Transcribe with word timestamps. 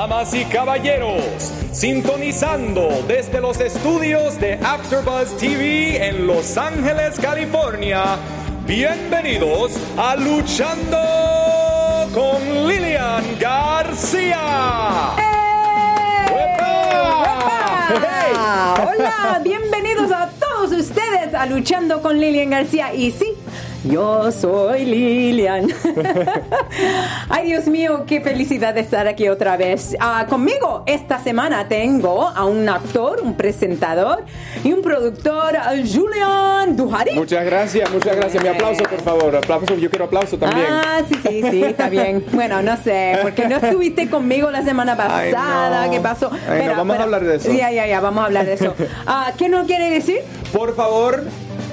Damas 0.00 0.32
y 0.32 0.46
caballeros, 0.46 1.52
sintonizando 1.72 3.04
desde 3.06 3.38
los 3.38 3.60
estudios 3.60 4.40
de 4.40 4.54
AfterBuzz 4.54 5.36
TV 5.36 6.02
en 6.08 6.26
Los 6.26 6.56
Ángeles, 6.56 7.20
California. 7.20 8.16
Bienvenidos 8.66 9.72
a 9.98 10.16
Luchando 10.16 10.96
con 12.14 12.66
Lilian 12.66 13.24
García. 13.38 14.38
Hola, 18.82 19.40
bienvenidos 19.44 20.10
a 20.12 20.30
todos 20.30 20.72
ustedes 20.72 21.34
a 21.34 21.44
Luchando 21.44 22.00
con 22.00 22.18
Lilian 22.18 22.48
García. 22.48 22.94
Y 22.94 23.10
sí, 23.10 23.34
yo 23.84 24.30
soy 24.32 24.84
Lilian. 24.84 25.68
Ay, 27.28 27.46
Dios 27.46 27.66
mío, 27.66 28.04
qué 28.06 28.20
felicidad 28.20 28.74
de 28.74 28.80
estar 28.80 29.06
aquí 29.08 29.28
otra 29.28 29.56
vez. 29.56 29.96
Ah, 30.00 30.26
conmigo 30.28 30.82
esta 30.86 31.18
semana 31.18 31.68
tengo 31.68 32.28
a 32.28 32.44
un 32.44 32.68
actor, 32.68 33.20
un 33.22 33.34
presentador 33.34 34.24
y 34.64 34.72
un 34.72 34.82
productor, 34.82 35.56
Julian 35.92 36.76
Duhari. 36.76 37.14
Muchas 37.14 37.44
gracias, 37.44 37.90
muchas 37.90 38.16
gracias. 38.16 38.42
Mi 38.42 38.48
aplauso, 38.48 38.82
por 38.84 39.00
favor. 39.00 39.36
Aplauso, 39.36 39.74
yo 39.76 39.88
quiero 39.88 40.04
aplauso 40.06 40.36
también. 40.36 40.66
Ah, 40.68 41.00
sí, 41.08 41.14
sí, 41.26 41.42
sí, 41.50 41.64
está 41.64 41.88
bien. 41.88 42.24
Bueno, 42.32 42.62
no 42.62 42.76
sé, 42.76 43.18
porque 43.22 43.48
no 43.48 43.56
estuviste 43.56 44.08
conmigo 44.10 44.50
la 44.50 44.62
semana 44.62 44.96
pasada. 44.96 45.82
Ay, 45.82 45.88
no. 45.88 45.92
¿Qué 45.94 46.00
pasó? 46.00 46.30
Ay, 46.48 46.66
no, 46.66 46.76
vamos 46.76 46.98
a 46.98 47.02
hablar 47.02 47.24
de 47.24 47.36
eso. 47.36 47.52
Ya, 47.52 47.70
ya, 47.70 47.86
ya, 47.86 48.00
vamos 48.00 48.22
a 48.22 48.26
hablar 48.26 48.46
de 48.46 48.52
eso. 48.54 48.74
Ah, 49.06 49.32
¿Qué 49.36 49.48
no 49.48 49.66
quiere 49.66 49.90
decir? 49.90 50.20
Por 50.52 50.74
favor, 50.76 51.24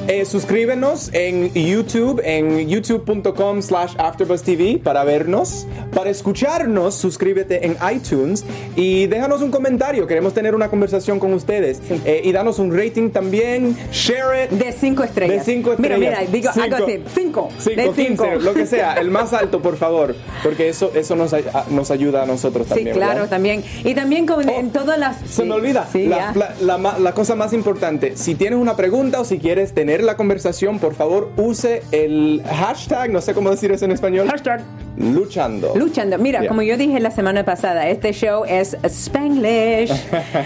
eh, 0.08 0.26
suscríbenos 0.26 1.10
en 1.14 1.54
YouTube, 1.54 2.22
en 2.24 2.68
youtube.com 2.68 3.62
slash 3.62 3.94
AfterBuzzTV 3.98 4.80
para 4.82 5.04
vernos. 5.04 5.68
Para 5.94 6.10
escucharnos, 6.10 6.96
suscríbete 6.96 7.66
en 7.66 7.78
iTunes 7.94 8.46
y 8.76 9.08
déjanos 9.08 9.42
un 9.42 9.52
comentario. 9.52 10.08
Queremos 10.08 10.34
tener 10.34 10.56
una 10.56 10.70
conversación 10.70 11.20
con 11.20 11.34
ustedes. 11.34 11.82
Eh, 12.06 12.22
y 12.24 12.32
danos 12.32 12.60
un 12.60 12.76
rating 12.76 13.10
también. 13.10 13.76
Share 13.92 14.46
it. 14.46 14.50
De 14.52 14.72
cinco 14.72 15.04
estrellas. 15.04 15.46
De 15.46 15.54
cinco 15.54 15.72
estrellas. 15.74 16.00
Mira, 16.00 16.20
mira, 16.22 16.32
digo 16.32 16.50
Cinco. 16.54 16.76
algo 16.76 16.86
así. 16.88 17.04
Cinco. 17.14 17.50
Cinco, 17.60 17.82
de 17.82 17.92
cinco. 17.96 18.24
15, 18.26 18.40
lo 18.46 18.54
que 18.54 18.66
sea, 18.66 18.94
el 18.94 19.12
más 19.12 19.34
alto, 19.34 19.62
por 19.62 19.78
favor, 19.78 20.16
porque 20.44 20.70
eso, 20.70 20.92
eso 20.96 21.16
nos, 21.16 21.36
nos 21.70 21.92
ayuda 21.92 22.24
a 22.24 22.26
nosotros 22.26 22.68
Sí, 22.68 22.76
también. 22.76 22.96
claro, 22.96 23.14
¿verdad? 23.16 23.30
también. 23.30 23.64
Y 23.84 23.94
también 23.94 24.26
con, 24.26 24.48
Oh, 24.48 24.60
en 24.60 24.70
todas 24.72 24.98
las... 24.98 25.18
Se 25.22 25.42
sí, 25.42 25.44
me 25.44 25.56
olvida. 25.56 25.88
Sí, 25.92 26.06
la, 26.06 26.32
la- 26.36 26.78
la 26.78 27.00
la 27.00 27.12
cosa 27.14 27.36
más 27.36 27.54
importante, 27.54 28.16
si 28.16 28.36
tienes 28.36 28.60
una 28.60 28.76
pregunta 28.76 29.20
o 29.20 29.26
si 29.26 29.40
quieres 29.40 29.74
tener 29.74 29.97
la 30.04 30.16
conversación, 30.18 30.80
por 30.80 30.94
favor, 30.96 31.32
use 31.38 31.84
el 31.92 32.42
hashtag, 32.46 33.12
no 33.12 33.22
sé 33.22 33.34
cómo 33.34 33.50
decir 33.52 33.72
eso 33.72 33.86
en 33.86 33.92
español. 33.92 34.28
Hashtag. 34.30 34.62
Luchando. 34.98 35.74
Luchando. 35.76 36.18
Mira, 36.18 36.40
Yeah. 36.40 36.48
como 36.50 36.64
yo 36.64 36.76
dije 36.76 37.00
la 37.00 37.12
semana 37.12 37.46
pasada, 37.46 37.88
este 37.88 38.14
show 38.14 38.44
es 38.48 38.76
Spanglish. 38.84 39.92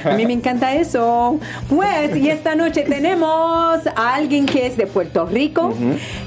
A 0.03 0.13
mí 0.17 0.25
me 0.25 0.33
encanta 0.33 0.75
eso. 0.75 1.39
Pues, 1.69 2.15
y 2.17 2.29
esta 2.29 2.53
noche 2.55 2.81
tenemos 2.83 3.79
a 3.95 4.13
alguien 4.15 4.45
que 4.45 4.67
es 4.67 4.75
de 4.75 4.87
Puerto 4.87 5.25
Rico. 5.25 5.73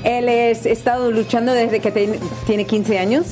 Él 0.05 0.28
es 0.30 0.64
estado 0.64 1.11
luchando 1.11 1.52
desde 1.52 1.80
que 1.80 1.91
ten- 1.91 2.19
tiene 2.47 2.64
15 2.64 2.98
años. 2.98 3.27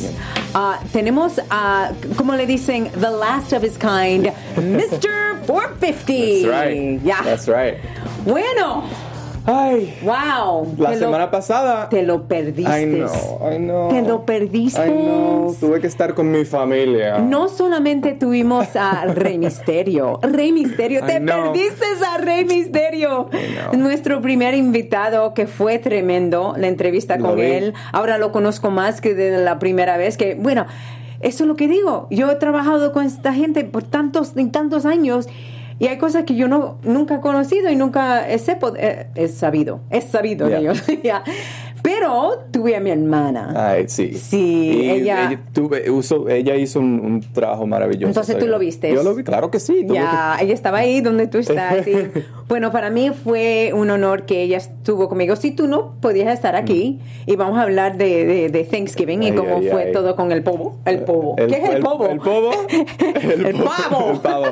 Ah, 0.53 0.79
tenemos 0.93 1.41
a, 1.49 1.93
¿cómo 2.17 2.35
le 2.35 2.47
dicen? 2.47 2.91
The 3.01 3.11
last 3.11 3.55
of 3.55 3.65
his 3.65 3.79
kind, 3.79 4.27
Mr. 4.57 5.39
450. 5.47 6.51
That's 6.51 6.67
right. 6.69 7.03
Ya. 7.03 7.23
That's 7.25 7.47
right. 7.49 7.77
Bueno, 8.27 8.85
Ay, 9.45 9.99
wow. 10.05 10.75
la 10.79 10.91
lo- 10.93 10.97
semana 10.99 11.31
pasada. 11.31 11.89
Te 11.89 12.03
lo 12.03 12.29
perdiste. 12.29 12.71
Ay, 12.71 12.87
no, 12.87 13.07
ay, 13.45 13.59
no. 13.59 13.89
Te 13.89 14.03
lo 14.03 14.25
perdiste. 14.25 14.81
Ay, 14.81 14.91
no, 14.91 15.53
tuve 15.59 15.81
que 15.81 15.89
estar 15.89 16.15
con 16.15 16.31
mi 16.31 16.45
familia. 16.45 17.19
No 17.19 17.49
solamente 17.49 18.13
tuvimos 18.13 18.77
a 18.77 19.05
Rey 19.07 19.39
Misterio, 19.39 20.21
Rey 20.23 20.53
Misterio, 20.53 21.05
te 21.05 21.19
know. 21.19 21.53
perdiste 21.53 21.85
a 22.09 22.19
Rey 22.19 22.45
Misterio, 22.45 23.29
nuestro 23.77 24.21
primer 24.21 24.55
invitado 24.55 25.35
que 25.35 25.47
fue 25.49 25.79
tremendo, 25.81 26.55
la 26.57 26.69
entrevista 26.69 27.17
Lo 27.17 27.29
con 27.31 27.37
vi. 27.37 27.43
él, 27.43 27.75
ahora 27.93 28.19
lo 28.19 28.31
conozco 28.31 28.71
más 28.71 29.01
que 29.01 29.15
de 29.15 29.39
la 29.43 29.59
primera 29.59 29.97
vez, 29.97 30.17
que 30.17 30.35
bueno, 30.37 30.67
eso 31.21 31.45
es 31.45 31.49
lo 31.49 31.57
que 31.57 31.67
digo, 31.69 32.07
yo 32.11 32.31
he 32.31 32.37
trabajado 32.37 32.93
con 32.93 33.05
esta 33.07 33.33
gente 33.33 33.65
por 33.65 33.83
tantos 33.83 34.33
y 34.37 34.45
tantos 34.47 34.87
años. 34.87 35.29
Y 35.83 35.89
hay 35.89 35.99
cosas 35.99 36.23
que 36.23 36.37
yo 36.37 36.47
no 36.47 36.79
nunca 36.85 37.17
he 37.17 37.21
conocido 37.21 37.69
y 37.69 37.75
nunca 37.75 38.31
he, 38.31 38.39
sepo- 38.39 38.77
he- 38.79 39.09
he 39.17 39.27
sabido, 39.27 39.81
he 39.91 40.01
sabido 40.01 40.47
de 40.47 40.53
Yeah. 40.53 40.61
ellos. 40.61 40.83
ya. 41.03 41.25
Pero 41.83 42.45
tuve 42.53 42.77
a 42.77 42.81
mi 42.81 42.91
hermana. 42.91 43.53
Ay, 43.57 43.85
sí. 43.89 44.15
Sí, 44.15 44.71
Y 44.85 44.91
ella- 44.91 45.41
tuve- 45.53 45.91
uso- 45.91 46.29
ella 46.29 46.55
hizo 46.55 46.79
un, 46.79 47.01
un 47.01 47.21
trabajo 47.33 47.67
maravilloso. 47.67 48.07
Entonces, 48.07 48.39
¿tú 48.39 48.47
lo 48.47 48.59
viste? 48.61 48.95
Yo 48.95 49.03
lo 49.03 49.15
vi, 49.17 49.25
claro 49.25 49.51
que 49.51 49.59
sí. 49.59 49.85
Ya, 49.89 50.37
ella 50.41 50.55
estaba 50.55 50.79
ahí 50.79 51.01
donde 51.01 51.27
tú 51.27 51.39
estás. 51.39 51.85
bueno, 52.49 52.71
para 52.71 52.91
mí 52.91 53.11
fue 53.11 53.73
un 53.75 53.91
honor 53.91 54.27
que 54.27 54.43
ella 54.43 54.59
estuvo 54.59 55.09
conmigo. 55.09 55.35
Si 55.35 55.51
tú 55.51 55.67
no 55.67 55.95
podías 56.01 56.33
estar 56.33 56.55
aquí, 56.55 57.01
y 57.27 57.35
vamos 57.35 57.59
a 57.59 57.63
hablar 57.63 57.97
de, 57.97 58.27
de- 58.27 58.49
de 58.49 58.65
Thanksgiving 58.65 59.23
y 59.25 59.33
Mm. 59.33 59.37
Cómo 59.37 59.57
ay, 59.57 59.69
fue 59.69 59.83
ay. 59.87 59.93
todo 59.93 60.15
con 60.15 60.31
el 60.31 60.43
povo. 60.45 60.77
El 60.85 61.01
povo. 61.01 61.35
El- 61.37 61.49
¿Qué 61.49 61.57
es 61.57 61.69
el, 61.71 61.81
povo? 61.83 62.07
el 62.07 62.19
povo. 62.21 62.51
El 62.69 63.55
pavo. 63.91 64.11
El 64.13 64.19
pavo. 64.21 64.45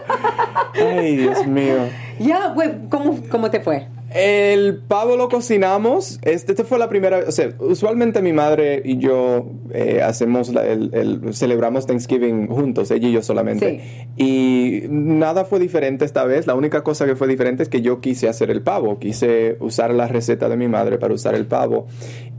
Ay, 0.74 1.16
Dios 1.16 1.46
mío. 1.46 1.76
Ya, 2.18 2.52
pues, 2.54 2.70
¿cómo, 2.88 3.16
¿cómo 3.30 3.50
te 3.50 3.60
fue? 3.60 3.86
El 4.12 4.78
pavo 4.88 5.16
lo 5.16 5.28
cocinamos. 5.28 6.18
Este, 6.22 6.52
esta 6.52 6.64
fue 6.64 6.78
la 6.78 6.88
primera 6.88 7.18
vez. 7.18 7.28
O 7.28 7.32
sea, 7.32 7.50
usualmente 7.60 8.20
mi 8.22 8.32
madre 8.32 8.82
y 8.84 8.98
yo 8.98 9.46
eh, 9.72 10.02
hacemos 10.02 10.48
la- 10.52 10.66
el, 10.66 10.90
el- 10.92 11.34
celebramos 11.34 11.86
Thanksgiving 11.86 12.48
juntos, 12.48 12.90
ella 12.90 13.08
y 13.08 13.12
yo 13.12 13.22
solamente. 13.22 14.08
Y 14.16 14.82
nada 14.88 15.44
fue 15.44 15.60
diferente 15.60 16.04
esta 16.04 16.24
vez. 16.24 16.46
La 16.46 16.54
única 16.54 16.82
cosa 16.82 17.06
que 17.06 17.14
fue 17.14 17.28
diferente 17.28 17.62
es 17.62 17.68
que 17.68 17.82
yo 17.82 18.00
quise 18.00 18.28
hacer 18.28 18.50
el 18.50 18.62
pavo. 18.62 18.98
Quise 18.98 19.56
usar 19.60 19.92
la 19.94 20.08
receta 20.08 20.48
de 20.48 20.56
mi 20.56 20.66
madre 20.68 20.98
para 20.98 21.14
usar 21.14 21.34
el 21.34 21.46
pavo. 21.46 21.86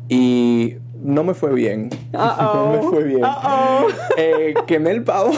Y 0.10 0.76
no 1.02 1.24
me 1.24 1.34
fue 1.34 1.54
bien. 1.54 1.90
No 2.12 2.72
me 2.74 2.82
fue 2.90 3.04
bien. 3.06 3.22
Eh, 4.18 4.54
quemé 4.68 4.92
el 4.92 5.04
pavo. 5.04 5.32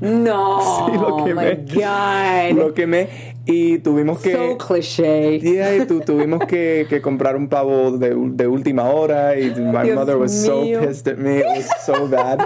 No. 0.00 0.60
Sí, 0.90 0.98
lo 0.98 1.16
oh 1.16 1.24
quemé. 1.24 1.56
my 1.56 1.74
God. 1.74 2.58
Lo 2.58 2.74
quemé 2.74 3.08
y 3.44 3.78
tuvimos 3.78 4.20
que... 4.20 4.32
So 4.32 4.58
cliché. 4.58 5.38
Yeah, 5.40 5.76
y 5.76 5.86
tu- 5.86 6.00
tuvimos 6.00 6.40
que, 6.46 6.86
que 6.88 7.00
comprar 7.00 7.36
un 7.36 7.48
pavo 7.48 7.90
de, 7.92 8.14
de 8.16 8.46
última 8.46 8.84
hora 8.90 9.38
y 9.38 9.46
my 9.56 9.82
Dios 9.84 9.96
mother 9.96 10.16
was 10.16 10.32
mío. 10.42 10.80
so 10.80 10.86
pissed 10.86 11.08
at 11.08 11.18
me. 11.18 11.38
It 11.40 11.46
was 11.46 11.68
so 11.84 12.08
bad. 12.08 12.38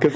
'Cause, 0.00 0.14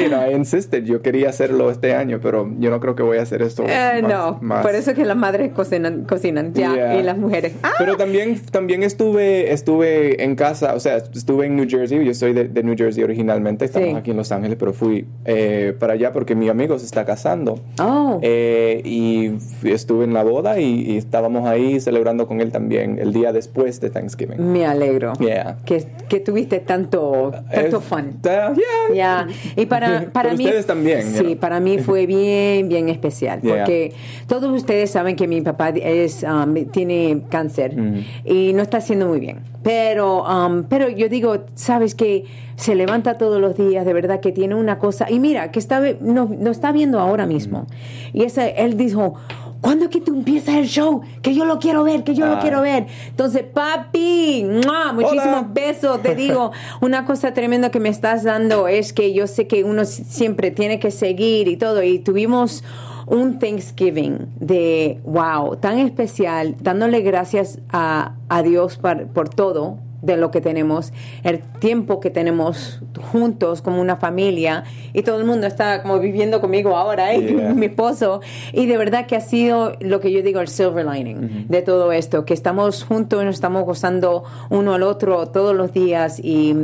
you 0.00 0.08
know, 0.08 0.22
I 0.26 0.32
insisted. 0.34 0.84
Yo 0.84 1.02
quería 1.02 1.28
hacerlo 1.30 1.70
este 1.70 1.94
año, 1.94 2.20
pero 2.22 2.48
yo 2.58 2.70
no 2.70 2.80
creo 2.80 2.94
que 2.94 3.02
voy 3.02 3.18
a 3.18 3.22
hacer 3.22 3.42
esto. 3.42 3.64
Eh, 3.66 4.00
más- 4.02 4.10
no, 4.10 4.38
más. 4.40 4.64
por 4.64 4.74
eso 4.74 4.94
que 4.94 5.04
las 5.04 5.16
madres 5.16 5.52
cocinan, 5.52 6.04
cocinan 6.04 6.54
ya, 6.54 6.72
Yeah. 6.74 6.96
y 6.96 7.02
las 7.02 7.18
mujeres. 7.18 7.52
Ah, 7.62 7.72
Pero 7.78 7.96
también, 7.96 8.40
también 8.50 8.82
estuve, 8.82 9.52
estuve 9.52 10.22
en 10.22 10.34
casa, 10.36 10.74
o 10.74 10.80
sea, 10.80 10.96
estuve 10.98 11.46
en 11.46 11.56
New 11.56 11.66
Jersey, 11.68 12.04
yo 12.04 12.14
soy 12.14 12.32
de, 12.32 12.44
de 12.48 12.62
New 12.62 12.74
Jersey 12.76 13.02
originalmente, 13.02 13.64
estamos 13.64 13.88
Sí. 13.90 13.94
aquí 13.96 14.10
en 14.12 14.16
Los 14.16 14.30
Ángeles, 14.32 14.56
pero 14.58 14.72
fui 14.72 15.06
eh, 15.24 15.74
para 15.78 15.94
allá 15.94 16.12
porque 16.12 16.34
mi 16.34 16.48
amigo 16.48 16.78
se 16.78 16.86
está 16.86 17.04
casando. 17.04 17.60
Oh. 17.80 18.20
Eh, 18.22 18.80
y 18.84 19.32
estuve 19.62 20.04
en 20.04 20.14
la 20.14 20.22
boda 20.22 20.58
y, 20.60 20.92
y 20.92 20.96
estábamos 20.96 21.46
ahí 21.48 21.80
celebrando 21.80 22.26
con 22.26 22.40
él 22.40 22.50
también 22.52 22.98
el 22.98 23.12
día 23.12 23.32
después 23.32 23.80
de 23.80 23.90
Thanksgiving. 23.90 24.52
Me 24.52 24.66
alegro. 24.66 25.12
Yeah. 25.20 25.58
Que, 25.64 25.84
que 26.08 26.20
tuviste 26.20 26.60
tanto, 26.60 27.32
tanto 27.52 27.80
fun. 27.80 28.18
ta- 28.22 28.52
yeah. 28.54 28.94
Ya, 28.94 29.28
y 29.56 29.66
para, 29.66 30.10
para 30.12 30.34
mí. 30.34 30.44
ustedes 30.44 30.66
también, 30.66 31.02
Sí, 31.12 31.18
you 31.18 31.24
know. 31.24 31.36
para 31.38 31.60
mí 31.60 31.78
fue 31.78 32.06
bien, 32.06 32.68
bien 32.68 32.88
especial. 32.88 33.40
Yeah. 33.42 33.56
Porque 33.64 33.92
todos 34.26 34.50
ustedes 34.54 34.90
saben 34.90 35.16
que 35.16 35.26
mi 35.28 35.40
papá 35.40 35.70
es, 35.70 36.22
um, 36.24 36.54
tiene 36.66 37.22
cáncer 37.28 37.76
Mm. 37.76 38.04
y 38.24 38.52
no 38.54 38.62
está 38.62 38.78
haciendo 38.78 39.06
muy 39.06 39.20
bien. 39.20 39.40
Pero, 39.62 40.22
um, 40.24 40.64
pero 40.64 40.88
yo 40.88 41.08
digo, 41.08 41.44
sabes 41.54 41.94
que 41.94 42.24
se 42.58 42.74
levanta 42.74 43.14
todos 43.18 43.40
los 43.40 43.56
días, 43.56 43.86
de 43.86 43.92
verdad 43.94 44.20
que 44.20 44.32
tiene 44.32 44.54
una 44.54 44.78
cosa. 44.78 45.10
Y 45.10 45.18
mira, 45.20 45.50
que 45.50 45.58
está, 45.58 45.80
nos, 46.00 46.28
nos 46.30 46.50
está 46.56 46.72
viendo 46.72 46.98
ahora 47.00 47.24
mismo. 47.24 47.66
Y 48.12 48.24
esa, 48.24 48.46
él 48.46 48.76
dijo. 48.76 49.14
¿Cuándo 49.60 49.86
es 49.86 49.90
que 49.90 50.00
tú 50.00 50.14
empiezas 50.14 50.54
el 50.54 50.68
show? 50.68 51.00
Que 51.20 51.34
yo 51.34 51.44
lo 51.44 51.58
quiero 51.58 51.82
ver, 51.82 52.04
que 52.04 52.14
yo 52.14 52.26
lo 52.26 52.38
quiero 52.38 52.60
ver. 52.60 52.86
Entonces, 53.08 53.42
papi, 53.42 54.46
¡mua! 54.64 54.92
muchísimos 54.92 55.26
Hola. 55.26 55.48
besos. 55.52 56.00
Te 56.00 56.14
digo, 56.14 56.52
una 56.80 57.04
cosa 57.04 57.34
tremenda 57.34 57.68
que 57.72 57.80
me 57.80 57.88
estás 57.88 58.22
dando 58.22 58.68
es 58.68 58.92
que 58.92 59.12
yo 59.12 59.26
sé 59.26 59.48
que 59.48 59.64
uno 59.64 59.84
si- 59.84 60.04
siempre 60.04 60.52
tiene 60.52 60.78
que 60.78 60.92
seguir 60.92 61.48
y 61.48 61.56
todo. 61.56 61.82
Y 61.82 61.98
tuvimos 61.98 62.62
un 63.08 63.40
Thanksgiving 63.40 64.28
de 64.38 65.00
wow, 65.04 65.56
tan 65.56 65.78
especial, 65.80 66.54
dándole 66.60 67.00
gracias 67.00 67.58
a, 67.70 68.14
a 68.28 68.42
Dios 68.44 68.78
par- 68.78 69.08
por 69.08 69.28
todo 69.28 69.78
de 70.02 70.16
lo 70.16 70.30
que 70.30 70.40
tenemos, 70.40 70.92
el 71.24 71.40
tiempo 71.40 72.00
que 72.00 72.10
tenemos 72.10 72.80
juntos 73.12 73.62
como 73.62 73.80
una 73.80 73.96
familia 73.96 74.64
y 74.92 75.02
todo 75.02 75.18
el 75.18 75.26
mundo 75.26 75.46
está 75.46 75.82
como 75.82 75.98
viviendo 75.98 76.40
conmigo 76.40 76.76
ahora, 76.76 77.12
¿eh? 77.14 77.34
Yeah. 77.34 77.54
mi 77.54 77.66
esposo 77.66 78.20
y 78.52 78.66
de 78.66 78.78
verdad 78.78 79.06
que 79.06 79.16
ha 79.16 79.20
sido 79.20 79.72
lo 79.80 80.00
que 80.00 80.12
yo 80.12 80.22
digo 80.22 80.40
el 80.40 80.48
silver 80.48 80.86
lining 80.86 81.48
de 81.48 81.62
todo 81.62 81.92
esto, 81.92 82.24
que 82.24 82.34
estamos 82.34 82.84
juntos, 82.84 83.24
nos 83.24 83.34
estamos 83.34 83.64
gozando 83.64 84.24
uno 84.50 84.74
al 84.74 84.82
otro 84.82 85.26
todos 85.28 85.54
los 85.54 85.72
días 85.72 86.20
y 86.22 86.54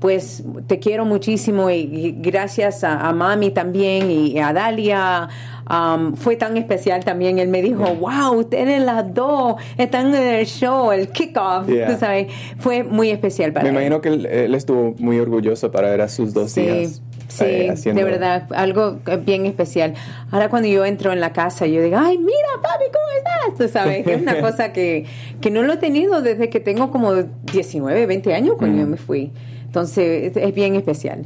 pues 0.00 0.42
te 0.66 0.78
quiero 0.78 1.04
muchísimo 1.04 1.70
y, 1.70 2.16
gracias 2.18 2.84
a, 2.84 3.12
mami 3.12 3.50
también 3.50 4.10
y 4.10 4.38
a 4.38 4.52
Dalia. 4.52 5.28
Um, 5.70 6.14
fue 6.16 6.34
tan 6.34 6.56
especial 6.56 7.04
también. 7.04 7.38
Él 7.38 7.48
me 7.48 7.62
dijo, 7.62 7.84
wow, 7.94 8.32
ustedes 8.32 8.82
las 8.82 9.14
dos 9.14 9.54
están 9.78 10.12
en 10.14 10.34
el 10.34 10.46
show, 10.46 10.90
el 10.90 11.08
kickoff, 11.10 11.66
tú 11.66 11.96
sabes. 11.98 12.26
Fue 12.58 12.82
muy 12.82 13.10
especial 13.10 13.52
para 13.52 13.68
él. 13.68 13.72
Me 13.72 13.78
imagino 13.78 14.00
que 14.00 14.08
él, 14.08 14.54
estuvo 14.54 14.94
muy 14.98 15.20
orgulloso 15.20 15.70
para 15.70 15.90
ver 15.90 16.00
a 16.00 16.08
sus 16.08 16.34
dos 16.34 16.54
días. 16.56 17.00
Sí, 17.28 17.44
eh, 17.44 17.74
de 17.84 18.04
verdad, 18.04 18.48
algo 18.50 18.98
bien 19.24 19.46
especial. 19.46 19.94
Ahora 20.32 20.50
cuando 20.50 20.68
yo 20.68 20.84
entro 20.84 21.12
en 21.12 21.20
la 21.20 21.32
casa, 21.32 21.66
yo 21.66 21.80
digo, 21.80 21.96
ay, 21.96 22.18
mira, 22.18 22.48
papi, 22.60 22.84
¿cómo 22.86 23.06
estás? 23.16 23.58
Tú 23.66 23.72
sabes, 23.72 24.04
es 24.04 24.20
una 24.20 24.40
cosa 24.40 24.72
que, 24.72 25.06
que 25.40 25.52
no 25.52 25.62
lo 25.62 25.74
he 25.74 25.76
tenido 25.76 26.22
desde 26.22 26.50
que 26.50 26.58
tengo 26.58 26.90
como 26.90 27.14
19, 27.14 28.06
20 28.06 28.34
años 28.34 28.56
cuando 28.58 28.78
yo 28.78 28.86
mm. 28.86 28.90
me 28.90 28.96
fui. 28.96 29.32
Entonces, 29.64 30.36
es 30.36 30.54
bien 30.54 30.74
especial. 30.74 31.22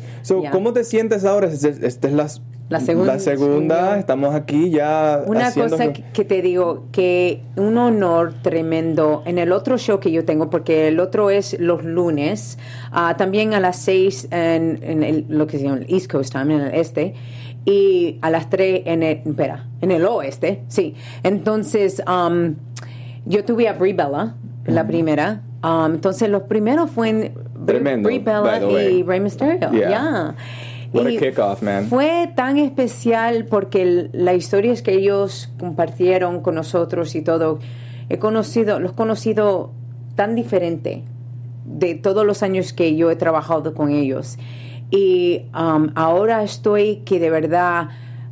¿Cómo 0.53 0.75
te 0.75 0.85
sientes 0.85 1.25
ahora? 1.25 1.49
Esta 1.49 2.09
es 2.09 2.13
la, 2.13 2.29
la 2.69 2.81
segunda. 2.81 3.13
La 3.13 3.19
segunda, 3.19 3.99
estamos 3.99 4.35
aquí 4.35 4.71
ya. 4.71 5.23
Una 5.27 5.53
cosa 5.53 5.93
que 5.93 6.25
te 6.25 6.43
digo, 6.43 6.87
que 6.93 7.43
un 7.57 7.77
honor 7.79 8.35
tremendo 8.43 9.23
en 9.27 9.39
el 9.39 9.53
otro 9.53 9.77
show 9.77 10.01
que 10.01 10.11
yo 10.11 10.25
tengo, 10.25 10.51
porque 10.51 10.89
el 10.89 10.99
otro 10.99 11.31
es 11.31 11.59
los 11.61 11.85
lunes, 11.85 12.59
uh, 12.93 13.15
también 13.17 13.55
a 13.55 13.61
las 13.61 13.77
seis 13.77 14.29
en, 14.31 14.81
en 14.83 15.27
lo 15.29 15.47
que 15.47 15.59
se 15.59 15.65
llama 15.65 15.79
el 15.79 15.95
East 15.95 16.11
Coast 16.11 16.33
Time, 16.33 16.55
en 16.55 16.61
el 16.63 16.75
este, 16.75 17.15
y 17.67 18.19
a 18.23 18.31
las 18.31 18.51
tres 18.51 18.83
en 18.87 19.03
el, 19.03 19.23
espera, 19.25 19.67
en 19.81 19.91
el 19.91 20.05
oeste, 20.05 20.65
sí. 20.69 20.95
Entonces, 21.23 22.03
um, 22.07 22.55
yo 23.27 23.45
tuve 23.45 23.69
a 23.69 23.75
Brie 23.75 23.93
Bella, 23.93 24.35
la 24.67 24.87
primera. 24.87 25.43
Um, 25.63 25.95
entonces, 25.95 26.29
los 26.29 26.43
primeros 26.43 26.91
fue 26.91 27.33
Tremendo, 27.65 28.07
Brie 28.07 28.19
Bella 28.19 28.91
y 28.91 29.03
Rey 29.03 29.21
Mysterio. 29.21 29.71
Yeah. 29.71 30.35
What 30.95 31.07
a 31.09 31.19
kickoff, 31.19 31.63
man. 31.63 31.89
Fue 31.89 32.31
tan 32.37 32.57
especial 32.57 33.47
porque 33.47 34.11
la 34.13 34.35
historia 34.35 34.73
es 34.73 34.81
que 34.81 34.93
ellos 34.93 35.53
compartieron 35.59 36.41
con 36.41 36.55
nosotros 36.55 37.15
y 37.17 37.23
todo. 37.23 37.59
He 38.09 38.19
conocido, 38.19 38.79
los 38.79 38.93
he 38.93 38.95
conocido 38.95 39.73
tan 40.15 40.37
diferente 40.37 41.03
de 41.65 41.97
todos 41.97 42.25
los 42.25 42.43
años 42.43 42.73
que 42.73 42.95
yo 42.95 43.11
he 43.11 43.17
trabajado 43.17 43.75
con 43.75 43.91
ellos. 43.91 44.39
Y 44.91 45.47
um, 45.55 45.91
ahora 45.97 46.45
estoy 46.45 47.03
que 47.05 47.19
de 47.19 47.31
verdad 47.31 47.89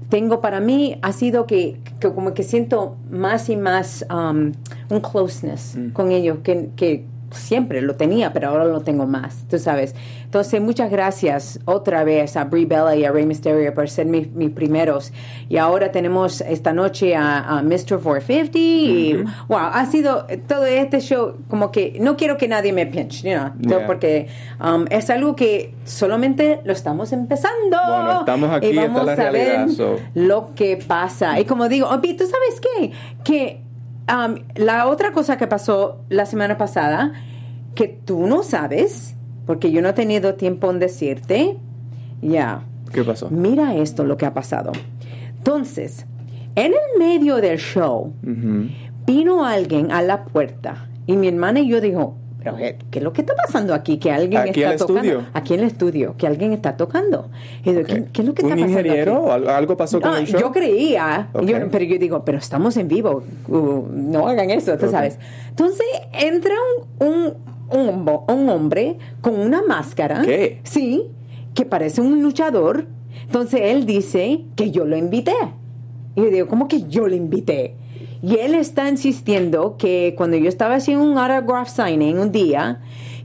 tengo 0.08 0.40
para 0.40 0.60
mí 0.60 0.98
ha 1.02 1.12
sido 1.12 1.46
que, 1.46 1.80
como 2.14 2.34
que 2.34 2.42
siento 2.42 2.96
más 3.10 3.48
y 3.48 3.56
más 3.56 4.06
um, 4.10 4.52
un 4.90 5.00
closeness 5.00 5.74
mm. 5.74 5.90
con 5.92 6.12
ellos 6.12 6.38
que, 6.44 6.68
que 6.76 7.06
siempre 7.32 7.80
lo 7.80 7.94
tenía, 7.96 8.32
pero 8.32 8.48
ahora 8.48 8.64
lo 8.64 8.80
tengo 8.80 9.06
más, 9.06 9.44
tú 9.48 9.58
sabes. 9.58 9.94
Entonces, 10.24 10.60
muchas 10.60 10.90
gracias 10.90 11.60
otra 11.66 12.04
vez 12.04 12.36
a 12.36 12.44
Brie 12.44 12.64
Bella 12.64 12.94
y 12.96 13.04
a 13.04 13.12
Rey 13.12 13.26
Mysterio 13.26 13.74
por 13.74 13.88
ser 13.88 14.06
mis, 14.06 14.28
primeros. 14.50 15.12
Y 15.48 15.58
ahora 15.58 15.92
tenemos 15.92 16.40
esta 16.40 16.72
noche 16.72 17.14
a, 17.14 17.60
Mr. 17.62 18.00
450 18.00 18.58
y, 18.58 19.24
wow, 19.48 19.58
ha 19.58 19.84
sido 19.86 20.26
todo 20.48 20.64
este 20.64 21.00
show 21.00 21.36
como 21.48 21.70
que 21.70 21.98
no 22.00 22.16
quiero 22.16 22.36
que 22.36 22.48
nadie 22.48 22.72
me 22.72 22.86
pinche, 22.86 23.28
you 23.28 23.36
know, 23.36 23.86
porque 23.86 24.28
um, 24.60 24.86
es 24.90 25.10
algo 25.10 25.36
que 25.36 25.74
solamente 25.84 26.60
lo 26.64 26.72
estamos 26.72 27.12
empezando. 27.12 27.78
Bueno, 27.86 28.20
estamos 28.20 28.50
aquí, 28.52 28.68
y 28.68 28.76
vamos 28.76 29.06
la 29.06 29.12
a 29.12 29.30
ver 29.30 29.66
lo 30.14 30.54
que 30.54 30.76
pasa. 30.76 31.38
Y 31.40 31.44
como 31.44 31.68
digo, 31.68 31.88
¿tú 31.88 32.24
sabes 32.26 32.60
qué? 32.60 32.92
Que 33.24 33.61
Um, 34.08 34.42
la 34.56 34.88
otra 34.88 35.12
cosa 35.12 35.36
que 35.36 35.46
pasó 35.46 36.04
la 36.08 36.26
semana 36.26 36.58
pasada, 36.58 37.12
que 37.74 37.88
tú 37.88 38.26
no 38.26 38.42
sabes, 38.42 39.14
porque 39.46 39.70
yo 39.70 39.80
no 39.82 39.90
he 39.90 39.92
tenido 39.92 40.34
tiempo 40.34 40.70
en 40.70 40.78
decirte, 40.78 41.56
ya. 42.20 42.64
¿Qué 42.92 43.04
pasó? 43.04 43.30
Mira 43.30 43.74
esto, 43.74 44.04
lo 44.04 44.16
que 44.16 44.26
ha 44.26 44.34
pasado. 44.34 44.72
Entonces, 45.38 46.06
en 46.54 46.72
el 46.72 46.98
medio 46.98 47.36
del 47.36 47.58
show, 47.58 48.12
vino 49.06 49.44
alguien 49.44 49.90
a 49.92 50.02
la 50.02 50.24
puerta 50.24 50.88
y 51.06 51.16
mi 51.16 51.28
hermana 51.28 51.60
y 51.60 51.68
yo 51.68 51.80
dijo, 51.80 52.16
pero 52.42 52.56
¿qué 52.56 52.98
es 52.98 53.02
lo 53.02 53.12
que 53.12 53.20
está 53.20 53.34
pasando 53.34 53.72
aquí? 53.74 53.98
Que 53.98 54.10
alguien 54.10 54.48
está 54.48 54.76
tocando. 54.76 55.24
Aquí 55.32 55.54
en 55.54 55.60
el 55.60 55.66
estudio, 55.66 56.16
que 56.16 56.26
alguien 56.26 56.52
está 56.52 56.76
tocando. 56.76 57.30
¿qué, 57.62 57.70
es 57.70 57.76
lo 57.76 57.84
que 58.34 58.42
está 58.42 58.54
pasando? 58.54 58.54
¿Un 58.54 58.58
ingeniero? 58.58 59.32
¿Algo 59.32 59.76
pasó 59.76 60.00
con 60.00 60.14
el 60.16 60.26
show? 60.26 60.40
Yo 60.40 60.52
creía, 60.52 61.28
pero 61.32 61.84
yo 61.84 61.98
digo, 61.98 62.24
pero 62.24 62.38
estamos 62.38 62.76
en 62.76 62.88
vivo, 62.88 63.22
uh, 63.48 63.86
no 63.92 64.26
hagan 64.26 64.50
eso, 64.50 64.76
tú 64.76 64.90
sabes. 64.90 65.18
Entonces 65.50 65.86
entra 66.12 66.54
un, 66.98 67.34
un, 67.70 68.08
un, 68.28 68.48
hombre 68.48 68.98
con 69.20 69.38
una 69.38 69.62
máscara. 69.62 70.22
¿Qué? 70.22 70.60
Sí, 70.64 71.10
que 71.54 71.64
parece 71.64 72.00
un 72.00 72.22
luchador. 72.22 72.86
Entonces 73.24 73.60
él 73.64 73.86
dice 73.86 74.44
que 74.56 74.70
yo 74.70 74.84
lo 74.84 74.96
invité. 74.96 75.36
Y 76.16 76.22
yo 76.22 76.30
digo, 76.30 76.48
¿cómo 76.48 76.68
que 76.68 76.88
yo 76.88 77.06
lo 77.06 77.14
invité? 77.14 77.76
Y 78.22 78.38
él 78.38 78.54
está 78.54 78.88
insistiendo 78.88 79.76
que 79.76 80.14
cuando 80.16 80.36
yo 80.36 80.48
estaba 80.48 80.76
haciendo 80.76 81.04
un 81.04 81.18
autograph 81.18 81.68
signing 81.68 82.18
un 82.18 82.30
día, 82.30 82.80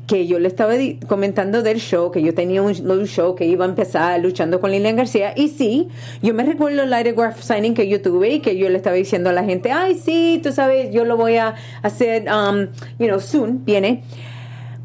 que 0.08 0.26
yo 0.26 0.40
le 0.40 0.48
estaba 0.48 0.74
comentando 1.08 1.62
del 1.62 1.80
show, 1.80 2.12
que 2.12 2.22
yo 2.24 2.34
tenía 2.34 2.62
un, 2.62 2.74
show 3.06 3.36
que 3.36 3.46
iba 3.46 3.66
a 3.66 3.68
empezar 3.68 4.20
luchando 4.22 4.60
con 4.60 4.72
Lilian 4.72 4.96
García. 4.96 5.34
Y 5.36 5.50
sí, 5.50 5.90
yo 6.24 6.34
me 6.34 6.44
recuerdo 6.44 6.84
el 6.84 6.94
autograph 6.94 7.40
signing 7.42 7.74
que 7.74 7.88
yo 7.90 8.02
tuve 8.02 8.30
y 8.36 8.40
que 8.40 8.58
yo 8.58 8.70
le 8.70 8.78
estaba 8.78 8.96
diciendo 8.96 9.30
a 9.30 9.34
la 9.34 9.44
gente, 9.44 9.72
ay, 9.72 9.96
sí, 9.96 10.40
tú 10.42 10.52
sabes, 10.52 10.92
yo 10.92 11.06
lo 11.06 11.18
voy 11.18 11.36
a 11.36 11.56
hacer, 11.84 12.26
um, 12.32 12.68
you 12.98 13.08
know, 13.08 13.20
soon, 13.20 13.66
viene. 13.66 14.04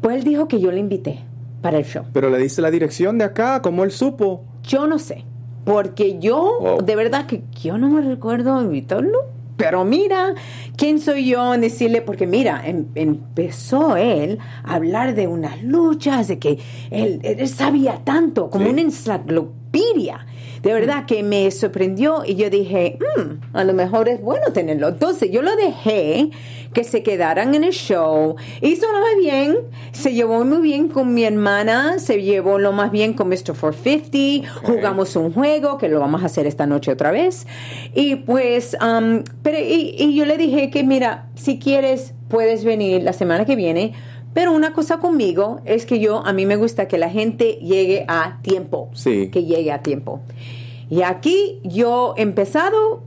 Pues 0.01 0.17
él 0.17 0.23
dijo 0.25 0.47
que 0.49 0.59
yo 0.59 0.69
le 0.71 0.79
invité 0.79 1.19
para 1.61 1.77
el 1.77 1.85
show. 1.85 2.03
Pero 2.11 2.29
le 2.29 2.37
dice 2.37 2.61
la 2.61 2.69
dirección 2.69 3.17
de 3.17 3.23
acá, 3.23 3.61
¿cómo 3.61 3.85
él 3.85 3.91
supo? 3.91 4.43
Yo 4.63 4.85
no 4.85 4.99
sé. 4.99 5.23
Porque 5.63 6.19
yo, 6.19 6.77
de 6.83 6.95
verdad 6.97 7.25
que 7.25 7.41
yo 7.61 7.77
no 7.77 7.87
me 7.87 8.01
recuerdo 8.01 8.61
invitarlo. 8.61 9.19
Pero 9.57 9.85
mira, 9.85 10.33
¿quién 10.77 10.99
soy 10.99 11.27
yo 11.27 11.53
en 11.53 11.61
decirle? 11.61 12.01
Porque 12.01 12.27
mira, 12.27 12.61
em, 12.65 12.85
empezó 12.95 13.95
él 13.95 14.39
a 14.63 14.75
hablar 14.75 15.15
de 15.15 15.27
unas 15.27 15.61
luchas, 15.63 16.27
de 16.27 16.39
que 16.39 16.59
él, 16.91 17.19
él 17.23 17.47
sabía 17.47 18.01
tanto, 18.03 18.49
como 18.49 18.69
una 18.69 18.81
enciclopedia 18.81 20.25
de 20.63 20.73
verdad 20.73 21.05
que 21.05 21.23
me 21.23 21.51
sorprendió 21.51 22.23
y 22.25 22.35
yo 22.35 22.49
dije, 22.49 22.97
mm, 23.17 23.55
a 23.55 23.65
lo 23.65 23.73
mejor 23.73 24.07
es 24.07 24.21
bueno 24.21 24.53
tenerlo. 24.53 24.87
Entonces 24.87 25.29
yo 25.29 25.41
lo 25.41 25.55
dejé 25.57 26.29
que 26.73 26.85
se 26.85 27.03
quedaran 27.03 27.53
en 27.53 27.65
el 27.65 27.73
show. 27.73 28.37
Hizo 28.61 28.87
lo 28.91 29.01
más 29.01 29.17
bien, 29.19 29.57
se 29.91 30.13
llevó 30.13 30.43
muy 30.45 30.61
bien 30.61 30.87
con 30.87 31.13
mi 31.13 31.25
hermana, 31.25 31.99
se 31.99 32.21
llevó 32.21 32.59
lo 32.59 32.71
más 32.71 32.91
bien 32.91 33.13
con 33.13 33.27
Mr. 33.27 33.53
450, 33.59 34.49
jugamos 34.63 35.17
un 35.17 35.33
juego 35.33 35.77
que 35.77 35.89
lo 35.89 35.99
vamos 35.99 36.23
a 36.23 36.27
hacer 36.27 36.47
esta 36.47 36.65
noche 36.65 36.93
otra 36.93 37.11
vez. 37.11 37.45
Y 37.93 38.15
pues, 38.15 38.77
um, 38.81 39.23
pero, 39.43 39.59
y, 39.59 39.95
y 39.99 40.15
yo 40.15 40.25
le 40.25 40.37
dije 40.37 40.69
que 40.69 40.83
mira, 40.83 41.27
si 41.35 41.59
quieres, 41.59 42.13
puedes 42.29 42.63
venir 42.63 43.03
la 43.03 43.11
semana 43.11 43.43
que 43.43 43.57
viene 43.57 43.93
pero 44.33 44.51
una 44.51 44.73
cosa 44.73 44.97
conmigo 44.99 45.61
es 45.65 45.85
que 45.85 45.99
yo, 45.99 46.25
a 46.25 46.33
mí 46.33 46.45
me 46.45 46.55
gusta 46.55 46.87
que 46.87 46.97
la 46.97 47.09
gente 47.09 47.53
llegue 47.61 48.05
a 48.07 48.39
tiempo. 48.41 48.89
Sí. 48.93 49.29
Que 49.29 49.43
llegue 49.43 49.71
a 49.71 49.81
tiempo. 49.83 50.21
Y 50.89 51.03
aquí 51.03 51.59
yo 51.63 52.13
he 52.17 52.23
empezado 52.23 53.03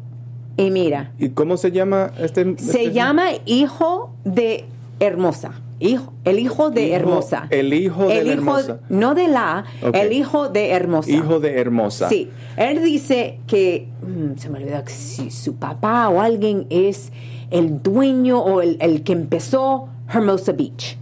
y 0.57 0.71
mira. 0.71 1.13
¿Y 1.19 1.31
cómo 1.31 1.57
se 1.57 1.73
llama 1.73 2.13
este? 2.19 2.45
Se 2.59 2.85
este 2.85 2.93
llama 2.93 3.27
Hijo 3.45 4.15
de 4.25 4.65
Hermosa. 5.01 5.61
Hijo, 5.79 6.11
el 6.25 6.39
hijo 6.39 6.71
de 6.71 6.93
Hermosa. 6.95 7.49
El 7.51 7.75
hijo 7.75 8.09
de 8.09 8.33
Hermosa. 8.33 8.81
No 8.89 9.15
de 9.15 9.29
la, 9.29 9.67
el 9.93 10.13
hijo 10.13 10.49
de 10.49 10.71
Hermosa. 10.71 11.11
Hijo 11.11 11.39
de 11.39 11.61
Hermosa. 11.61 12.09
Sí. 12.09 12.31
Él 12.57 12.83
dice 12.83 13.41
que, 13.47 13.89
mm, 14.01 14.39
se 14.39 14.49
me 14.49 14.59
olvidó 14.59 14.83
que 14.85 14.93
si 14.93 15.31
su 15.31 15.57
papá 15.57 16.09
o 16.09 16.23
alguien 16.23 16.67
es 16.71 17.13
el 17.51 17.83
dueño 17.83 18.39
o 18.39 18.63
el, 18.63 18.79
el 18.81 19.03
que 19.03 19.13
empezó 19.13 19.89
Hermosa 20.09 20.53
Beach 20.53 20.97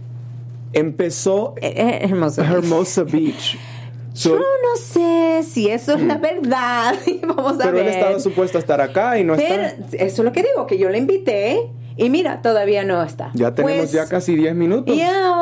empezó 0.75 1.55
eh, 1.61 1.73
eh, 1.75 1.99
Hermosa, 2.03 3.03
Beach. 3.03 3.57
Yo 4.13 4.37
no 4.37 4.75
sé 4.77 5.43
si 5.43 5.69
eso 5.69 5.93
es 5.93 6.01
la 6.01 6.17
verdad. 6.17 6.95
Vamos 7.27 7.55
a 7.55 7.63
pero 7.63 7.73
ver. 7.73 7.87
él 7.87 7.93
estaba 7.93 8.19
supuesto 8.19 8.57
a 8.57 8.61
estar 8.61 8.79
acá 8.79 9.17
y 9.17 9.23
no 9.23 9.33
está. 9.35 9.75
Eso 9.91 9.93
es 9.93 10.19
lo 10.19 10.31
que 10.31 10.43
digo, 10.43 10.67
que 10.67 10.77
yo 10.77 10.89
le 10.89 10.99
invité 10.99 11.69
y 11.97 12.09
mira, 12.09 12.41
todavía 12.41 12.83
no 12.83 13.01
está. 13.01 13.31
Ya 13.33 13.53
tenemos 13.55 13.77
pues, 13.77 13.91
ya 13.91 14.07
casi 14.07 14.35
10 14.35 14.55
minutos 14.55 14.95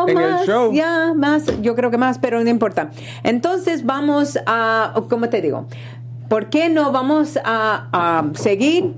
en 0.08 0.18
el 0.18 0.46
show. 0.46 0.72
Ya, 0.74 1.14
más, 1.16 1.46
yo 1.62 1.76
creo 1.76 1.90
que 1.90 1.98
más, 1.98 2.20
pero 2.20 2.44
no 2.44 2.50
importa. 2.50 2.92
Entonces 3.24 3.86
vamos 3.86 4.40
a, 4.46 4.94
¿cómo 5.10 5.30
te 5.30 5.42
digo? 5.42 5.66
¿Por 6.30 6.50
qué 6.50 6.70
no 6.70 6.92
vamos 6.92 7.40
a, 7.44 8.32
seguir? 8.36 8.94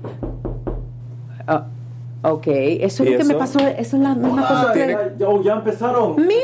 Ok, 2.28 2.46
eso 2.48 3.04
es 3.04 3.08
¿Y 3.08 3.12
lo 3.12 3.18
que 3.18 3.24
me 3.24 3.30
eso? 3.34 3.38
pasó, 3.38 3.58
eso 3.60 3.96
es 3.96 4.02
la 4.02 4.14
misma 4.14 4.42
cosa 4.48 4.66
Ah, 4.68 4.72
que... 4.72 4.86
ya, 4.88 5.12
ya- 5.18 5.28
oh, 5.28 5.42
ya 5.42 5.52
empezaron. 5.54 6.16
Mira. 6.16 6.34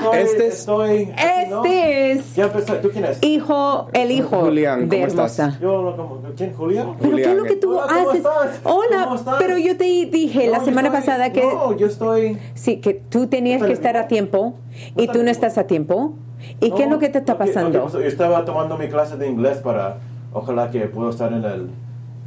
Estoy, 0.00 0.18
Este 0.20 0.46
es- 0.46 0.54
estoy, 0.60 1.06
¿no? 1.50 1.64
Este 1.64 2.12
es 2.12 2.34
Ya 2.36 2.44
empezó. 2.44 2.74
¿Tú 2.76 2.88
quién 2.90 3.04
es? 3.04 3.18
hijo, 3.22 3.88
el 3.92 4.10
hijo 4.12 4.36
Julián, 4.40 4.88
de 4.88 4.96
¿cómo 4.96 5.06
estás? 5.08 5.38
Hermosa. 5.38 5.58
Yo, 5.60 6.32
¿quién? 6.36 6.52
¿Julián? 6.54 6.94
Pero 7.00 7.16
¿qué 7.16 7.22
es 7.22 7.28
lo 7.36 7.42
que 7.44 7.54
Julián. 7.54 7.60
tú 7.60 7.72
Hola, 7.78 7.86
¿cómo 7.92 8.10
haces? 8.10 8.16
estás? 8.24 8.60
Hola, 8.64 9.04
¿Cómo 9.04 9.16
estás? 9.16 9.34
pero 9.38 9.58
yo 9.58 9.76
te 9.76 9.84
dije 9.84 10.46
la 10.46 10.58
No, 10.58 10.62
yo 10.62 10.64
semana 10.70 10.88
estoy- 10.88 11.00
pasada 11.00 11.32
que 11.32 11.42
No, 11.42 11.76
yo 11.76 11.86
estoy. 11.86 12.38
sí, 12.54 12.76
que 12.78 12.94
tú 12.94 13.26
tenías 13.26 13.62
que 13.62 13.72
estar 13.72 13.96
a 13.96 14.08
tiempo 14.08 14.54
y 14.96 15.06
tú 15.08 15.22
no 15.22 15.30
estás 15.30 15.58
a 15.58 15.64
tiempo. 15.66 16.14
¿Y 16.60 16.70
qué 16.70 16.84
es 16.84 16.90
lo 16.90 16.98
que 16.98 17.08
te 17.08 17.18
está 17.18 17.36
pasando? 17.36 17.90
yo 17.92 18.00
estaba 18.00 18.44
tomando 18.44 18.78
mi 18.78 18.88
clase 18.88 19.16
de 19.16 19.28
inglés 19.28 19.58
para. 19.58 19.98
Ojalá 20.32 20.70
que 20.70 20.80
pueda 20.86 21.10
estar 21.10 21.32
en 21.32 21.44
el. 21.44 21.68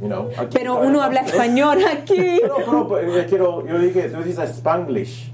You 0.00 0.08
know, 0.08 0.30
aquí 0.38 0.56
Pero 0.56 0.80
uno 0.80 1.02
habla 1.02 1.20
español 1.20 1.78
aquí. 1.84 2.38
Pero, 2.40 2.56
pero, 2.56 2.88
pero, 2.88 3.16
yo 3.16 3.26
quiero, 3.26 3.66
yo 3.66 3.78
dije, 3.78 4.08
tú 4.08 4.22
dices 4.22 4.50
Spanglish. 4.50 5.30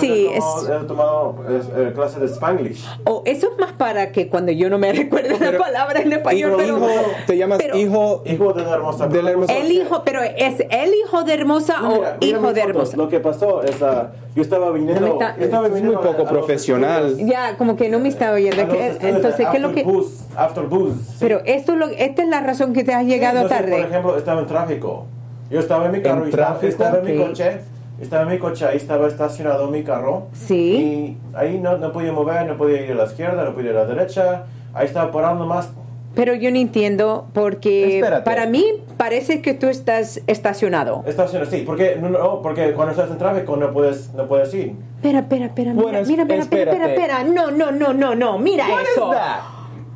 Sí, 0.00 0.28
Entonces, 0.32 0.68
es- 0.68 0.68
He 0.82 0.84
tomado 0.86 1.34
eh, 1.48 1.92
clase 1.94 2.20
de 2.20 2.26
Spanglish. 2.26 2.84
O 3.04 3.22
eso 3.26 3.48
es 3.52 3.58
más 3.58 3.72
para 3.72 4.12
que 4.12 4.28
cuando 4.28 4.52
yo 4.52 4.70
no 4.70 4.78
me 4.78 4.92
recuerde 4.92 5.36
la 5.38 5.58
palabra 5.58 6.00
en 6.00 6.12
español, 6.12 6.50
Hijo, 6.52 6.56
pero 6.58 6.76
hijo, 6.78 7.02
te 7.26 7.36
llamas 7.36 7.58
pero- 7.58 7.76
hijo 7.76 8.22
Hijo 8.24 8.52
de 8.52 8.62
la 8.62 8.74
hermosa. 8.74 9.06
De 9.08 9.22
la 9.22 9.30
hermosa. 9.32 9.52
el 9.56 9.72
hijo, 9.72 10.02
pero 10.04 10.22
es 10.22 10.60
el 10.70 10.94
hijo 10.94 11.24
de 11.24 11.34
Hermosa 11.34 11.80
No, 11.80 11.88
o 11.88 11.94
mira, 11.98 12.16
mira 12.20 12.38
hijo 12.38 12.52
de. 12.52 12.60
Hermosa. 12.60 12.96
Lo 12.96 13.08
que 13.08 13.20
pasó 13.20 13.62
es, 13.64 13.82
ah, 13.82 14.12
yo 14.34 14.42
estaba 14.42 14.70
viniendo, 14.70 15.00
No 15.06 15.12
está- 15.14 15.36
yo 15.36 15.44
estaba 15.44 15.66
es 15.66 15.74
viniendo 15.74 16.00
muy 16.00 16.10
poco 16.12 16.22
a- 16.22 16.28
profesional. 16.28 17.06
estudios- 17.10 17.28
Ya, 17.30 17.56
como 17.56 17.76
que 17.76 17.88
no 17.88 17.98
me 17.98 18.08
estaba 18.08 18.34
oyendo. 18.36 18.62
Entonces, 18.62 19.46
¿qué 19.50 19.56
es 19.56 19.62
lo 19.62 19.68
After 19.68 19.74
que...? 19.84 19.90
Booze, 19.90 20.24
After 20.36 20.64
Booze, 20.64 20.94
sí. 21.04 21.16
Pero 21.20 21.40
esto 21.44 21.72
es 21.72 21.78
lo, 21.78 21.86
esta 21.88 22.22
es 22.22 22.28
la 22.28 22.40
razón 22.40 22.72
que 22.72 22.84
te 22.84 22.94
has 22.94 23.04
llegado 23.04 23.40
Entonces, 23.42 23.58
Por 23.66 23.70
tarde. 23.70 23.88
ejemplo, 23.88 24.16
estaba 24.16 24.40
en 24.40 24.46
tráfico. 24.46 25.06
Yo 25.50 25.60
estaba 25.60 25.86
en 25.86 25.92
mi 25.92 26.02
carro 26.02 26.22
¿En 26.22 26.26
y 26.26 26.30
estaba, 26.30 26.46
tráfico? 26.58 26.70
estaba 26.84 26.98
en 26.98 27.04
mi 27.04 27.24
coche. 27.24 27.60
Estaba 28.00 28.24
en 28.24 28.28
mi 28.28 28.38
coche, 28.38 28.66
ahí 28.66 28.76
estaba 28.76 29.08
estacionado 29.08 29.68
mi 29.68 29.82
carro. 29.82 30.26
Sí. 30.34 31.16
Y 31.32 31.36
ahí 31.36 31.58
no, 31.58 31.78
no 31.78 31.92
podía 31.92 32.12
mover, 32.12 32.46
no 32.46 32.56
podía 32.56 32.82
ir 32.82 32.92
a 32.92 32.94
la 32.94 33.04
izquierda, 33.04 33.44
no 33.44 33.54
podía 33.54 33.70
ir 33.70 33.76
a 33.76 33.80
la 33.80 33.86
derecha. 33.86 34.44
Ahí 34.74 34.86
estaba 34.86 35.10
parando 35.10 35.46
más. 35.46 35.70
Pero 36.14 36.34
yo 36.34 36.50
no 36.50 36.56
entiendo 36.56 37.26
porque 37.34 37.98
Espérate. 37.98 38.24
para 38.24 38.46
mí 38.46 38.64
parece 38.96 39.42
que 39.42 39.52
tú 39.54 39.68
estás 39.68 40.20
estacionado. 40.26 41.04
Estacionado, 41.06 41.50
sí, 41.50 41.62
porque, 41.66 41.96
no, 42.00 42.08
no, 42.08 42.40
porque 42.42 42.72
cuando 42.72 42.92
estás 42.92 43.10
en 43.10 43.18
tráfico 43.18 43.56
no 43.56 43.70
puedes, 43.72 44.12
no 44.14 44.26
puedes 44.26 44.52
ir. 44.54 44.74
Espera, 44.96 45.20
espera, 45.20 45.46
espera, 45.46 45.74
mira, 45.74 46.02
mira, 46.06 46.22
espera, 46.22 46.42
espera, 46.42 46.72
espera, 46.72 46.86
espera. 46.94 47.24
No, 47.24 47.50
no, 47.50 47.70
no, 47.70 47.92
no, 47.92 48.14
no, 48.14 48.38
mira 48.38 48.64
eso. 48.82 49.10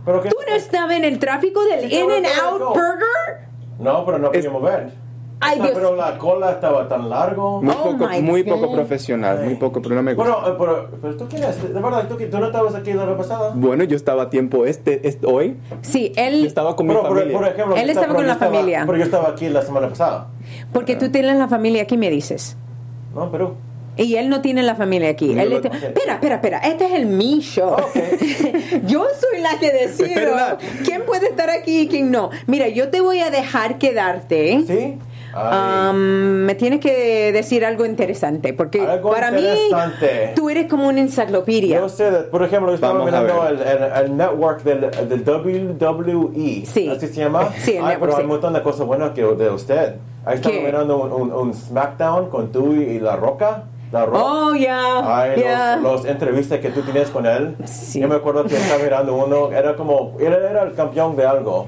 Pero 0.04 0.23
que, 0.23 0.28
¿Tú 0.30 0.37
no 0.49 0.54
estabas 0.54 0.97
en 0.97 1.04
el 1.04 1.19
tráfico 1.19 1.62
del 1.64 1.88
Sí, 1.88 1.97
In 1.97 2.11
estaba 2.11 2.16
and 2.16 2.25
en 2.26 2.33
el 2.33 2.40
Out 2.40 2.59
tráfico. 2.59 2.75
Burger? 2.75 3.49
No, 3.78 4.04
pero 4.04 4.19
no 4.19 4.30
podía 4.33 4.50
mover. 4.50 4.90
Ay, 5.43 5.59
Dios. 5.59 5.71
Pero 5.75 5.97
la 5.97 6.19
cola 6.19 6.51
estaba 6.53 6.87
tan 6.89 7.09
largo. 7.09 7.63
muy 7.63 7.73
Oh 7.75 7.83
poco 7.83 8.09
muy 8.21 8.43
God. 8.43 8.51
poco 8.61 8.73
profesional, 8.75 9.43
muy 9.45 9.55
poco, 9.55 9.81
pero 9.81 9.95
no 9.95 10.03
me 10.03 10.15
gusta. 10.15 10.31
Bueno, 10.37 10.49
eh, 10.53 10.57
pero, 10.59 10.89
pero 11.01 11.17
tú 11.17 11.27
quién 11.29 11.43
eres? 11.43 11.63
De 11.63 11.81
verdad, 11.81 12.07
¿tú, 12.09 12.17
tú 12.17 12.39
no 12.39 12.47
estabas 12.47 12.75
aquí 12.75 12.93
la 12.93 13.05
vez 13.07 13.17
pasada. 13.17 13.53
Bueno, 13.55 13.85
yo 13.85 13.97
estaba 13.97 14.25
a 14.25 14.31
tiempo 14.31 14.67
este, 14.67 15.07
este 15.09 15.27
hoy. 15.27 15.57
Sí, 15.83 16.13
Yo 16.15 16.23
él, 16.23 16.47
estaba 16.47 16.77
con 16.77 16.87
mi 16.87 16.93
Pero, 16.95 17.09
por, 17.09 17.17
familia. 17.19 17.39
por 17.39 17.49
ejemplo, 17.49 17.77
Él 17.77 17.83
yo 17.85 17.89
estaba 17.89 18.07
pero 18.07 18.15
con 18.17 18.25
yo 18.25 18.29
la 18.29 18.37
familia. 18.37 18.83
Pero 18.87 18.99
yo 18.99 19.05
estaba 19.05 19.29
aquí 19.31 19.49
la 19.49 19.63
semana 19.63 19.89
pasada. 19.89 20.27
porque 20.73 20.97
tú 20.97 21.11
tienes 21.11 21.37
la 21.37 21.49
familia 21.49 21.83
aquí, 21.83 21.97
me 21.97 22.11
dices. 22.11 22.57
No, 23.15 23.25
en 23.25 23.31
Perú. 23.31 23.55
Y 23.97 24.15
él 24.17 24.29
no 24.31 24.41
tiene 24.41 24.63
la 24.63 24.77
familia 24.77 25.11
aquí. 25.11 25.35
Yo 25.35 25.41
Él 25.41 25.53
está- 25.53 25.69
Espera, 25.69 26.15
espera, 26.15 26.35
espera. 26.37 26.59
Este 26.59 26.87
es 26.87 26.93
el 26.93 27.07
mi 27.07 27.41
show. 27.41 27.73
Ok. 27.73 27.97
yo 28.87 29.05
soy 29.19 29.41
la 29.43 29.59
que 29.59 29.71
decido 29.73 30.31
quién 30.85 31.03
puede 31.05 31.27
estar 31.27 31.51
aquí 31.51 31.81
y 31.81 31.89
quién 31.89 32.11
no. 32.11 32.31
Mira, 32.47 32.69
yo 32.69 32.89
te 32.89 33.01
voy 33.01 33.19
a 33.19 33.31
dejar 33.31 33.79
quedarte. 33.79 34.63
¿Sí? 34.67 34.99
Um, 35.35 35.97
me 36.45 36.55
tienes 36.55 36.81
que 36.81 37.33
decir 37.33 37.65
algo 37.65 37.85
interesante, 37.87 38.53
porque 38.53 38.81
Algo 38.81 39.11
para 39.11 39.29
interesante. 39.29 40.27
mí 40.29 40.33
tú 40.35 40.51
eres 40.51 40.67
como 40.67 40.89
una 40.89 41.01
enciclopedia. 41.01 41.79
Yo 41.81 41.89
sé, 41.89 42.11
por 42.31 42.43
ejemplo, 42.43 42.71
yo 42.71 42.75
estaba 42.75 43.05
mirando 43.05 43.47
el, 43.49 43.61
el- 43.61 43.93
el 44.05 44.17
network 44.17 44.63
del, 44.63 44.91
del 45.09 45.23
WWE. 45.25 46.65
Sí. 46.67 46.89
¿Así 46.89 47.07
se 47.09 47.21
llama? 47.21 47.49
Sí, 47.59 47.73
el 47.77 47.85
Ay, 47.85 47.91
network, 47.93 48.01
pero 48.01 48.13
hay 48.13 48.17
sí. 48.19 48.23
un 48.23 48.29
montón 48.29 48.53
de 48.55 48.63
cosas 48.63 48.87
buenas 48.87 49.11
que, 49.11 49.23
de 49.23 49.51
usted. 49.51 49.95
Ahí 50.25 50.35
estaba 50.37 50.55
¿Qué? 50.55 50.63
mirando 50.65 50.97
un, 50.99 51.13
un- 51.13 51.33
un 51.33 51.55
SmackDown 51.55 52.29
con 52.31 52.51
tú 52.53 52.75
y 52.75 52.99
La 52.99 53.17
Roca. 53.17 53.65
La 53.93 54.05
Roca. 54.07 54.19
Oh, 54.23 54.55
ya, 54.55 55.01
Ay, 55.23 55.41
ya. 55.41 55.77
los, 55.77 56.03
los 56.03 56.05
entrevistas 56.07 56.61
que 56.61 56.71
tú 56.71 56.83
tienes 56.83 57.11
con 57.11 57.27
él. 57.27 57.57
Sí. 57.65 57.99
Yo 58.01 58.07
me 58.07 58.15
acuerdo 58.15 58.45
que 58.45 58.55
estaba 58.57 58.81
mirando 58.83 59.15
uno, 59.15 59.51
era 59.51 59.75
como, 59.75 60.17
era, 60.21 60.37
era 60.49 60.63
el 60.63 60.75
campeón 60.75 61.17
de 61.17 61.27
algo. 61.27 61.67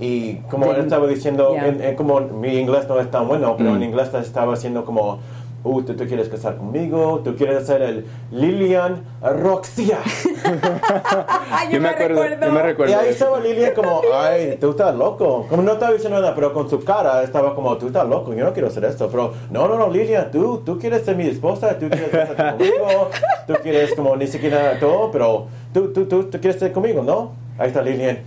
Y 0.00 0.34
como 0.50 0.72
él 0.72 0.80
estaba 0.80 1.06
diciendo, 1.06 1.54
ya. 1.54 1.68
en- 1.68 1.82
en 1.82 1.94
como 1.96 2.20
mi 2.20 2.58
inglés 2.58 2.86
no 2.88 2.98
es 3.00 3.10
tan 3.10 3.28
bueno, 3.28 3.54
pero 3.56 3.70
Mm. 3.70 3.76
en 3.76 3.82
inglés 3.84 4.12
estaba 4.14 4.54
haciendo 4.54 4.84
como, 4.84 5.18
uh, 5.62 5.82
¿tú, 5.82 5.94
tú 5.94 6.04
quieres 6.06 6.28
casar 6.28 6.56
conmigo, 6.56 7.20
tú 7.24 7.36
quieres 7.36 7.64
ser 7.66 7.80
el 7.82 8.04
Lilian 8.32 9.02
Roxia. 9.22 9.98
Ay, 11.50 11.68
Yo 11.72 11.80
me 11.80 11.88
acuerdo, 11.90 12.22
yo 12.28 12.52
me 12.52 12.58
y 12.60 12.62
recuerdo. 12.62 12.98
ahí 12.98 13.04
de 13.06 13.10
eso. 13.12 13.24
estaba 13.24 13.40
Lilian 13.40 13.72
como, 13.74 14.00
ay, 14.14 14.58
tú 14.60 14.70
estás 14.70 14.94
loco. 14.94 15.46
Como 15.48 15.62
no 15.62 15.72
estaba 15.72 15.92
diciendo 15.92 16.20
nada, 16.20 16.34
pero 16.34 16.52
con 16.52 16.68
su 16.68 16.82
cara 16.84 17.22
estaba 17.22 17.54
como, 17.54 17.76
tú 17.76 17.86
estás 17.86 18.06
loco, 18.08 18.34
yo 18.34 18.44
no 18.44 18.52
quiero 18.52 18.68
hacer 18.68 18.84
esto. 18.84 19.08
Pero, 19.10 19.32
no, 19.50 19.68
no, 19.68 19.76
no, 19.78 19.90
Lilian, 19.90 20.30
tú, 20.30 20.62
tú 20.66 20.78
quieres 20.78 21.04
ser 21.04 21.16
mi 21.16 21.26
esposa, 21.28 21.78
tú 21.78 21.88
quieres 21.88 22.08
casarte 22.10 22.42
conmigo, 22.58 23.10
tú 23.46 23.54
quieres 23.62 23.94
como 23.94 24.16
ni 24.16 24.26
siquiera 24.26 24.78
todo, 24.78 25.10
pero 25.10 25.46
tú, 25.72 25.92
tú, 25.92 26.04
tú, 26.06 26.24
tú 26.24 26.40
quieres 26.40 26.58
ser 26.60 26.72
conmigo, 26.72 27.02
¿no? 27.02 27.30
Ahí 27.58 27.68
está 27.68 27.80
Lilian. 27.80 28.18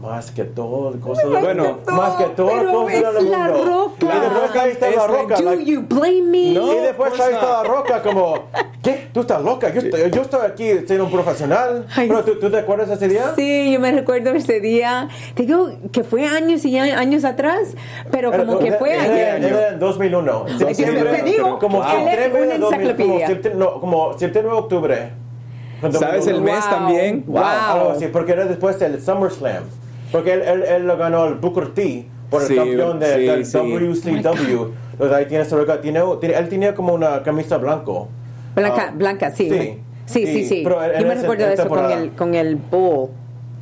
Más 0.00 0.30
que 0.30 0.44
todo, 0.44 0.92
cosas 1.00 1.28
de 1.28 1.40
Bueno, 1.40 1.78
más 1.92 2.14
que 2.14 2.24
todo, 2.26 2.50
pero 2.56 2.72
cosas 2.72 2.94
es 2.94 3.14
del 3.14 3.30
la 3.32 3.38
mundo. 3.38 3.64
roca. 3.64 4.14
Y 4.14 4.20
después 4.20 4.56
ahí 4.62 4.70
está 4.70 4.90
la 4.90 4.96
Es- 5.04 5.06
roca. 5.08 5.34
Do 5.36 5.42
like- 5.42 5.64
you 5.64 5.82
blame 5.88 6.22
me? 6.22 6.52
No. 6.54 6.72
y 6.72 6.76
después 6.76 7.20
ahí 7.20 7.32
está 7.32 7.48
la 7.50 7.62
roca 7.64 8.02
como, 8.02 8.44
¿qué? 8.80 9.08
¿Tú 9.12 9.20
estás 9.22 9.42
loca? 9.42 9.72
Yo 9.74 9.80
estoy, 9.80 10.08
yo 10.12 10.22
estoy 10.22 10.40
aquí 10.46 10.70
siendo 10.86 11.04
un 11.06 11.10
profesional. 11.10 11.84
Ay, 11.96 12.06
Pero 12.06 12.22
¿tú, 12.22 12.38
¿tú 12.38 12.48
te 12.48 12.58
acuerdas 12.58 12.88
de 12.90 12.94
ese 12.94 13.08
día? 13.08 13.32
Sí, 13.34 13.72
yo 13.72 13.80
me 13.80 13.90
recuerdo 13.90 14.30
ese 14.30 14.60
día. 14.60 15.08
Te 15.34 15.42
digo 15.46 15.68
que 15.90 16.04
fue 16.04 16.24
años 16.28 16.64
y 16.64 16.78
años 16.78 17.24
atrás, 17.24 17.74
pero 18.12 18.28
Era- 18.32 18.44
como 18.46 18.60
que 18.60 18.70
fue 18.74 18.94
era- 18.94 19.02
ayer. 19.02 19.44
Era 19.44 19.68
en 19.70 19.78
2001. 19.80 20.44
Septiembre- 20.58 21.10
Te 21.10 21.22
digo, 21.24 21.58
como 21.58 21.82
septiembre 21.82 22.42
una 22.44 22.52
de 22.52 22.58
2000, 22.60 22.80
enciclopedia. 22.90 23.06
como 23.26 23.26
septiembre, 23.26 23.54
no, 23.64 23.80
como 23.80 24.16
septiembre 24.18 24.52
o 24.54 24.58
octubre. 24.58 25.10
¿Sabes 25.92 26.26
el 26.28 26.34
Wow, 26.36 26.42
mes 26.44 26.60
Wow. 26.60 26.70
también? 26.70 27.24
Wow. 27.26 27.42
Algo 27.44 27.90
así, 27.90 28.06
porque 28.06 28.32
era 28.32 28.44
después 28.44 28.78
del 28.78 29.00
SummerSlam. 29.02 29.64
Porque 30.12 30.32
él, 30.34 30.42
él, 30.42 30.62
él 30.62 30.86
lo 30.86 30.96
ganó 30.96 31.26
el 31.26 31.34
Booker 31.34 31.68
T 31.74 32.06
por 32.30 32.42
el 32.42 32.48
Sí, 32.48 32.56
campeón 32.56 32.98
de, 33.00 33.14
sí, 33.14 33.20
del 33.22 33.46
sí. 33.46 33.58
WCW. 33.58 34.72
Entonces 34.92 35.16
ahí 35.16 35.26
tiene 35.26 35.44
su 35.44 35.56
roca. 35.56 35.80
Tiene, 35.80 36.00
tiene- 36.20 36.36
él 36.36 36.48
tenía 36.48 36.74
como 36.74 36.94
una 36.94 37.22
camisa 37.22 37.56
blanco. 37.58 38.08
Blanca, 38.54 38.86
Ah, 38.88 38.92
blanca, 38.94 39.30
sí. 39.30 39.48
sí. 39.50 39.78
Sí, 40.06 40.44
sí, 40.46 40.60
pero 40.64 40.82
en 40.82 41.02
Yo 41.02 41.06
me 41.06 41.14
recuerdo 41.16 41.46
de 41.46 41.52
eso 41.54 41.68
con 41.68 41.90
el, 41.90 42.10
con 42.12 42.34
el 42.34 42.56
bull. 42.56 43.10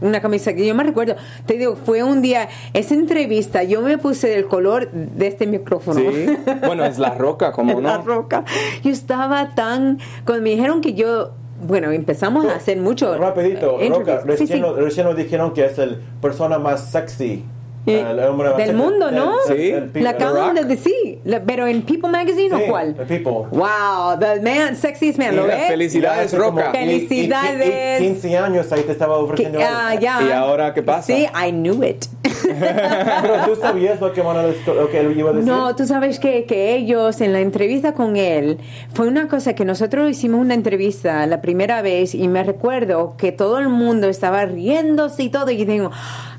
Una 0.01 0.21
camisa 0.21 0.53
que 0.55 0.65
yo 0.65 0.75
me 0.75 0.85
recuerdo. 0.85 1.17
Te 1.47 1.55
digo, 1.59 1.75
fue 1.75 2.03
un 2.05 2.21
día, 2.23 2.49
esa 2.75 2.95
entrevista, 2.95 3.63
yo 3.65 3.81
me 3.83 3.99
puse 3.99 4.29
del 4.29 4.47
color 4.47 4.91
de 4.93 5.27
este 5.27 5.47
micrófono. 5.47 5.99
Sí. 6.01 6.37
Bueno, 6.65 6.85
es 6.85 6.99
la 6.99 7.15
roca, 7.15 7.51
como 7.51 7.81
La 7.81 7.97
no. 7.99 8.05
roca. 8.05 8.45
Yo 8.85 8.91
estaba 8.91 9.55
tan. 9.57 9.99
Cuando 10.25 10.43
me 10.45 10.51
dijeron 10.51 10.81
que 10.83 10.93
yo. 10.95 11.33
Bueno, 11.63 11.91
empezamos 11.91 12.47
a 12.47 12.57
hacer 12.57 12.79
mucho. 12.79 13.17
Rapidito, 13.17 13.79
Roca. 13.89 14.21
Sí, 14.23 14.29
recién, 14.29 14.49
sí. 14.49 14.61
Nos, 14.61 14.77
recién 14.77 15.07
nos 15.07 15.17
dijeron 15.17 15.53
que 15.53 15.65
es 15.65 15.79
el 15.79 16.03
persona 16.21 16.59
más 16.59 16.91
sexy. 16.91 17.45
Eh, 17.87 18.05
el 18.11 18.19
hombre 18.21 18.49
más 18.49 18.57
del 18.59 18.75
mundo, 18.75 19.11
¿no? 19.13 19.33
Sí. 19.47 19.73
La 19.95 20.11
acaban 20.11 20.55
de 20.57 20.65
decir. 20.65 21.21
La- 21.25 21.41
Pero 21.43 21.67
en 21.69 21.83
People 21.83 22.11
Magazine 22.11 22.49
Sí, 22.57 22.63
o 22.65 22.69
cuál? 22.69 22.95
The 22.95 23.05
People. 23.05 23.49
Wow, 23.53 24.19
the 24.19 24.41
man, 24.41 24.75
sexiest 24.77 25.19
man, 25.19 25.37
¿lo 25.37 25.45
ves? 25.45 25.69
felicidades, 25.69 26.37
Roca. 26.37 26.73
y- 26.75 26.77
y- 26.77 26.81
y- 26.81 27.07
Felicidades. 27.07 28.01
y 28.01 28.05
15 28.05 28.37
años 28.39 28.73
ahí 28.73 28.83
te 28.83 28.93
estaba 28.93 29.19
ofreciendo. 29.19 29.61
ah, 29.63 29.91
algo. 29.91 30.01
ya. 30.03 30.19
¿Y 30.29 30.33
ahora 30.33 30.75
qué 30.75 30.83
pasa? 30.83 31.03
Sí, 31.03 31.27
I 31.27 31.51
knew 31.53 31.83
it. 31.85 32.07
Pero 32.43 33.45
tú 33.47 33.57
sabías 33.61 34.01
lo 34.01 34.13
que, 34.13 34.23
lo 34.23 34.91
que 34.91 35.01
él 35.01 35.19
iba 35.19 35.31
a 35.31 35.33
decir. 35.33 35.49
No, 35.51 35.75
tú 35.77 35.87
sabes 35.87 36.19
que, 36.19 36.45
que 36.45 36.75
ellos 36.75 37.21
en 37.21 37.33
la 37.33 37.41
entrevista 37.41 37.95
con 37.95 38.17
él 38.17 38.59
fue 38.93 39.07
una 39.09 39.29
cosa 39.29 39.55
que 39.55 39.65
nosotros 39.65 40.11
hicimos 40.11 40.41
una 40.41 40.55
entrevista 40.55 41.27
la 41.27 41.41
primera 41.41 41.83
vez 41.83 42.15
y 42.15 42.29
me 42.29 42.43
recuerdo 42.45 43.15
que 43.17 43.33
todo 43.33 43.59
el 43.59 43.69
mundo 43.69 44.09
estaba 44.09 44.45
riéndose 44.45 45.25
y 45.25 45.29
todo 45.31 45.51
y 45.51 45.65
digo, 45.65 45.91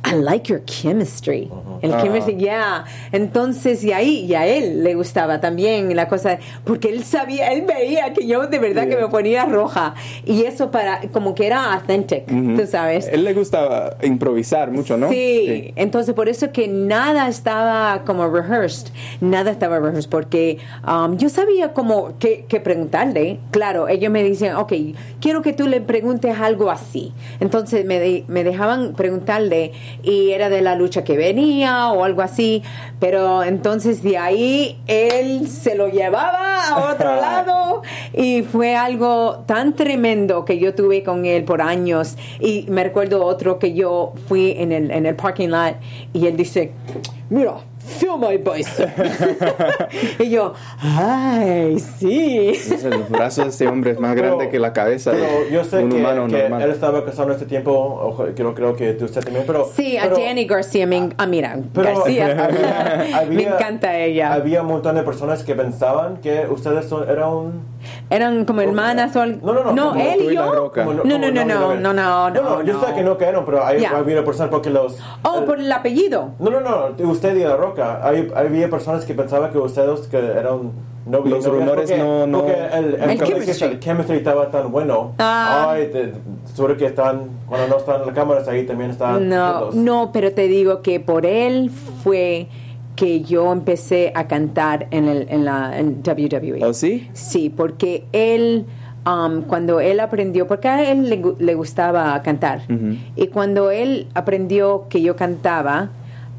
I 0.06 0.16
like 0.16 0.48
your 0.52 0.62
chemistry. 0.66 1.50
El 1.82 1.92
chemistry, 2.02 2.36
yeah. 2.38 2.86
Entonces, 3.12 3.84
y 3.84 3.92
ahí, 3.92 4.26
y 4.26 4.34
a 4.36 4.46
él 4.48 4.84
le 4.84 4.96
gustaba 4.96 5.40
también 5.42 5.96
la 5.96 6.08
cosa, 6.08 6.40
porque 6.64 6.90
él 6.90 7.04
sabía, 7.04 7.52
él 7.52 7.64
veía 7.68 8.14
que 8.14 8.26
yo 8.28 8.48
de 8.48 8.60
verdad 8.60 8.88
que 8.88 8.96
me 8.96 9.08
ponía 9.08 9.46
roja 9.46 9.96
y 10.26 10.44
eso 10.44 10.72
para, 10.72 11.02
como 11.12 11.36
que 11.36 11.48
era 11.48 11.74
authentic, 11.74 12.26
tú 12.28 12.66
sabes. 12.68 13.08
Él 13.12 13.24
le 13.24 13.34
gusta 13.34 13.98
improvisar 14.04 14.72
mucho, 14.72 14.98
¿no? 14.98 15.10
Sí. 15.10 15.74
entonces 15.76 16.14
por 16.14 16.30
eso 16.30 16.52
que 16.52 16.68
nada 16.68 17.28
estaba 17.28 18.04
como 18.06 18.28
rehearsed, 18.30 18.88
nada 19.22 19.52
estaba 19.52 19.80
rehearsed, 19.80 20.10
porque 20.10 20.58
um, 20.88 21.18
yo 21.18 21.30
sabía 21.30 21.74
como 21.74 22.18
que, 22.20 22.46
que 22.48 22.60
preguntarle. 22.60 23.40
Claro, 23.52 23.88
ellos 23.88 24.12
me 24.12 24.24
dicen, 24.24 24.56
ok, 24.56 24.74
quiero 25.22 25.42
que 25.42 25.54
tú 25.54 25.68
le 25.68 25.82
preguntes 25.82 26.38
algo 26.40 26.70
así. 26.72 27.14
Entonces 27.40 27.86
me, 27.86 28.00
de- 28.00 28.24
me 28.28 28.44
dejaban 28.44 28.94
preguntarle 28.94 29.72
y 30.04 30.32
era 30.32 30.50
de 30.50 30.62
la 30.62 30.76
lucha 30.76 31.04
que 31.04 31.18
venía 31.18 31.92
o 31.92 32.04
algo 32.04 32.22
así, 32.22 32.64
pero 33.00 33.44
entonces 33.44 34.04
de 34.04 34.18
ahí 34.18 34.80
él 34.88 35.48
se 35.48 35.76
lo 35.76 35.90
llevaba 35.90 36.68
a 36.68 36.92
otro 36.92 37.16
lado 37.22 37.82
y 38.14 38.44
fue 38.44 38.76
algo 38.76 39.44
tan 39.46 39.74
tremendo 39.74 40.46
que 40.46 40.60
yo 40.60 40.74
tuve 40.74 41.04
con 41.04 41.26
él 41.26 41.44
por 41.44 41.62
años. 41.62 42.18
Y 42.40 42.66
me 42.70 42.84
recuerdo 42.84 43.24
otro 43.26 43.60
que 43.60 43.74
yo 43.74 44.14
fui 44.28 44.52
en 44.58 44.72
el, 44.72 44.92
en 44.92 45.06
el 45.06 45.16
parking 45.16 45.50
lot 45.50 45.76
y 46.14 46.28
él 46.28 46.38
dice, 46.38 46.72
mira, 47.30 47.56
feel 47.88 48.18
my 48.18 48.38
bicep. 48.38 48.90
y 50.20 50.30
yo, 50.30 50.54
ay, 50.80 51.80
sí. 51.80 52.54
El 52.84 53.04
brazo 53.10 53.44
de 53.44 53.50
ese 53.50 53.68
hombre 53.68 53.92
es 53.92 54.00
más 54.00 54.16
grande 54.16 54.38
Pero- 54.40 54.52
que 54.52 54.60
la 54.60 54.74
cabeza 54.74 55.12
de 55.12 55.22
Pero 55.24 55.50
yo 55.50 55.64
sé 55.64 55.84
un 55.84 55.90
que, 55.90 55.96
humano 55.98 56.28
que 56.28 56.42
normal. 56.44 56.62
él 56.62 56.72
estaba 56.72 57.04
casado 57.06 57.30
en 57.30 57.34
este 57.36 57.46
tiempo, 57.46 57.72
ojo, 57.72 58.26
que 58.36 58.44
no 58.44 58.54
creo 58.54 58.76
que 58.76 58.94
tú 58.94 59.06
usted 59.06 59.22
también, 59.24 59.46
pero... 59.48 59.70
Sí, 59.76 59.98
a 59.98 60.04
pero- 60.04 60.18
Danny 60.18 60.46
García, 60.46 60.86
me, 60.86 61.10
ah, 61.18 61.26
mira, 61.26 61.58
pero 61.74 61.96
García. 62.00 62.46
había- 62.46 63.26
me 63.30 63.44
encanta 63.44 63.98
ella. 63.98 64.34
Había 64.34 64.62
un 64.62 64.68
montón 64.68 64.96
de 64.96 65.04
personas 65.04 65.44
que 65.44 65.56
pensaban 65.56 66.18
que 66.18 66.46
ustedes 66.50 66.86
son, 66.88 67.10
era 67.10 67.28
un... 67.28 67.77
Eran 68.10 68.46
como 68.46 68.62
hermanas 68.62 69.16
o 69.16 69.22
algo. 69.22 69.40
No, 69.46 69.54
no, 69.64 69.72
no, 69.74 69.90
como 69.90 70.02
él 70.02 70.32
y 70.32 70.36
yo. 70.36 70.72
Como 70.74 70.94
No, 70.94 71.04
no, 71.04 71.18
no, 71.18 71.32
no, 71.32 71.46
novia. 71.46 71.80
no, 71.80 71.94
no, 71.94 72.30
no, 72.30 72.62
Yo 72.64 72.80
sé 72.80 72.90
no. 72.90 72.96
que 72.96 73.04
no 73.04 73.18
cayeron, 73.18 73.46
pero 73.46 73.66
hay, 73.66 73.82
Ya. 73.82 73.98
había 73.98 74.24
personas 74.24 74.50
porque 74.52 74.70
los... 74.70 74.98
Oh, 75.24 75.40
el- 75.40 75.44
por 75.46 75.60
el 75.60 75.72
apellido. 75.72 76.32
No, 76.40 76.50
no, 76.50 76.60
no, 76.62 77.10
usted 77.12 77.36
y 77.36 77.44
La 77.44 77.56
Roca. 77.58 78.00
Hay, 78.08 78.32
había 78.36 78.70
personas 78.70 79.06
que 79.06 79.14
pensaban 79.14 79.52
que 79.52 79.58
ustedes 79.58 80.08
que 80.08 80.18
eran 80.18 80.72
novios. 81.06 81.44
Los 81.46 81.46
novias 81.46 81.46
rumores 81.46 81.90
porque, 81.92 81.98
no- 82.04 82.28
no- 82.28 82.38
Porque 82.40 82.56
el, 82.74 82.96
el, 82.96 83.10
El 83.12 83.20
chemistry. 83.24 83.68
el 83.68 83.80
chemistry 83.80 84.18
estaba 84.18 84.50
tan 84.52 84.72
bueno. 84.72 85.14
Ah. 85.20 85.68
Ay, 85.72 85.90
te- 85.92 86.14
seguro 86.54 86.76
que 86.78 86.86
están, 86.86 87.30
cuando 87.48 87.68
no 87.68 87.78
están 87.78 88.06
las 88.06 88.16
cámaras 88.16 88.48
ahí 88.48 88.66
también 88.66 88.92
están. 88.92 89.28
No, 89.30 89.54
juntos. 89.60 89.76
no, 89.76 90.12
pero 90.14 90.32
te 90.34 90.48
digo 90.48 90.82
que 90.82 91.00
por 91.00 91.26
él 91.26 91.72
fue 92.04 92.48
que 92.98 93.22
yo 93.22 93.54
empecé 93.54 94.12
a 94.16 94.28
cantar 94.28 94.88
en, 94.92 95.08
el, 95.08 95.28
en 95.30 95.46
la 95.46 95.80
en 95.80 96.02
WWE. 96.06 96.66
¿Oh, 96.66 96.74
sí? 96.74 97.08
Sí, 97.14 97.50
porque 97.56 98.06
él, 98.12 98.66
um, 99.06 99.44
cuando 99.44 99.80
él 99.80 100.00
aprendió, 100.00 100.48
porque 100.48 100.68
a 100.68 100.92
él 100.92 101.08
le, 101.08 101.22
le 101.38 101.56
gustaba 101.56 102.20
cantar, 102.24 102.64
y 103.16 103.28
cuando 103.28 103.70
él 103.72 104.08
aprendió 104.16 104.88
que 104.90 105.02
yo 105.04 105.16
cantaba, 105.16 105.92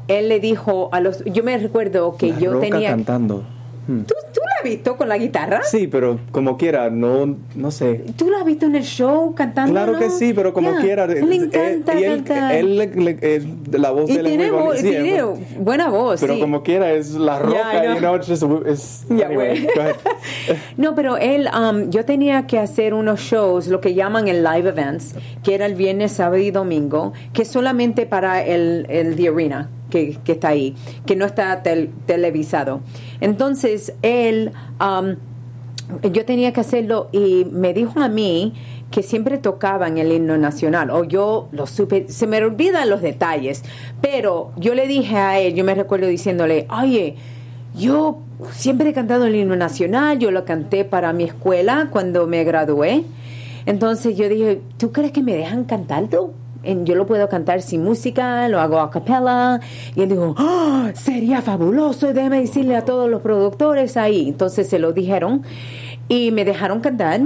él 0.09 0.27
le 0.27 0.41
dijo 0.41 0.89
a 0.91 0.99
los, 0.99 1.23
yo 1.23 1.43
me 1.43 1.57
recuerdo 1.57 2.17
que 2.17 2.31
La 2.33 2.39
yo 2.39 2.53
Roca 2.53 2.69
tenía... 2.69 2.89
cantando. 2.89 3.45
Hmm. 3.89 4.03
¿Tú, 4.03 4.13
¿Tú 4.31 4.41
la 4.41 4.51
has 4.59 4.63
visto 4.63 4.95
con 4.95 5.09
la 5.09 5.17
guitarra? 5.17 5.61
Sí, 5.63 5.87
pero 5.87 6.19
como 6.31 6.57
quiera, 6.57 6.91
no, 6.91 7.37
no 7.55 7.71
sé. 7.71 8.05
¿Tú 8.15 8.29
la 8.29 8.37
has 8.37 8.45
visto 8.45 8.67
en 8.67 8.75
el 8.75 8.83
show 8.83 9.33
cantando? 9.33 9.71
Claro 9.71 9.97
que 9.97 10.11
sí, 10.11 10.31
pero 10.35 10.53
como 10.53 10.73
Ya. 10.73 10.81
quiera. 10.81 11.07
Le 11.07 11.19
eh, 11.19 11.35
encanta 11.35 11.99
y 11.99 12.03
él, 12.03 12.23
cantar. 12.23 12.53
él 12.53 13.17
eh, 13.21 13.43
la 13.71 13.89
voz 13.89 14.07
y 14.07 14.13
de 14.13 14.19
él 14.19 14.25
tiene, 14.27 14.51
muy 14.51 14.77
sí, 14.77 14.83
tiene 14.83 15.23
buena 15.57 15.89
voz, 15.89 16.21
Pero 16.21 16.35
sí. 16.35 16.39
como 16.39 16.61
quiera, 16.61 16.91
es 16.91 17.15
la 17.15 17.39
roca, 17.39 17.81
know. 17.81 17.93
you 17.95 17.99
know, 17.99 18.15
it's 18.15 18.27
just, 18.27 18.43
it's, 18.67 19.05
Ya, 19.09 19.25
anyway, 19.25 19.67
go 19.75 19.81
ahead. 19.81 19.95
No, 20.77 20.93
pero 20.93 21.17
él, 21.17 21.49
um, 21.57 21.89
yo 21.89 22.05
tenía 22.05 22.45
que 22.45 22.59
hacer 22.59 22.93
unos 22.93 23.21
shows, 23.21 23.67
lo 23.67 23.81
que 23.81 23.95
llaman 23.95 24.27
el 24.27 24.43
live 24.43 24.69
events, 24.69 25.15
que 25.43 25.55
era 25.55 25.65
el 25.65 25.73
viernes, 25.73 26.11
sábado 26.11 26.37
y 26.37 26.51
domingo, 26.51 27.13
que 27.33 27.43
solamente 27.43 28.05
para 28.05 28.45
el, 28.45 28.85
el 28.89 29.15
The 29.15 29.29
Arena, 29.29 29.69
que, 29.89 30.17
está 30.25 30.49
ahí, 30.49 30.75
que 31.05 31.15
no 31.15 31.25
está 31.25 31.61
tel- 31.63 31.89
televisado. 32.05 32.81
Entonces, 33.21 33.93
él, 34.01 34.51
um, 34.79 35.15
yo 36.11 36.25
tenía 36.25 36.53
que 36.53 36.61
hacerlo 36.61 37.09
y 37.11 37.45
me 37.51 37.73
dijo 37.73 37.99
a 37.99 38.09
mí 38.09 38.53
que 38.91 39.03
siempre 39.03 39.37
tocaban 39.37 39.97
el 39.97 40.11
himno 40.11 40.37
nacional, 40.37 40.89
o 40.89 41.03
yo 41.03 41.47
lo 41.51 41.67
supe, 41.67 42.05
se 42.09 42.25
me 42.25 42.37
olvidan 42.43 42.89
los 42.89 43.01
detalles, 43.01 43.63
pero 44.01 44.51
yo 44.57 44.73
le 44.73 44.87
dije 44.87 45.15
a 45.15 45.39
él, 45.39 45.53
yo 45.53 45.63
me 45.63 45.75
recuerdo 45.75 46.07
diciéndole, 46.07 46.65
oye, 46.75 47.15
yo 47.75 48.19
siempre 48.51 48.89
he 48.89 48.93
cantado 48.93 49.25
el 49.25 49.35
himno 49.35 49.55
nacional, 49.55 50.17
yo 50.17 50.31
lo 50.31 50.43
canté 50.43 50.85
para 50.85 51.13
mi 51.13 51.25
escuela 51.25 51.89
cuando 51.91 52.25
me 52.25 52.43
gradué. 52.43 53.03
Entonces 53.67 54.17
yo 54.17 54.27
dije, 54.27 54.61
¿tú 54.77 54.91
crees 54.91 55.11
que 55.11 55.21
me 55.21 55.35
dejan 55.35 55.65
cantarlo? 55.65 56.33
Yo 56.63 56.95
lo 56.95 57.05
puedo 57.05 57.29
cantar 57.29 57.61
sin 57.61 57.83
música, 57.83 58.47
lo 58.49 58.59
hago 58.59 58.79
a 58.79 58.91
capella. 58.91 59.59
Y 59.95 60.01
él 60.01 60.09
dijo, 60.09 60.35
"Ah, 60.37 60.91
sería 60.93 61.41
fabuloso, 61.41 62.13
déjame 62.13 62.41
decirle 62.41 62.75
a 62.75 62.83
todos 62.85 63.09
los 63.09 63.21
productores 63.21 63.95
ahí. 63.97 64.27
Entonces 64.27 64.67
se 64.67 64.77
lo 64.79 64.91
dijeron 64.91 65.43
y 66.09 66.31
me 66.31 66.43
dejaron 66.45 66.81
cantar. 66.81 67.21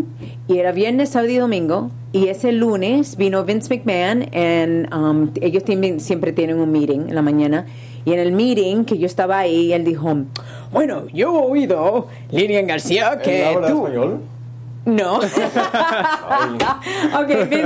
Y 0.48 0.58
era 0.60 0.72
viernes, 0.72 1.10
sábado 1.10 1.32
y 1.32 1.38
domingo. 1.38 1.90
Y 2.12 2.28
ese 2.28 2.52
lunes 2.52 3.18
vino 3.18 3.44
Vince 3.44 3.74
McMahon. 3.76 4.24
And, 4.36 4.94
um, 4.94 5.32
ellos 5.42 5.64
tienen- 5.64 6.00
siempre 6.00 6.32
tienen 6.32 6.60
un 6.60 6.72
meeting 6.72 7.08
en 7.10 7.16
la 7.16 7.22
mañana. 7.24 7.66
Y 8.06 8.12
en 8.14 8.20
el 8.20 8.34
meeting 8.34 8.84
que 8.84 8.98
yo 8.98 9.06
estaba 9.08 9.40
ahí, 9.40 9.72
él 9.74 9.84
dijo, 9.86 10.14
bueno, 10.72 11.04
yo 11.14 11.34
he 11.34 11.52
oído, 11.52 12.08
Lilian 12.32 12.68
García, 12.68 13.14
¿Él 13.14 13.22
que 13.22 13.46
habla 13.46 13.68
tú... 13.70 13.88
español? 13.88 14.20
No. 14.86 15.16
ok, 15.18 15.24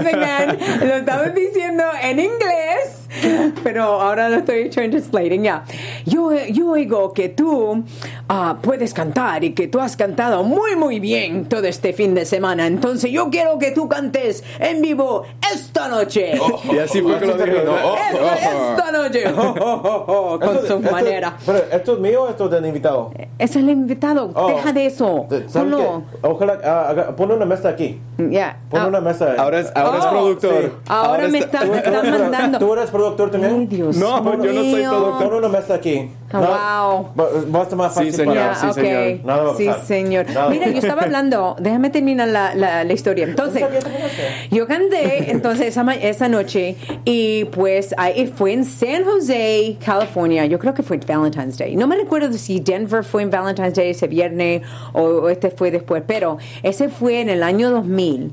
McMahon, 0.04 0.58
lo 0.82 0.94
estaba 0.96 1.30
diciendo 1.30 1.84
en 2.02 2.20
inglés, 2.20 3.07
pero 3.64 3.84
ahora 4.02 4.30
lo 4.30 4.38
estoy 4.38 4.70
translating 4.70 5.44
ya. 5.44 5.64
Yo, 6.06 6.32
yo 6.50 6.72
oigo 6.72 7.14
que 7.14 7.30
tú 7.30 7.84
ah, 8.30 8.58
puedes 8.62 8.94
cantar 8.94 9.44
y 9.44 9.54
que 9.54 9.68
tú 9.68 9.80
has 9.80 9.96
cantado 9.98 10.44
muy, 10.44 10.76
muy 10.76 11.00
bien 11.00 11.46
todo 11.48 11.66
este 11.66 11.94
fin 11.94 12.14
de 12.16 12.26
semana. 12.26 12.68
Entonces 12.68 13.12
yo 13.12 13.30
quiero 13.30 13.58
que 13.60 13.72
tú 13.72 13.88
cantes 13.88 14.44
en 14.60 14.82
vivo 14.82 15.24
esta 15.54 15.88
noche. 15.88 16.34
Y 16.72 16.78
así 16.78 17.02
fue 17.02 17.18
que 17.20 17.26
lo 17.26 17.34
dijo. 17.34 17.46
quedó. 17.46 17.74
Oh, 17.84 17.96
Esta, 17.96 18.92
noche. 18.92 19.24
Oh, 19.38 19.54
oh, 19.60 19.82
oh, 19.84 20.04
oh, 20.34 20.40
con 20.40 20.56
Esto- 20.56 20.68
su 20.68 20.74
esto- 20.80 20.92
manera. 20.92 21.38
Pero, 21.46 21.60
¿esto 21.72 21.94
es 21.94 22.00
mío 22.00 22.24
o 22.24 22.30
esto 22.30 22.46
es 22.46 22.52
del 22.52 22.66
invitado? 22.66 23.12
Ese 23.18 23.28
es 23.38 23.56
el 23.56 23.70
invitado. 23.70 24.32
Oh. 24.34 24.48
Deja 24.48 24.74
de 24.74 24.86
eso. 24.86 25.26
¿Sabes 25.30 25.52
Ponlo. 25.54 26.04
Ojalá, 26.22 26.60
ah, 26.64 26.88
haga- 26.90 27.16
pon 27.16 27.32
una 27.32 27.46
mesa 27.46 27.70
aquí. 27.70 28.00
Ya. 28.18 28.58
Pon 28.70 28.82
Ah, 28.82 28.88
una 28.88 29.00
mesa. 29.02 29.36
Ahora 29.38 29.60
es, 29.60 29.72
ahora 29.76 29.98
es 30.00 30.06
Oh, 30.06 30.10
productor. 30.10 30.64
sí. 30.64 30.72
Ahora 30.88 31.28
me 31.28 31.38
está- 31.40 31.64
está- 31.64 31.72
me 31.72 31.78
está 31.78 32.04
mandando. 32.04 32.60
¿Tú 32.60 32.74
eres 32.74 32.90
productor 32.98 33.32
también? 33.32 33.56
Ay, 33.60 33.66
Dios 33.68 33.96
No, 33.98 34.24
yo 34.24 34.54
no 34.54 34.62
soy 34.62 34.76
mío. 34.76 34.90
productor. 34.90 35.30
Pon 35.30 35.38
una 35.38 35.48
mesa 35.50 35.74
aquí. 35.76 36.10
Ah, 36.32 37.04
wow. 37.16 37.26
Va, 37.54 37.62
a 37.62 37.76
más 37.76 37.94
Sí, 37.94 38.00
fácil 38.00 38.14
señor. 38.14 38.36
para... 38.36 38.54
Ya, 38.54 38.56
sí, 38.56 38.68
ok. 38.68 38.74
señor. 38.76 39.20
Nada 39.26 39.44
va 39.44 39.52
a 39.52 39.56
sí, 39.56 39.66
pasar. 39.66 39.86
señor. 39.86 40.26
Nada. 40.30 40.50
Mira, 40.50 40.70
yo 40.70 40.78
estaba 40.80 41.02
hablando, 41.04 41.56
déjame 41.60 41.90
terminar 41.90 42.28
la, 42.28 42.54
la, 42.54 42.84
la 42.84 42.94
historia. 42.94 43.24
Entonces, 43.26 43.62
Está 43.62 43.78
está 43.78 43.90
yo 44.52 44.68
canté 44.68 45.32
entonces 45.32 45.68
esa, 45.68 45.90
esa 45.94 46.28
noche 46.28 46.76
y 47.06 47.46
pues 47.46 47.96
ahí 47.98 48.28
fue 48.36 48.54
en 48.54 48.66
San 48.66 49.06
Jose, 49.06 49.78
California. 49.86 50.46
Yo 50.46 50.60
creo 50.60 50.74
que 50.74 50.84
fue 50.84 50.98
Valentine's 50.98 51.58
Day. 51.58 51.76
No 51.78 51.88
me 51.88 51.96
recuerdo 51.96 52.34
si 52.34 52.60
Denver 52.60 53.04
fue 53.06 53.22
en 53.24 53.30
Valentine's 53.30 53.74
Day 53.76 53.92
ese 53.92 54.08
viernes 54.08 54.64
o, 54.94 55.02
o 55.04 55.30
este 55.30 55.50
fue 55.50 55.72
después, 55.72 56.04
pero 56.06 56.38
ese 56.64 56.90
fue 56.90 57.22
en 57.22 57.30
el 57.30 57.42
año 57.44 57.70
2000. 57.72 58.32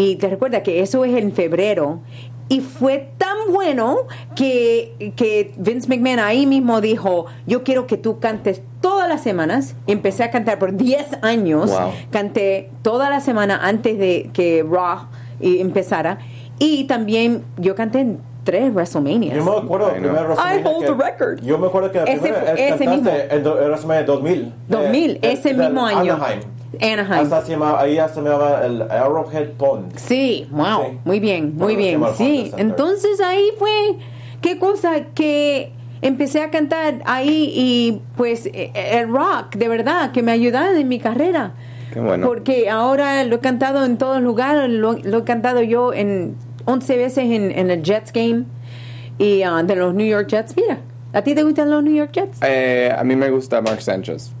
Y 0.00 0.14
te 0.16 0.28
recuerda 0.28 0.62
que 0.62 0.80
eso 0.80 1.04
es 1.04 1.12
en 1.16 1.32
febrero. 1.32 2.00
Y 2.48 2.60
fue 2.60 3.10
tan 3.18 3.36
bueno 3.52 4.06
que, 4.36 5.12
que 5.16 5.52
Vince 5.56 5.88
McMahon 5.88 6.20
ahí 6.20 6.46
mismo 6.46 6.80
dijo, 6.80 7.26
yo 7.46 7.64
quiero 7.64 7.86
que 7.88 7.96
tú 7.96 8.20
cantes 8.20 8.62
todas 8.80 9.08
las 9.08 9.22
semanas. 9.22 9.74
Empecé 9.88 10.22
a 10.22 10.30
cantar 10.30 10.58
por 10.60 10.74
10 10.76 11.18
años. 11.22 11.70
Wow. 11.70 11.90
Canté 12.10 12.70
toda 12.82 13.10
la 13.10 13.20
semana 13.20 13.58
antes 13.60 13.98
de 13.98 14.30
que 14.32 14.64
Raw 14.68 15.08
empezara. 15.40 16.18
Y 16.60 16.84
también 16.84 17.42
yo 17.56 17.74
canté 17.74 18.00
en 18.00 18.20
tres 18.44 18.72
WrestleManias. 18.72 19.36
Yo 19.36 19.44
me 19.44 19.50
acuerdo 19.58 19.90
I 19.92 19.96
el 19.96 20.02
know. 20.02 20.12
primer 20.12 20.26
WrestleMania 20.28 20.60
I 20.60 20.64
hold 20.64 20.86
que- 20.86 20.92
the 20.92 21.04
record. 21.04 21.40
Yo 21.42 21.58
me 21.58 21.66
acuerdo 21.66 21.92
que 21.92 21.98
la 21.98 22.04
Ese 22.04 22.20
primera 22.20 22.52
ese 22.52 22.68
cantaste 22.84 22.88
mismo. 22.88 23.10
en 23.10 23.30
en 23.30 23.44
WrestleMania 23.44 24.04
2000. 24.04 24.52
2000, 24.68 25.20
de- 25.20 25.32
ese 25.32 25.48
del 25.48 25.58
mismo 25.58 25.84
año. 25.84 26.14
Anaheim. 26.14 26.40
Anaheim. 26.80 27.24
Hasta 27.24 27.42
se 27.42 27.52
llamaba, 27.52 27.80
ahí 27.80 27.94
ya 27.94 28.08
se 28.08 28.20
llamaba 28.20 28.64
el 28.66 28.82
Arrowhead 28.82 29.50
Pond. 29.56 29.96
Sí, 29.96 30.46
wow, 30.50 30.82
Sí. 30.90 30.98
muy 31.04 31.20
bien, 31.20 31.54
muy 31.56 31.76
bien. 31.76 32.02
Sí, 32.16 32.50
entonces 32.56 33.20
ahí 33.20 33.50
fue, 33.58 33.70
qué 34.40 34.58
cosa 34.58 35.06
que 35.14 35.72
empecé 36.02 36.42
a 36.42 36.50
cantar 36.50 37.00
ahí 37.06 37.52
y 37.54 38.00
pues 38.16 38.46
eh, 38.46 38.70
el 38.74 39.08
rock, 39.08 39.54
de 39.56 39.68
verdad, 39.68 40.12
que 40.12 40.22
me 40.22 40.32
ayudaba 40.32 40.78
en 40.78 40.88
mi 40.88 40.98
carrera. 40.98 41.52
Qué 41.92 42.00
bueno. 42.00 42.26
Porque 42.26 42.68
ahora 42.68 43.24
lo 43.24 43.36
he 43.36 43.40
cantado 43.40 43.84
en 43.84 43.96
todos 43.96 44.20
lugares, 44.20 44.68
lo, 44.70 44.92
lo 44.92 45.18
he 45.18 45.24
cantado 45.24 45.62
yo 45.62 45.92
en 45.94 46.36
11 46.66 46.96
veces 46.98 47.24
en, 47.30 47.50
en 47.50 47.70
el 47.70 47.82
Jets 47.82 48.12
game 48.12 48.44
y 49.16 49.42
ah, 49.42 49.62
de 49.62 49.74
los 49.74 49.94
New 49.94 50.06
York 50.06 50.28
Jets. 50.28 50.54
Mira, 50.54 50.80
¿a 51.14 51.22
ti 51.22 51.34
te 51.34 51.42
gustan 51.42 51.70
los 51.70 51.82
New 51.82 51.94
York 51.94 52.10
Jets? 52.12 52.38
Eh, 52.42 52.94
a 52.96 53.02
mí 53.04 53.16
me 53.16 53.30
gusta 53.30 53.62
Mark 53.62 53.80
Sánchez. 53.80 54.32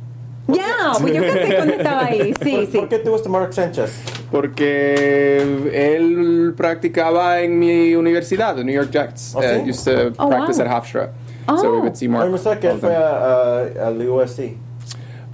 Ya, 0.48 0.92
pues 0.98 1.12
yo 1.14 1.20
canté 1.26 1.56
cuando 1.56 1.74
estaba 1.74 2.04
ahí, 2.06 2.34
sí, 2.42 2.50
¿Por, 2.56 2.66
sí. 2.66 2.78
¿Por 2.78 2.88
qué 2.88 2.98
te 3.00 3.10
gusta 3.10 3.28
Mark 3.28 3.52
Sánchez? 3.52 3.92
Porque 4.30 5.36
él 5.72 6.54
practicaba 6.56 7.40
en 7.40 7.58
mi 7.58 7.94
universidad, 7.94 8.56
the 8.56 8.64
New 8.64 8.74
York 8.74 8.90
Jets. 8.90 9.34
¿Oh, 9.34 9.40
Uh, 9.40 9.42
sí? 9.64 9.70
used 9.70 9.84
to 9.84 10.12
Oh, 10.18 10.28
practice 10.28 10.58
wow. 10.58 10.66
at 10.66 10.72
Hofstra. 10.82 11.10
Oh. 11.48 11.56
So 11.58 11.72
we 11.72 11.80
would 11.80 11.96
see 11.96 12.08
Mark. 12.08 12.30
Me 12.30 12.38
que 12.58 12.68
él 12.70 12.78
fue 12.78 12.94
a- 12.94 13.86
al 13.88 14.00
USC. 14.00 14.56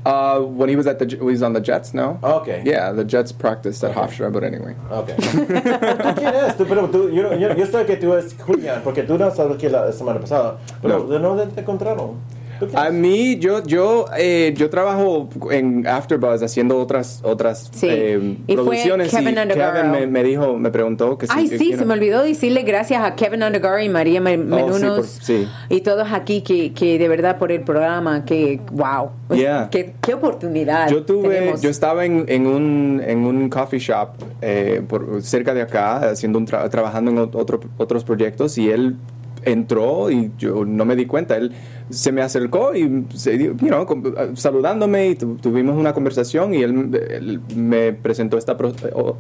Uh, 0.07 0.41
when 0.45 0.69
he 0.69 0.77
was 0.77 0.87
at 0.87 0.99
the, 0.99 1.07
he 1.07 1.17
was 1.23 1.43
on 1.43 1.55
the 1.55 1.61
Jets, 1.61 1.95
no? 1.95 2.19
Okay. 2.23 2.61
Yeah, 2.65 2.93
the 2.93 3.05
Jets 3.05 3.33
practiced 3.33 3.83
at 3.85 3.93
Okay. 3.93 4.01
Hofstra, 4.03 4.31
but 4.33 4.45
anyway. 4.45 4.75
Ok. 4.91 5.07
¿Tú 5.17 6.15
quién 6.17 6.35
eres? 6.35 6.57
Tú, 6.59 6.67
pero 6.69 6.89
tú, 6.91 7.09
yo, 7.11 7.33
yo, 7.35 7.55
yo 7.55 7.67
sé 7.67 7.87
que 7.87 7.97
tú 7.97 8.13
eres 8.13 8.35
Julián, 8.39 8.83
porque 8.85 9.03
tú 9.05 9.17
no 9.17 9.31
sabes 9.31 9.57
que 9.57 9.71
la 9.71 9.91
semana 9.93 10.21
pasada. 10.21 10.59
Pero 10.83 10.99
No. 10.99 11.07
¿de 11.07 11.19
dónde 11.21 11.47
te 11.47 11.61
encontraron? 11.63 12.17
¿Tú 12.59 12.67
quién 12.69 12.79
A 12.79 12.91
mí, 12.91 13.37
yo, 13.39 13.63
yo, 13.65 14.07
eh, 14.17 14.55
yo 14.57 14.71
trabajo 14.71 15.29
en 15.51 15.87
AfterBuzz 15.87 16.43
haciendo 16.43 16.79
otras, 16.79 17.21
otras 17.23 17.71
Sí. 17.73 17.87
eh, 17.91 18.37
Y 18.47 18.55
fue 18.55 18.65
producciones 18.65 19.11
Kevin 19.11 19.39
y. 19.39 19.75
Kevin 19.75 19.91
me, 19.91 20.07
me 20.07 20.23
dijo, 20.23 20.57
me 20.59 20.71
preguntó 20.71 21.17
que 21.19 21.27
Ay, 21.29 21.49
que 21.49 21.59
sí, 21.59 21.65
quiero- 21.67 21.79
se 21.81 21.85
me 21.87 21.95
olvidó 21.95 22.23
decirle 22.23 22.63
gracias 22.63 23.03
a 23.03 23.15
Kevin 23.15 23.43
Undergaro 23.43 23.81
y 23.81 23.89
María 23.89 24.21
Men- 24.21 24.53
Oh, 24.53 24.57
sí, 24.57 24.63
Menunos 24.65 24.97
por- 24.99 25.07
sí. 25.07 25.49
y 25.69 25.81
todos 25.81 26.09
aquí 26.13 26.43
que, 26.43 26.73
que 26.73 26.99
de 26.99 27.09
verdad 27.09 27.39
por 27.39 27.51
el 27.53 27.61
programa, 27.63 28.25
que 28.25 28.61
wow, 28.73 29.11
Pues, 29.29 29.41
Yeah. 29.41 29.69
qué, 29.71 29.95
qué 30.01 30.15
oportunidad. 30.15 30.89
Yo 30.91 31.03
tuve, 31.05 31.29
tenemos. 31.37 31.63
yo 31.63 31.71
estaba 31.71 32.05
en, 32.05 32.25
en 32.29 32.47
un 32.47 33.03
en 33.05 33.25
un 33.25 33.49
coffee 33.49 33.79
shop 33.81 34.11
eh, 34.43 34.83
por, 34.87 35.23
cerca 35.23 35.55
de 35.55 35.63
acá 35.63 36.11
haciendo 36.11 36.39
un 36.39 36.47
tra- 36.47 36.69
trabajando 36.71 37.11
en 37.11 37.17
ot- 37.19 37.35
otro, 37.35 37.61
otros 37.79 38.05
proyectos 38.05 38.59
y 38.59 38.71
él 38.71 38.97
entró 39.45 40.11
y 40.11 40.31
yo 40.39 40.65
no 40.65 40.85
me 40.85 40.97
di 40.97 41.07
cuenta. 41.07 41.37
Él 41.37 41.53
se 41.91 42.13
me 42.13 42.23
acercó 42.23 42.75
y 42.75 43.05
se, 43.15 43.39
you 43.39 43.55
know, 43.55 43.85
com- 43.87 44.03
saludándome 44.35 45.09
y 45.11 45.15
tu- 45.17 45.37
tuvimos 45.37 45.77
una 45.77 45.93
conversación 45.93 46.55
y 46.55 46.63
él, 46.63 47.01
él 47.11 47.41
me 47.55 47.93
presentó 47.93 48.39
esta 48.39 48.57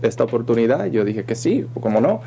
esta 0.02 0.24
oportunidad. 0.24 0.87
Yo 0.87 1.04
dije 1.04 1.24
que 1.24 1.34
sí, 1.34 1.66
cómo 1.80 2.00
no. 2.00 2.20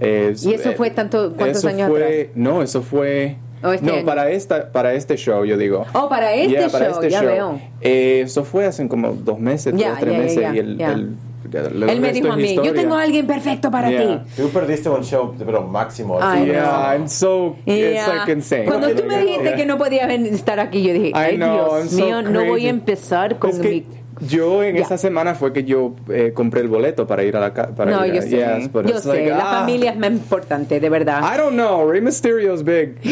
Eh, 0.00 0.34
¿Y 0.42 0.54
eso 0.54 0.72
fue 0.72 0.90
tanto- 0.90 1.34
cuántos 1.36 1.58
eso 1.58 1.68
años 1.68 1.88
fue- 1.90 2.30
No, 2.34 2.62
eso 2.62 2.82
fue 2.82 3.36
¿O 3.62 3.72
este 3.72 3.86
no 3.86 3.94
año? 3.94 4.04
para 4.04 4.30
esta 4.30 4.72
para 4.72 4.92
este 4.94 5.16
show 5.16 5.44
yo 5.44 5.56
digo. 5.56 5.84
Oh, 5.94 6.08
para 6.08 6.34
este 6.34 6.50
Yeah, 6.52 6.68
para 6.68 6.86
show, 6.86 6.94
este 6.94 7.10
ya 7.10 7.20
show. 7.22 7.28
veo. 7.30 7.60
Eh, 7.80 8.22
eso 8.24 8.42
fue 8.44 8.66
hace 8.66 8.86
como 8.88 9.12
dos 9.12 9.38
meses, 9.38 9.72
Ya, 9.76 9.90
dos, 9.90 10.00
tres 10.00 10.12
ya, 10.12 10.18
meses 10.18 10.54
y 10.54 10.58
el- 10.58 10.80
el 10.80 11.10
Él 11.52 12.00
me 12.00 12.12
dijo 12.12 12.32
a 12.32 12.36
mí, 12.36 12.56
yo 12.62 12.72
tengo 12.72 12.94
a 12.94 13.02
alguien 13.02 13.26
perfecto 13.26 13.70
para 13.70 13.90
Yeah. 13.90 14.24
ti. 14.24 14.42
Tú 14.42 14.48
perdiste 14.50 14.88
un 14.88 15.02
show, 15.04 15.34
pero 15.38 15.62
máximo. 15.62 16.18
Ay, 16.20 16.46
no. 16.46 16.52
Yeah, 16.52 16.94
I'm 16.94 17.08
so 17.08 17.56
it's 17.66 17.76
Yeah. 17.94 18.08
like 18.08 18.32
insane. 18.32 18.64
Cuando 18.64 18.90
tú 18.94 19.04
me 19.04 19.18
dijiste 19.18 19.44
Yeah. 19.44 19.56
que 19.56 19.66
no 19.66 19.78
podía 19.78 20.06
estar 20.12 20.58
aquí, 20.60 20.82
yo 20.82 20.92
dije, 20.94 21.08
I 21.08 21.12
ay 21.14 21.36
know, 21.36 21.76
I'm 21.76 21.88
Dios 21.88 21.90
so 21.90 22.04
mío, 22.04 22.22
no 22.22 22.44
voy 22.44 22.66
a 22.66 22.70
empezar 22.70 23.38
con 23.38 23.50
Es 23.50 23.58
que 23.58 23.68
mi... 23.68 23.86
yo 24.26 24.62
en 24.62 24.76
Ya. 24.76 24.82
esa 24.82 24.96
semana 24.96 25.34
fue 25.34 25.52
que 25.52 25.64
yo 25.64 25.94
eh, 26.08 26.32
compré 26.34 26.60
el 26.62 26.68
boleto 26.68 27.06
para 27.06 27.22
ir 27.24 27.36
a 27.36 27.40
la 27.40 27.52
casa. 27.52 27.84
No, 27.84 28.04
yo 28.06 28.22
sé, 28.22 28.30
Yes, 28.30 28.72
but 28.72 28.86
yo 28.86 28.94
it's 28.96 29.02
sé, 29.02 29.08
like, 29.08 29.28
la 29.30 29.50
ah, 29.50 29.60
familia 29.60 29.90
es 29.90 29.98
más 29.98 30.10
importante, 30.10 30.80
de 30.80 30.88
verdad. 30.88 31.22
I 31.22 31.36
don't 31.36 31.52
know. 31.54 31.88
Rey 31.90 32.00
Mysterio's 32.00 32.62
big. 32.64 32.96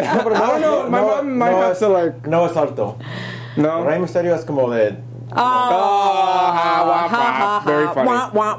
No, 0.00 0.24
pero 0.24 1.22
might 1.22 1.52
have 1.52 1.72
es, 1.72 1.78
to, 1.78 1.88
like- 1.88 2.26
no 2.28 2.46
es 2.46 2.56
alto. 2.56 2.96
No. 3.56 3.84
Rey 3.84 3.98
Mysterio 3.98 4.34
es 4.34 4.44
como 4.44 4.70
de. 4.70 4.96
Ah, 5.32 7.10
guau. 8.32 8.56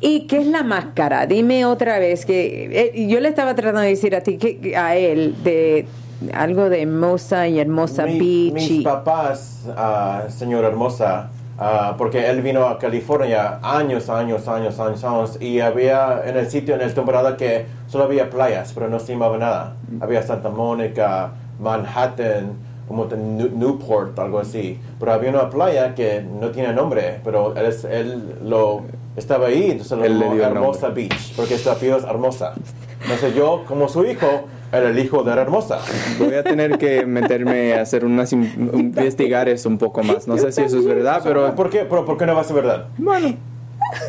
¿Y 0.00 0.26
qué 0.26 0.38
es 0.38 0.46
la 0.46 0.62
máscara? 0.62 1.26
Dime 1.26 1.64
otra 1.66 1.98
vez 1.98 2.24
que 2.26 2.92
eh, 2.94 3.06
yo 3.08 3.20
le 3.20 3.28
estaba 3.28 3.54
tratando 3.54 3.80
de 3.80 3.88
decir 3.88 4.14
a 4.14 4.20
ti 4.20 4.36
que 4.38 4.76
a 4.76 4.96
él 4.96 5.34
de 5.42 5.86
algo 6.32 6.68
de 6.68 6.82
hermosa 6.82 7.48
y 7.48 7.58
hermosa 7.60 8.06
Mi- 8.06 8.18
beach 8.50 8.54
mis 8.54 8.70
y- 8.70 8.82
papás, 8.82 9.66
ah, 9.76 10.22
señora 10.28 10.68
hermosa, 10.68 11.30
ah, 11.58 11.94
porque 11.98 12.28
él 12.30 12.40
vino 12.40 12.66
a 12.66 12.78
California 12.78 13.58
años, 13.62 14.08
años, 14.08 14.48
años, 14.48 14.78
años, 14.80 15.04
años, 15.04 15.36
y 15.40 15.60
había 15.60 16.22
en 16.24 16.36
el 16.36 16.48
sitio, 16.50 16.74
en 16.76 16.80
el 16.80 16.94
temporada 16.94 17.36
que 17.36 17.66
solo 17.88 18.04
había 18.04 18.30
playas, 18.30 18.72
pero 18.72 18.88
no 18.88 18.98
se 19.00 19.12
llamaba 19.12 19.36
nada. 19.38 19.74
Había 20.00 20.22
Santa 20.22 20.48
Mónica, 20.48 21.32
Manhattan, 21.60 22.52
como 22.88 23.06
de 23.06 23.16
New- 23.16 23.50
Newport, 23.56 24.18
algo 24.18 24.38
así. 24.38 24.78
Pero 25.00 25.12
había 25.12 25.30
una 25.30 25.48
playa 25.50 25.94
que 25.94 26.22
no 26.22 26.50
tiene 26.50 26.72
nombre, 26.72 27.20
pero 27.24 27.56
él, 27.56 27.66
es- 27.66 27.84
él 27.84 28.36
lo 28.44 28.82
estaba 29.16 29.46
ahí, 29.48 29.70
entonces 29.70 29.96
lo 29.98 30.04
Él 30.04 30.18
le 30.18 30.26
llamó 30.26 30.42
Hermosa 30.42 30.88
Beach, 30.90 31.34
porque 31.36 31.56
su 31.58 31.70
apellido 31.70 31.98
es 31.98 32.04
Hermosa. 32.04 32.54
Entonces 33.02 33.34
yo, 33.34 33.64
como 33.68 33.88
su 33.88 34.04
hijo, 34.04 34.26
era 34.72 34.88
el 34.88 34.98
hijo 34.98 35.22
de 35.22 35.32
Hermosa. 35.32 35.78
Voy 36.18 36.34
a 36.34 36.42
tener 36.42 36.78
que 36.78 37.06
meterme 37.06 37.74
a 37.74 37.82
hacer 37.82 38.04
unas 38.04 38.32
in- 38.32 38.70
investigar 38.74 39.48
eso 39.48 39.68
un 39.68 39.78
poco 39.78 40.02
más. 40.02 40.26
No 40.26 40.36
sé 40.38 40.50
si 40.52 40.62
eso 40.62 40.78
es 40.78 40.86
verdad, 40.86 41.20
pero 41.22 41.54
¿Por 41.54 41.70
qué, 41.70 41.86
pero, 41.88 42.04
¿por 42.04 42.16
qué 42.16 42.26
no 42.26 42.34
va 42.34 42.40
a 42.40 42.44
ser 42.44 42.56
verdad? 42.56 42.86
bueno. 42.98 43.36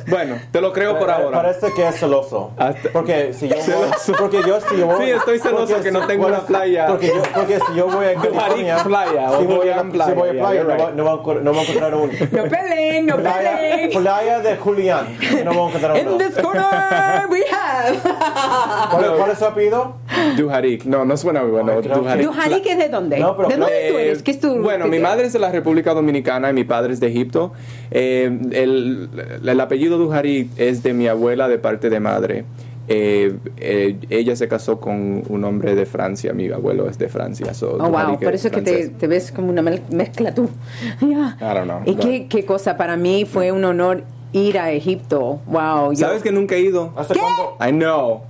Bueno, 0.08 0.36
te 0.52 0.62
lo 0.62 0.72
creo 0.74 0.98
por 0.98 1.08
Pa- 1.08 1.16
ahora. 1.16 1.42
Parece 1.42 1.74
que 1.74 1.88
es 1.88 1.96
celoso. 2.00 2.52
Hasta- 2.58 2.90
Porque 2.90 3.34
si 3.34 3.48
yo 3.48 3.56
voy, 3.56 3.64
Celoso. 3.64 4.14
porque 4.18 4.38
yo 4.46 4.60
si 4.62 4.78
yo 4.78 4.88
voy- 4.88 5.06
Sí, 5.06 5.12
estoy 5.12 5.40
celoso 5.40 5.82
que 5.82 5.92
no 5.92 6.02
si- 6.02 6.08
tengo 6.08 6.24
bueno, 6.24 6.38
una 6.40 6.48
playa. 6.48 6.88
Porque 6.88 7.08
yo, 7.08 7.22
porque 7.34 7.60
si 7.60 7.76
yo 7.76 7.88
voy 7.88 8.06
a 8.06 8.14
California, 8.16 8.78
playa, 8.84 9.30
si 9.40 9.46
voy 9.46 9.70
a, 9.70 9.84
playa, 9.84 10.06
si 10.06 10.14
voy 10.20 10.30
a 10.30 10.34
yeah, 10.34 10.42
playa, 10.44 10.64
no, 10.64 10.70
va, 10.70 10.76
right. 10.78 10.96
no, 10.96 11.04
va 11.06 11.12
a 11.12 11.16
encon- 11.16 11.42
no 11.42 11.54
va 11.54 11.60
a 11.60 11.62
encontrar 11.64 11.96
un 11.96 12.10
No 12.32 12.44
peleen, 12.44 13.06
no 13.06 13.18
playa, 13.18 13.58
peleen. 13.58 13.90
playa 14.02 14.40
de 14.40 14.58
Julián. 14.58 15.18
No 15.44 15.52
va 15.56 15.66
a 15.66 15.68
encontrar 15.70 15.98
In 15.98 16.08
uno. 16.08 16.18
this 16.18 16.36
corner 16.42 17.28
we 17.30 17.44
have. 17.52 17.98
¿Cuál, 18.92 19.16
cuál 19.18 19.32
es 19.32 19.38
su 19.40 19.46
apellido? 19.46 19.96
Duharik. 20.38 20.86
No, 20.86 21.06
no 21.06 21.18
suena 21.18 21.44
bueno. 21.44 21.74
Creo 21.82 21.82
que- 21.82 22.00
Duharik. 22.00 22.26
¿Dujarik 22.26 22.66
es 22.66 22.78
de 22.78 22.90
dónde? 22.90 23.20
No, 23.20 23.36
pero- 23.36 23.50
¿De 23.50 23.58
dónde 23.58 23.88
tú 23.92 23.98
Eh, 23.98 24.08
eres? 24.08 24.24
¿Qué 24.24 24.32
es 24.32 24.40
tu 24.40 24.56
Bueno, 24.62 24.88
mi 24.88 25.00
madre 25.00 25.28
es 25.28 25.34
de 25.34 25.40
la 25.40 25.52
República 25.52 25.94
Dominicana 25.94 26.50
y 26.50 26.54
mi 26.54 26.64
padre 26.64 26.94
es 26.94 27.00
de 27.00 27.08
Egipto. 27.08 27.54
Eh, 27.92 28.26
el, 28.52 29.10
el 29.46 29.60
apellido 29.60 29.75
Duharik 29.78 30.50
es 30.58 30.84
de 30.84 30.94
mi 30.94 31.08
abuela 31.08 31.48
de 31.48 31.58
parte 31.60 31.90
de 31.90 32.00
madre. 32.00 32.46
Eh, 32.88 33.36
eh, 33.58 33.98
ella 34.12 34.36
se 34.36 34.48
casó 34.48 34.80
con 34.80 35.24
un 35.28 35.44
hombre 35.44 35.74
de 35.76 35.86
Francia. 35.86 36.34
Mi 36.34 36.50
abuelo 36.50 36.88
es 36.90 36.98
de 37.00 37.10
Francia. 37.10 37.54
so 37.54 37.78
Oh, 37.80 37.90
wow, 37.90 38.20
por 38.20 38.36
eso 38.36 38.48
es 38.50 38.54
que 38.54 38.62
te, 38.62 38.90
te 38.90 39.08
ves 39.08 39.32
como 39.32 39.50
una 39.50 39.62
mezcla 39.62 40.34
tú. 40.34 40.50
Ya. 41.02 41.36
I 41.42 41.54
don't 41.56 41.64
know. 41.64 41.82
Y 41.86 41.96
qué, 41.96 42.28
qué 42.28 42.46
cosa, 42.46 42.78
para 42.78 42.96
mí 42.96 43.26
fue 43.26 43.52
un 43.52 43.64
honor 43.66 44.04
ir 44.34 44.60
a 44.60 44.72
Egipto. 44.72 45.40
Wow. 45.48 45.94
yo- 45.94 45.96
¿Sabes 46.08 46.22
que 46.22 46.32
nunca 46.32 46.56
he 46.56 46.60
ido? 46.62 46.94
¿Hasta 46.96 47.16
cuándo? 47.16 47.58
I 47.60 47.72
know. 47.72 48.22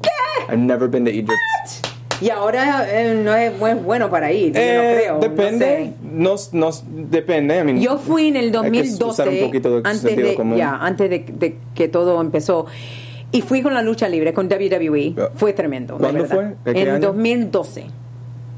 I've 0.48 0.58
never 0.58 0.88
been 0.90 1.04
to 1.06 1.12
Egypt. 1.12 1.32
Y 2.22 2.30
ahora 2.30 2.86
eh, 2.90 3.20
no 3.24 3.34
es 3.36 3.58
buen- 3.60 3.84
bueno 3.84 4.10
para 4.10 4.32
ir, 4.32 4.54
yo 4.54 4.60
no 4.60 4.60
Eh, 4.60 4.96
creo. 5.00 5.14
no 5.16 5.20
depende. 5.20 5.66
sé. 5.66 5.94
No, 6.04 6.36
no, 6.54 6.70
depende. 7.10 7.60
I 7.60 7.64
mean, 7.64 7.80
Yo 7.82 7.98
fui 7.98 8.28
en 8.30 8.36
el 8.38 8.46
hay 8.46 8.52
que 8.52 8.58
2012, 8.58 9.30
un 9.30 9.46
poquito 9.48 9.70
de 9.82 9.90
antes, 9.90 10.16
de, 10.16 10.36
común. 10.36 10.58
ya, 10.58 10.76
antes 10.76 11.10
de, 11.10 11.20
de 11.28 11.58
que 11.74 11.88
todo 11.88 12.20
empezó. 12.22 12.66
Y 13.32 13.42
fui 13.42 13.62
con 13.62 13.74
la 13.74 13.82
lucha 13.82 14.08
libre, 14.08 14.34
con 14.34 14.48
WWE. 14.48 15.14
Ya. 15.16 15.30
Fue 15.36 15.52
tremendo. 15.52 15.98
¿Cuándo 15.98 16.26
fue? 16.26 16.56
¿De 16.64 16.82
En 16.82 16.90
año? 16.90 17.00
2012. 17.08 17.86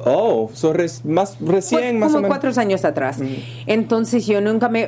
Oh, 0.05 0.51
so 0.53 0.73
res- 0.73 1.03
más 1.05 1.37
recién, 1.41 1.97
más 1.97 2.09
como 2.09 2.19
o 2.19 2.21
menos. 2.21 2.37
cuatro 2.37 2.61
años 2.61 2.85
atrás. 2.85 3.17
Entonces 3.65 4.27
yo 4.27 4.39
nunca 4.41 4.69
me... 4.69 4.87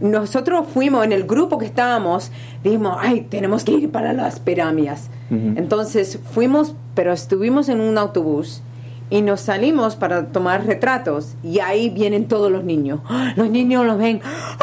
nosotros 0.00 0.66
fuimos 0.72 1.04
en 1.04 1.12
el 1.12 1.24
grupo 1.24 1.56
que 1.58 1.64
estábamos, 1.64 2.30
dijimos, 2.62 2.98
ay, 3.00 3.22
tenemos 3.30 3.64
que 3.64 3.72
ir 3.72 3.90
para 3.90 4.12
las 4.12 4.40
pirámides. 4.40 5.08
Entonces 5.30 6.18
fuimos, 6.32 6.74
pero 6.94 7.12
estuvimos 7.12 7.68
en 7.68 7.80
un 7.80 7.98
autobús 7.98 8.62
y 9.10 9.22
nos 9.22 9.40
salimos 9.42 9.96
para 9.96 10.26
tomar 10.28 10.66
retratos 10.66 11.34
y 11.42 11.60
ahí 11.60 11.90
vienen 11.90 12.28
todos 12.28 12.50
los 12.50 12.64
niños. 12.64 13.00
Los 13.36 13.50
niños 13.50 13.84
los 13.84 13.98
ven. 13.98 14.20
¡Ah! 14.24 14.56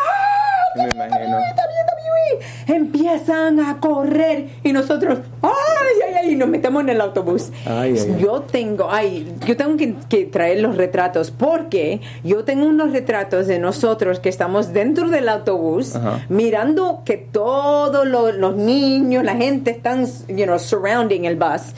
Me 0.76 0.84
imagino. 0.84 1.38
WWE! 1.38 2.76
Empiezan 2.76 3.60
a 3.60 3.80
correr 3.80 4.50
y 4.64 4.72
nosotros, 4.72 5.20
¡ay, 5.42 5.50
ay, 6.08 6.14
ay! 6.30 6.36
Nos 6.36 6.48
metemos 6.48 6.84
en 6.84 6.90
el 6.90 7.02
autobús. 7.02 7.50
Ay, 7.66 7.96
ay. 8.00 8.18
Yo 8.22 8.42
tengo, 8.42 8.90
ay, 8.92 9.32
yo 9.46 9.58
tengo 9.58 9.76
que, 9.78 9.96
que 10.08 10.26
traer 10.26 10.62
los 10.62 10.78
retratos 10.78 11.32
porque 11.32 12.02
yo 12.24 12.44
tengo 12.44 12.66
unos 12.68 12.92
retratos 12.92 13.48
de 13.48 13.58
nosotros 13.60 14.20
que 14.20 14.30
estamos 14.30 14.72
dentro 14.74 15.10
del 15.10 15.28
autobús 15.30 15.96
Ajá. 15.96 16.24
mirando 16.30 17.02
que 17.04 17.18
todos 17.18 18.08
lo- 18.08 18.32
los 18.32 18.56
niños, 18.56 19.24
la 19.24 19.36
gente 19.36 19.72
están, 19.72 20.06
you 20.28 20.46
know, 20.46 20.60
surrounding 20.60 21.26
el 21.26 21.36
bus. 21.36 21.74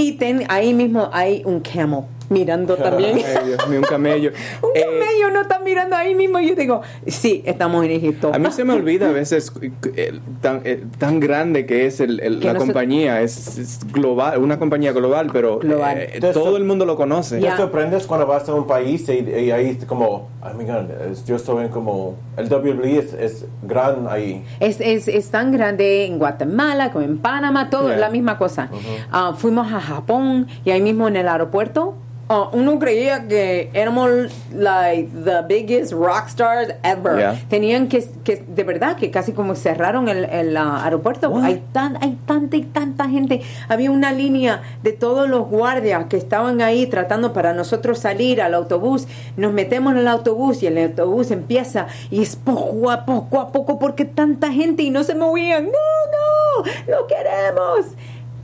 Y 0.00 0.12
ten- 0.12 0.46
ahí 0.48 0.72
mismo 0.72 1.10
hay 1.12 1.42
un 1.44 1.60
camel 1.60 2.04
mirando 2.30 2.76
también. 2.76 3.18
Ay, 3.40 3.46
Dios 3.48 3.68
mío, 3.68 3.80
un 3.80 3.84
camello. 3.84 4.30
un 4.62 4.70
Eh, 4.74 4.80
camello 4.82 5.30
no 5.30 5.42
está 5.42 5.58
mirando 5.58 5.96
ahí 5.96 6.14
mismo. 6.14 6.40
Yo 6.40 6.54
digo, 6.54 6.80
sí, 7.06 7.42
estamos 7.44 7.84
en 7.84 7.90
Egipto. 7.90 8.32
a 8.32 8.38
mí 8.38 8.50
se 8.50 8.64
me 8.64 8.72
olvida 8.72 9.10
a 9.10 9.12
veces 9.12 9.52
eh, 9.96 10.18
tan, 10.40 10.62
eh, 10.64 10.84
tan 10.98 11.20
grande 11.20 11.66
que 11.66 11.86
es 11.86 12.00
el, 12.00 12.20
el- 12.20 12.38
Que 12.40 12.46
la 12.46 12.52
no 12.54 12.60
se- 12.60 12.66
compañía. 12.66 13.20
Es, 13.20 13.58
es 13.58 13.92
global, 13.92 14.38
una 14.42 14.58
compañía 14.58 14.92
global, 14.92 15.28
pero 15.32 15.58
Global. 15.58 15.98
eh, 15.98 16.10
Entonces, 16.14 16.42
todo 16.42 16.56
el 16.56 16.64
mundo 16.64 16.86
lo 16.86 16.96
conoce. 16.96 17.40
Ya. 17.40 17.50
¿Te 17.52 17.56
sorprendes 17.58 18.06
cuando 18.06 18.26
vas 18.26 18.48
a 18.48 18.54
un 18.54 18.66
país 18.66 19.06
y, 19.08 19.12
y 19.28 19.50
ahí 19.50 19.76
es 19.78 19.84
como, 19.84 20.28
ay, 20.40 20.54
my 20.56 20.64
God, 20.64 20.84
yo 21.26 21.36
estoy 21.36 21.64
en 21.66 21.70
como, 21.70 22.16
el 22.36 22.48
WWE 22.50 22.98
es, 22.98 23.12
es 23.14 23.44
gran 23.62 24.06
ahí. 24.08 24.44
Es, 24.60 24.80
es, 24.80 25.08
es 25.08 25.30
tan 25.30 25.50
grande 25.52 26.04
en 26.06 26.18
Guatemala 26.18 26.92
como 26.92 27.04
en 27.04 27.18
Panamá, 27.18 27.68
todo 27.70 27.88
Yeah. 27.88 27.96
la 27.98 28.10
misma 28.10 28.38
cosa. 28.38 28.70
Ah, 29.10 29.34
fuimos 29.36 29.72
a 29.72 29.80
Japón 29.80 30.46
y 30.64 30.70
ahí 30.70 30.80
mismo 30.80 31.08
en 31.08 31.16
el 31.16 31.26
aeropuerto 31.26 31.94
uh, 32.30 32.48
uno 32.52 32.78
creía 32.78 33.26
que 33.28 33.68
éramos 33.74 34.08
like 34.54 35.10
the 35.24 35.42
biggest 35.46 35.92
rock 35.92 36.28
stars 36.28 36.72
ever. 36.82 37.18
Yeah. 37.18 37.38
Tenían 37.48 37.88
que, 37.88 38.08
que, 38.24 38.36
de 38.46 38.64
verdad, 38.64 38.96
que 38.96 39.10
casi 39.10 39.32
como 39.32 39.54
cerraron 39.54 40.08
el, 40.08 40.24
el 40.24 40.56
uh, 40.56 40.76
aeropuerto. 40.82 41.28
What? 41.28 41.44
Hay, 41.44 41.62
tan, 41.72 42.02
hay 42.02 42.16
tanta 42.26 42.56
y 42.56 42.62
tanta 42.62 43.08
gente. 43.08 43.42
Había 43.68 43.90
una 43.90 44.12
línea 44.12 44.62
de 44.82 44.92
todos 44.92 45.28
los 45.28 45.48
guardias 45.48 46.06
que 46.06 46.16
estaban 46.16 46.62
ahí 46.62 46.86
tratando 46.86 47.32
para 47.32 47.52
nosotros 47.52 47.98
salir 47.98 48.40
al 48.40 48.54
autobús. 48.54 49.06
Nos 49.36 49.52
metemos 49.52 49.92
en 49.92 49.98
el 49.98 50.08
autobús 50.08 50.62
y 50.62 50.68
el 50.68 50.78
autobús 50.78 51.30
empieza 51.32 51.88
y 52.10 52.22
es 52.22 52.36
poco 52.36 52.90
a 52.90 53.04
poco 53.04 53.40
a 53.40 53.50
poco 53.52 53.78
porque 53.78 54.04
tanta 54.04 54.52
gente 54.52 54.82
y 54.84 54.90
no 54.90 55.02
se 55.02 55.14
movían. 55.14 55.64
No, 55.64 55.70
no, 55.72 56.70
lo 56.86 57.06
queremos. 57.06 57.86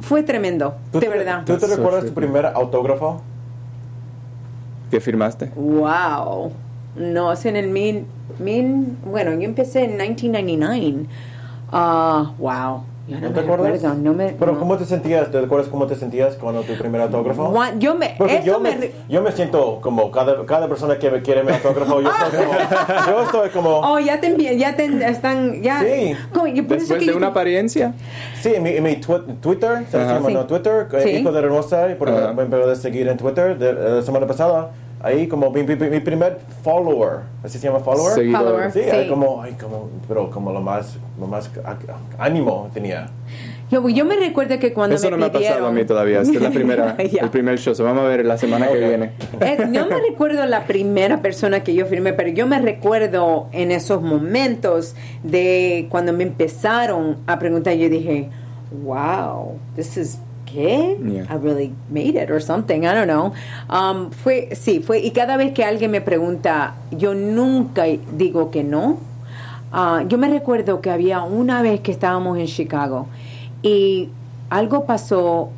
Fue 0.00 0.22
tremendo, 0.22 0.74
¿Tú 0.92 1.00
de 1.00 1.06
te- 1.06 1.12
verdad. 1.12 1.42
¿Tú 1.46 1.54
te 1.54 1.60
That's 1.60 1.70
so 1.70 1.76
recuerdas 1.76 2.04
tu 2.04 2.12
primer 2.14 2.46
autógrafo? 2.46 3.22
¿Qué 4.90 5.00
firmaste? 5.00 5.50
Wow. 5.54 6.52
No, 6.96 7.32
es 7.32 7.44
en 7.44 7.56
el 7.56 7.68
mil, 7.68 8.06
mil, 8.38 8.96
bueno, 9.04 9.32
yo 9.32 9.42
empecé 9.42 9.84
en 9.84 9.96
1999. 9.96 11.06
Ah, 11.72 12.32
wow. 12.38 12.82
Yo 13.08 13.14
no, 13.16 13.20
¿No 13.22 13.28
me 13.28 13.34
te 13.34 13.40
acuerdas? 13.40 13.82
no 13.98 14.12
me, 14.14 14.30
Pero 14.32 14.52
no. 14.54 14.58
¿cómo 14.58 14.76
te 14.76 14.84
sentías? 14.84 15.30
¿Te 15.30 15.38
acuerdas 15.38 15.68
cómo 15.68 15.86
te 15.86 15.94
sentías 15.94 16.34
cuando 16.34 16.62
tu 16.62 16.74
primer 16.76 17.00
autógrafo? 17.02 17.54
Yo 17.78 17.94
me, 17.94 18.14
Porque 18.18 18.38
eso 18.38 18.46
yo 18.46 18.58
me, 18.58 18.76
me, 18.76 18.90
yo 19.08 19.22
me 19.22 19.30
siento 19.30 19.78
como 19.80 20.10
cada, 20.10 20.44
cada 20.44 20.68
persona 20.68 20.98
que 20.98 21.08
me 21.10 21.22
quiere 21.22 21.44
mi 21.44 21.52
autógrafo, 21.52 22.00
yo 22.00 22.10
estoy 22.10 22.44
como, 22.44 22.58
yo 23.06 23.22
estoy 23.22 23.50
como, 23.50 23.70
Oh, 23.80 24.00
ya 24.00 24.20
te 24.20 24.56
ya 24.58 24.74
te 24.74 24.86
están, 25.08 25.62
ya. 25.62 25.80
Sí. 25.82 26.16
¿Cómo? 26.32 26.48
Yo 26.48 26.66
por 26.66 26.78
eso 26.78 26.94
Después 26.94 26.98
que 27.00 27.06
de 27.06 27.12
yo- 27.12 27.16
una 27.18 27.28
apariencia. 27.28 27.92
sí, 28.40 28.54
en 28.56 28.62
mi, 28.64 28.70
en 28.70 28.82
mi 28.82 28.96
twi- 29.00 29.40
Twitter, 29.40 29.84
se 29.88 29.98
llama 29.98 30.26
Sí. 30.28 30.34
no, 30.34 30.46
Twitter, 30.46 30.88
eh, 30.92 31.00
Sí. 31.04 31.08
Hijo 31.10 31.30
de 31.30 31.38
Hermosa, 31.38 31.88
y 31.90 31.94
por 31.94 32.08
Ajá. 32.10 32.32
me 32.32 32.46
puedes 32.46 32.78
seguir 32.80 33.06
en 33.06 33.16
Twitter 33.16 33.56
de, 33.56 33.72
de 33.72 33.90
la 33.96 34.02
semana 34.02 34.26
pasada, 34.26 34.70
ahí 35.02 35.26
como 35.28 35.50
mi, 35.50 35.62
mi- 35.62 35.76
mi 35.76 36.00
primer 36.00 36.38
follower, 36.64 37.20
¿así 37.44 37.58
se 37.58 37.66
llama 37.68 37.80
follower? 37.80 38.14
Seguidor. 38.14 38.40
Follower. 38.42 38.72
Sí, 38.72 38.80
Sí. 38.84 38.90
ahí 38.90 39.08
como, 39.08 39.42
ay, 39.42 39.52
como, 39.60 39.88
pero 40.08 40.30
como 40.30 40.52
lo 40.52 40.60
más, 40.60 40.96
lo 41.20 41.26
más 41.26 41.50
ánimo 42.18 42.68
tenía. 42.74 43.08
Yo, 43.68 43.88
yo 43.88 44.04
me 44.04 44.14
recuerdo 44.14 44.60
que 44.60 44.72
cuando 44.72 44.94
Eso 44.94 45.06
me 45.06 45.10
no 45.12 45.16
me 45.18 45.24
ha 45.26 45.32
pasado 45.32 45.48
a 45.66 45.70
pidieron- 45.70 45.74
mí 45.74 45.84
todavía. 45.84 46.20
Esta 46.20 46.34
es 46.36 46.42
la 46.42 46.50
primera, 46.50 46.96
Ya. 47.12 47.22
el 47.22 47.30
primer 47.30 47.58
show. 47.58 47.74
So 47.74 47.82
vamos 47.82 48.04
a 48.04 48.08
ver 48.08 48.24
la 48.24 48.38
semana 48.38 48.68
que 48.68 48.74
Ok. 48.80 48.88
viene. 48.88 49.10
Eh, 49.40 49.58
no 49.68 49.86
me 49.88 50.00
recuerdo 50.08 50.46
la 50.46 50.64
primera 50.66 51.20
persona 51.20 51.64
que 51.64 51.74
yo 51.74 51.84
firmé, 51.86 52.12
pero 52.12 52.28
yo 52.28 52.46
me 52.46 52.60
recuerdo 52.60 53.48
en 53.50 53.72
esos 53.72 54.02
momentos 54.02 54.94
de 55.24 55.86
cuando 55.90 56.12
me 56.12 56.22
empezaron 56.22 57.16
a 57.26 57.40
preguntar, 57.40 57.74
yo 57.74 57.88
dije, 57.88 58.28
wow, 58.84 59.58
this 59.74 59.96
is 59.96 60.18
¿qué? 60.46 60.96
Yeah. 61.04 61.26
I 61.28 61.36
really 61.36 61.72
made 61.90 62.16
it 62.16 62.30
or 62.30 62.40
something, 62.40 62.86
I 62.86 62.94
don't 62.94 63.06
know. 63.06 63.34
Um, 63.68 64.10
fue, 64.10 64.50
sí, 64.54 64.80
fue, 64.80 65.00
y 65.00 65.10
cada 65.10 65.36
vez 65.36 65.52
que 65.52 65.64
alguien 65.64 65.90
me 65.90 66.00
pregunta, 66.00 66.74
yo 66.90 67.14
nunca 67.14 67.84
digo 67.84 68.50
que 68.50 68.64
no. 68.64 68.98
Ah, 69.72 70.04
yo 70.08 70.16
me 70.16 70.28
recuerdo 70.28 70.80
que 70.80 70.90
había 70.90 71.22
una 71.22 71.60
vez 71.60 71.80
que 71.80 71.92
estábamos 71.92 72.38
en 72.38 72.46
Chicago 72.46 73.08
y 73.62 74.08
algo 74.48 74.86
pasó 74.86 75.50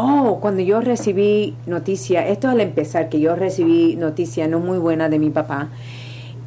Oh, 0.00 0.38
cuando 0.40 0.62
yo 0.62 0.80
recibí 0.80 1.56
noticia, 1.66 2.24
esto 2.28 2.48
al 2.48 2.60
empezar, 2.60 3.08
que 3.08 3.18
yo 3.18 3.34
recibí 3.34 3.96
noticia 3.96 4.46
no 4.46 4.60
muy 4.60 4.78
buena 4.78 5.08
de 5.08 5.18
mi 5.18 5.30
papá. 5.30 5.70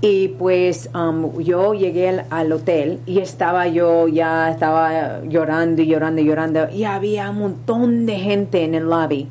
Y 0.02 0.30
pues 0.30 0.90
um, 0.96 1.40
yo 1.40 1.76
llegué 1.76 2.10
al, 2.10 2.26
al 2.32 2.52
hotel 2.52 3.00
y 3.06 3.20
estaba 3.20 3.68
yo, 3.68 4.08
ya 4.08 4.50
estaba 4.50 5.24
llorando 5.24 5.84
y 5.84 5.88
llorando 5.88 6.22
y 6.22 6.26
llorando. 6.26 6.70
Y 6.70 6.86
había 6.86 7.30
un 7.30 7.38
montón 7.38 8.08
de 8.08 8.18
gente 8.18 8.64
en 8.64 8.74
el 8.74 8.86
lobby. 8.86 9.28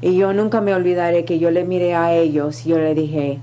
Y 0.00 0.16
yo 0.16 0.32
nunca 0.32 0.60
me 0.60 0.74
olvidaré 0.74 1.24
que 1.24 1.38
yo 1.38 1.50
le 1.50 1.64
miré 1.64 1.94
a 1.94 2.14
ellos 2.14 2.64
y 2.64 2.70
yo 2.70 2.78
le 2.78 2.94
dije, 2.94 3.40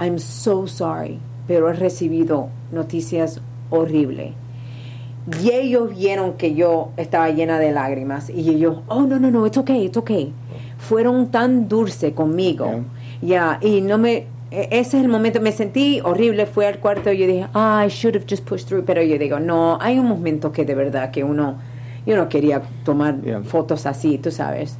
I'm 0.00 0.18
so 0.18 0.66
sorry, 0.66 1.18
pero 1.46 1.68
he 1.68 1.72
recibido 1.74 2.48
noticias 2.72 3.40
horribles. 3.68 4.32
Y 5.42 5.50
ellos 5.50 5.90
vieron 5.90 6.34
que 6.34 6.54
yo 6.54 6.90
estaba 6.96 7.28
llena 7.30 7.58
de 7.58 7.72
lágrimas. 7.72 8.30
Y 8.30 8.48
ellos, 8.48 8.78
oh, 8.88 9.02
no, 9.02 9.18
no, 9.18 9.30
no, 9.30 9.46
it's 9.46 9.58
okay, 9.58 9.84
it's 9.84 9.96
okay. 9.96 10.32
Fueron 10.78 11.30
tan 11.30 11.68
dulce 11.68 12.14
conmigo. 12.14 12.84
Ya, 13.20 13.58
y 13.60 13.80
no 13.80 13.98
me. 13.98 14.26
E- 14.50 14.68
Ese 14.70 14.98
es 14.98 15.04
el 15.04 15.08
momento, 15.08 15.40
me 15.40 15.52
sentí 15.52 16.00
horrible, 16.02 16.46
fui 16.46 16.64
al 16.64 16.78
cuarto 16.78 17.12
y 17.12 17.18
yo 17.18 17.26
dije, 17.26 17.46
ah, 17.54 17.84
I 17.86 17.90
should 17.90 18.16
have 18.16 18.26
just 18.28 18.44
pushed 18.48 18.66
through. 18.68 18.84
Pero 18.84 19.02
yo 19.02 19.18
digo, 19.18 19.38
no, 19.40 19.78
hay 19.80 19.98
un 19.98 20.06
momento 20.06 20.52
que 20.52 20.64
de 20.64 20.74
verdad 20.74 21.10
que 21.10 21.24
uno, 21.24 21.56
yo 22.06 22.16
no 22.16 22.28
quería 22.28 22.62
tomar 22.84 23.20
Yeah. 23.22 23.42
fotos 23.42 23.86
así, 23.86 24.18
tú 24.18 24.30
sabes. 24.30 24.76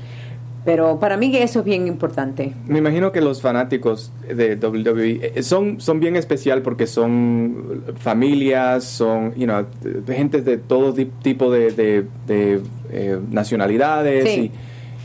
Pero 0.65 0.99
para 1.01 1.17
mí 1.17 1.35
eso 1.35 1.61
es 1.61 1.65
bien 1.65 1.87
importante. 1.87 2.53
Me 2.67 2.79
imagino 2.81 3.11
que 3.11 3.23
los 3.23 3.41
fanáticos 3.41 4.13
de 4.29 4.57
WWE 4.57 5.33
eh, 5.37 5.43
son, 5.43 5.81
son 5.81 5.99
bien 5.99 6.15
especial 6.17 6.61
porque 6.63 6.87
son 6.87 7.85
familias, 7.97 8.85
son 8.85 9.35
you 9.35 9.47
know, 9.47 9.65
gente 10.07 10.43
de 10.43 10.59
todo 10.59 10.93
tipo 11.23 11.51
de, 11.51 11.71
de- 11.71 12.05
de, 12.27 12.61
eh, 12.91 13.19
nacionalidades 13.31 14.25
Sí. 14.29 14.51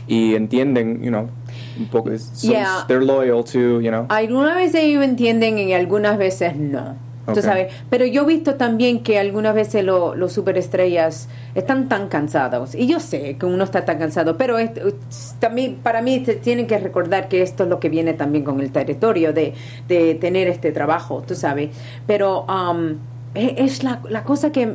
y, 0.06 0.32
y 0.32 0.34
entienden, 0.34 1.00
you 1.02 1.08
know, 1.08 1.28
un 1.78 1.86
poco, 1.86 2.10
Yeah. 2.42 2.84
they're 2.88 3.04
loyal 3.04 3.44
to, 3.44 3.80
you 3.80 3.90
know. 3.90 4.06
Algunas 4.08 4.54
veces 4.56 4.82
ellos 4.82 5.04
entienden 5.04 5.58
y 5.58 5.72
algunas 5.74 6.16
veces 6.18 6.56
no. 6.56 6.96
Ok. 7.26 7.36
Tú 7.36 7.40
sabes, 7.42 7.72
pero 7.88 8.04
yo 8.04 8.22
he 8.24 8.26
visto 8.26 8.56
también 8.56 9.02
que 9.02 9.18
algunas 9.18 9.54
veces 9.54 9.82
lo- 9.82 10.14
los 10.14 10.30
superestrellas 10.34 11.28
están 11.54 11.88
tan 11.88 12.08
cansados. 12.08 12.74
Y 12.74 12.86
yo 12.86 13.00
sé 13.00 13.36
que 13.38 13.46
uno 13.46 13.64
está 13.64 13.86
tan 13.86 13.98
cansado, 13.98 14.36
pero 14.36 14.58
es- 14.58 14.72
también 15.38 15.76
para 15.82 16.02
mí 16.02 16.20
tienen 16.42 16.66
que 16.66 16.78
recordar 16.78 17.28
que 17.28 17.40
esto 17.40 17.62
es 17.64 17.70
lo 17.70 17.80
que 17.80 17.88
viene 17.88 18.12
también 18.12 18.44
con 18.44 18.60
el 18.60 18.70
territorio 18.72 19.32
de, 19.32 19.54
de 19.88 20.14
tener 20.16 20.48
este 20.48 20.70
trabajo, 20.70 21.22
tú 21.26 21.34
sabes. 21.34 21.70
Pero 22.06 22.42
um, 22.44 22.98
e- 23.34 23.54
es 23.56 23.82
la, 23.82 24.00
la 24.10 24.22
cosa 24.24 24.52
que 24.52 24.74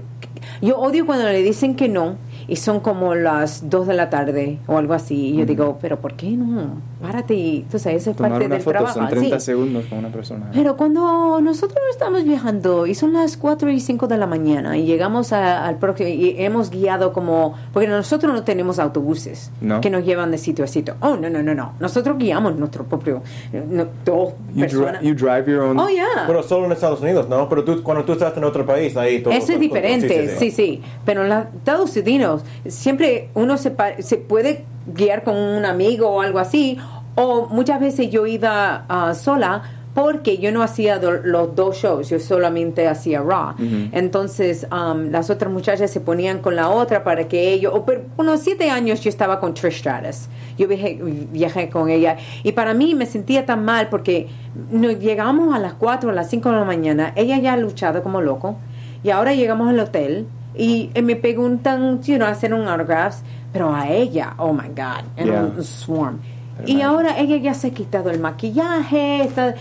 yo 0.62 0.80
odio 0.80 1.06
cuando 1.06 1.26
le 1.26 1.44
dicen 1.44 1.76
que 1.76 1.88
no 1.88 2.16
y 2.50 2.56
son 2.58 2.80
como 2.80 3.16
las 3.16 3.70
2 3.70 3.88
de 3.88 3.94
la 3.94 4.10
tarde 4.10 4.58
o 4.68 4.78
algo 4.78 4.94
así. 4.94 5.30
Y 5.30 5.38
yo 5.38 5.46
digo, 5.46 5.78
pero 5.82 6.00
¿por 6.00 6.14
qué 6.16 6.32
no? 6.32 6.82
Párate 7.02 7.34
y 7.36 7.66
tú 7.72 7.80
sabes, 7.80 8.02
eso 8.02 8.12
es 8.12 8.18
Tomar 8.18 8.32
parte 8.32 8.46
una 8.48 8.56
del 8.56 8.64
foto 8.64 8.72
trabajo. 8.78 9.00
son 9.00 9.08
30 9.10 9.40
sí. 9.40 9.46
segundos 9.46 9.86
con 9.86 10.00
una 10.00 10.10
persona. 10.10 10.50
Pero 10.54 10.76
cuando 10.76 11.40
nosotros 11.42 11.80
estamos 11.92 12.24
viajando 12.24 12.88
y 12.88 12.96
son 12.96 13.14
las 13.14 13.38
4 13.38 13.70
y 13.72 13.80
5 13.80 14.08
de 14.08 14.18
la 14.18 14.28
mañana 14.28 14.78
y 14.78 14.86
llegamos 14.86 15.32
a- 15.32 15.66
al 15.66 15.78
próximo 15.78 16.10
y 16.10 16.36
hemos 16.38 16.70
guiado 16.70 17.14
como, 17.14 17.56
porque 17.74 17.88
nosotros 17.88 18.34
no 18.34 18.44
tenemos 18.44 18.80
autobuses 18.80 19.52
No. 19.62 19.80
que 19.82 19.90
nos 19.90 20.04
llevan 20.06 20.32
de 20.32 20.38
sitio 20.38 20.66
a 20.66 20.68
sitio. 20.68 20.96
Oh, 21.02 21.16
no, 21.16 21.30
no, 21.30 21.42
no, 21.44 21.56
no. 21.56 21.74
Nosotros 21.80 22.18
guiamos 22.18 22.56
nuestro 22.58 22.84
propio, 22.86 23.22
no, 23.70 23.86
dos 24.06 24.34
You, 24.54 24.56
dri- 24.56 24.60
personas. 24.62 25.02
you 25.02 25.14
drive 25.16 25.46
your 25.50 25.62
own. 25.62 25.80
Oh, 25.80 25.88
yeah. 25.90 26.06
Pero 26.28 26.44
solo 26.44 26.66
en 26.66 26.72
Estados 26.74 27.02
Unidos, 27.02 27.28
¿no? 27.30 27.48
Pero 27.48 27.64
tú, 27.64 27.82
cuando 27.84 28.04
tú 28.04 28.14
estás 28.14 28.36
en 28.36 28.44
otro 28.44 28.66
país, 28.66 28.96
ahí 28.98 29.22
todo. 29.22 29.34
Eso 29.34 29.54
es 29.54 29.60
diferente, 29.60 30.36
sí, 30.38 30.52
sí, 30.52 30.82
Pero 31.06 31.24
en 31.24 31.30
los 31.30 31.46
Estados 31.56 31.96
Unidos 31.96 32.39
siempre 32.68 33.30
uno 33.34 33.58
se, 33.58 33.72
puede 33.72 34.66
guiar 34.94 35.24
con 35.24 35.36
un 35.36 35.66
amigo 35.66 36.10
o 36.10 36.22
algo 36.22 36.40
así, 36.40 36.78
o 37.16 37.48
muchas 37.50 37.80
veces 37.80 38.10
yo 38.10 38.26
iba 38.28 38.86
ah, 38.88 39.14
sola 39.14 39.62
porque 39.96 40.38
yo 40.38 40.52
no 40.52 40.62
hacía 40.62 41.00
do- 41.00 41.12
los 41.24 41.56
dos 41.56 41.76
shows, 41.78 42.10
yo 42.10 42.20
solamente 42.20 42.88
hacía 42.88 43.22
Raw. 43.22 43.56
Entonces 43.92 44.66
um, 44.72 45.10
las 45.10 45.30
otras 45.30 45.52
muchachas 45.52 45.90
se 45.92 46.00
ponían 46.00 46.40
con 46.40 46.56
la 46.56 46.70
otra 46.70 47.04
para 47.04 47.28
que 47.28 47.52
ellos, 47.52 47.74
o 47.76 47.84
por 47.86 48.04
unos 48.16 48.40
siete 48.42 48.70
años 48.70 49.02
yo 49.02 49.10
estaba 49.10 49.40
con 49.40 49.54
Trish 49.56 49.80
Stratus, 49.80 50.28
yo 50.58 50.68
viajé, 50.68 51.00
viajé 51.32 51.70
con 51.70 51.90
ella 51.90 52.18
y 52.44 52.52
para 52.54 52.74
mí 52.74 52.94
me 52.96 53.08
sentía 53.08 53.46
tan 53.46 53.66
mal 53.66 53.90
porque 53.90 54.28
nos 54.72 55.00
llegamos 55.00 55.54
a 55.54 55.60
las 55.60 55.74
4 55.74 56.12
a 56.12 56.14
las 56.14 56.30
5 56.30 56.50
de 56.50 56.56
la 56.56 56.66
mañana, 56.66 57.12
ella 57.16 57.38
ya 57.40 57.54
ha 57.54 57.58
luchado 57.58 58.02
como 58.04 58.22
loco 58.22 58.56
y 59.04 59.10
ahora 59.10 59.34
llegamos 59.34 59.68
al 59.70 59.80
hotel 59.80 60.28
y 60.60 60.92
eh, 60.94 61.02
me 61.02 61.16
preguntan, 61.16 62.02
you 62.04 62.18
know, 62.18 62.28
hacer 62.28 62.54
un 62.54 62.68
autographs, 62.68 63.24
pero 63.54 63.74
a 63.74 63.88
ella, 63.90 64.34
oh 64.38 64.54
my 64.54 64.68
God, 64.70 65.06
en 65.18 65.28
Yeah. 65.28 65.42
un 65.58 65.64
swarm. 65.64 66.20
Y 66.66 66.82
ahora 66.82 67.18
ella 67.18 67.38
ya 67.38 67.54
se 67.54 67.68
ha 67.68 67.72
quitado 67.72 68.10
el 68.10 68.20
maquillaje, 68.20 69.24
está, 69.24 69.56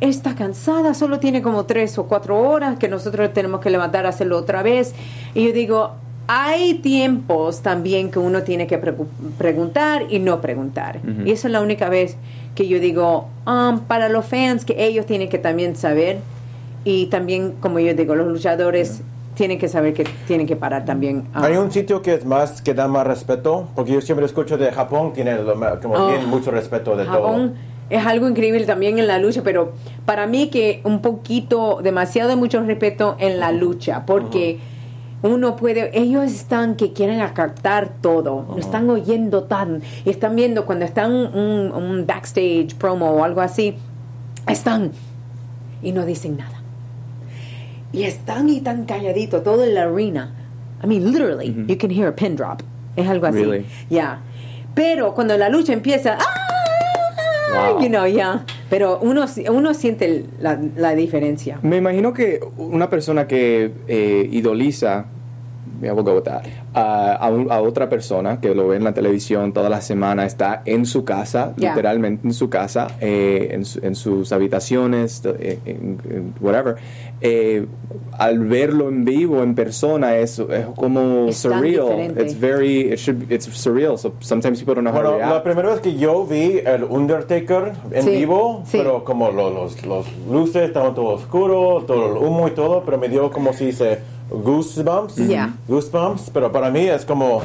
está 0.00 0.34
cansada, 0.34 0.92
solo 0.94 1.18
tiene 1.18 1.40
como 1.40 1.64
tres 1.64 1.96
o 1.98 2.04
cuatro 2.04 2.38
horas 2.38 2.78
que 2.78 2.88
nosotros 2.88 3.32
tenemos 3.32 3.60
que 3.60 3.70
levantar 3.70 4.04
a 4.04 4.10
hacerlo 4.10 4.36
otra 4.36 4.62
vez. 4.62 4.94
Y 5.34 5.46
yo 5.46 5.52
digo, 5.54 5.92
hay 6.26 6.74
tiempos 6.74 7.62
también 7.62 8.10
que 8.10 8.18
uno 8.18 8.42
tiene 8.42 8.66
que 8.66 8.78
precu- 8.80 9.06
preguntar 9.38 10.02
y 10.10 10.18
no 10.18 10.40
preguntar. 10.42 10.98
Ujú. 10.98 11.26
Y 11.26 11.30
esa 11.32 11.48
es 11.48 11.52
la 11.52 11.62
única 11.62 11.88
vez 11.88 12.16
que 12.54 12.68
yo 12.68 12.78
digo, 12.78 13.28
um, 13.46 13.80
para 13.80 14.10
los 14.10 14.26
fans, 14.26 14.64
que 14.66 14.84
ellos 14.84 15.06
tienen 15.06 15.28
que 15.30 15.38
también 15.38 15.74
saber. 15.74 16.18
Y 16.84 17.06
también, 17.06 17.52
como 17.60 17.78
yo 17.78 17.94
digo, 17.94 18.14
los 18.14 18.26
luchadores 18.26 19.02
tienen 19.34 19.58
que 19.58 19.68
saber 19.68 19.94
que 19.94 20.04
tienen 20.26 20.46
que 20.46 20.56
parar 20.56 20.84
también. 20.84 21.24
ah, 21.34 21.44
Hay 21.44 21.56
un 21.56 21.70
sitio 21.70 22.02
que 22.02 22.14
es 22.14 22.24
más, 22.24 22.62
que 22.62 22.74
da 22.74 22.88
más 22.88 23.06
respeto, 23.06 23.68
porque 23.74 23.92
yo 23.92 24.00
siempre 24.00 24.26
escucho 24.26 24.58
de 24.58 24.70
Japón, 24.72 25.12
tiene 25.12 25.36
como 25.82 25.94
Oh. 25.94 26.08
tienen 26.08 26.28
mucho 26.28 26.50
respeto 26.50 26.96
de 26.96 27.04
Japón 27.04 27.54
es 27.92 28.06
algo 28.06 28.26
increíble 28.26 28.64
también 28.64 28.98
en 28.98 29.06
la 29.06 29.18
lucha, 29.18 29.42
pero 29.42 29.74
para 30.06 30.26
mí 30.26 30.48
que 30.48 30.80
un 30.84 31.02
poquito, 31.02 31.80
demasiado 31.82 32.30
de 32.30 32.36
mucho 32.36 32.62
respeto 32.62 33.16
en 33.18 33.38
la 33.38 33.52
lucha, 33.52 34.04
porque 34.06 34.58
uno 35.22 35.56
puede, 35.56 35.90
ellos 35.98 36.24
están 36.24 36.74
que 36.76 36.94
quieren 36.94 37.20
captar 37.34 37.90
todo, 38.00 38.46
lo 38.48 38.56
están 38.56 38.88
oyendo 38.88 39.44
tan, 39.44 39.82
están 40.06 40.36
viendo 40.36 40.64
cuando 40.64 40.86
están 40.86 41.12
un, 41.12 41.70
un 41.70 42.06
backstage 42.06 42.74
promo 42.78 43.10
o 43.10 43.24
algo 43.24 43.42
así, 43.42 43.76
están 44.48 44.92
y 45.82 45.92
no 45.92 46.06
dicen 46.06 46.38
nada. 46.38 46.61
Y 47.92 48.04
están 48.04 48.48
y 48.48 48.60
tan 48.60 48.84
calladito 48.84 49.42
todo 49.42 49.64
en 49.64 49.74
la 49.74 49.82
arena. 49.82 50.34
I 50.82 50.86
mean, 50.86 51.04
literally, 51.04 51.54
you 51.68 51.76
can 51.76 51.90
hear 51.90 52.08
a 52.08 52.14
pin 52.14 52.34
drop. 52.36 52.62
Es 52.96 53.08
algo 53.08 53.26
así. 53.26 53.44
Really? 53.44 53.66
Yeah. 53.88 54.20
Pero 54.74 55.14
cuando 55.14 55.36
la 55.36 55.48
lucha 55.48 55.72
empieza, 55.72 56.18
¡ah! 56.18 56.42
Wow. 57.52 57.82
you 57.82 57.88
know, 57.88 58.06
yeah. 58.06 58.44
Pero 58.70 58.98
uno, 59.02 59.26
uno 59.50 59.74
siente 59.74 60.24
la, 60.40 60.58
la 60.76 60.94
diferencia. 60.94 61.58
Me 61.62 61.76
imagino 61.76 62.14
que 62.14 62.40
una 62.56 62.88
persona 62.88 63.26
que 63.26 63.72
eh, 63.86 64.28
idoliza 64.32 65.06
voy 65.90 66.00
a 66.00 66.02
go 66.02 66.14
with 66.14 66.22
that, 66.24 66.42
a, 66.74 67.14
a 67.16 67.30
un- 67.30 67.50
a 67.50 67.60
otra 67.60 67.88
persona 67.88 68.40
que 68.40 68.54
lo 68.54 68.68
ve 68.68 68.76
en 68.76 68.84
la 68.84 68.92
televisión 68.94 69.52
toda 69.52 69.68
la 69.68 69.80
semana, 69.80 70.24
está 70.26 70.62
en 70.64 70.86
su 70.86 71.04
casa, 71.04 71.52
Yeah. 71.56 71.70
literalmente 71.72 72.26
en 72.26 72.32
su 72.34 72.48
casa, 72.48 72.88
eh, 73.00 73.48
en, 73.52 73.64
su- 73.64 73.80
en 73.84 73.94
sus 73.94 74.32
habitaciones, 74.32 75.22
eh, 75.38 75.58
en- 75.64 75.98
en 76.10 76.34
whatever. 76.40 76.76
eh, 77.24 77.66
al 78.18 78.40
verlo 78.40 78.88
en 78.88 79.04
vivo, 79.04 79.44
en 79.44 79.54
persona, 79.54 80.16
es, 80.16 80.40
es 80.40 80.66
como 80.74 81.28
Es 81.28 81.36
surreal. 81.36 82.18
It's 82.20 82.38
very, 82.38 82.92
it 82.92 82.96
should, 82.98 83.30
it's 83.30 83.46
surreal. 83.46 83.96
So 83.96 84.14
sometimes 84.18 84.58
people 84.58 84.74
don't 84.74 84.84
know 84.84 84.92
how 84.92 85.02
to 85.02 85.08
Bueno, 85.12 85.18
la 85.20 85.28
react. 85.34 85.44
primera 85.44 85.68
vez 85.70 85.80
que 85.80 85.94
yo 85.96 86.26
vi 86.26 86.58
el 86.64 86.82
Undertaker 86.82 87.72
en 87.92 88.02
Sí, 88.02 88.10
vivo, 88.10 88.62
sí. 88.66 88.78
pero 88.78 89.04
como 89.04 89.30
lo- 89.30 89.50
los, 89.50 89.84
los 89.86 90.06
luces 90.28 90.62
estaban 90.64 90.94
todo 90.96 91.10
oscuro, 91.14 91.84
todo 91.86 92.06
el 92.10 92.16
humo 92.26 92.48
y 92.48 92.50
todo, 92.52 92.82
pero 92.84 92.98
me 92.98 93.08
dio 93.08 93.30
como 93.30 93.52
si 93.52 93.66
dice 93.66 94.00
goosebumps, 94.32 95.16
Yeah. 95.16 95.50
goosebumps, 95.68 96.30
pero 96.32 96.50
para 96.50 96.70
mí 96.70 96.86
es 96.88 97.04
como 97.04 97.42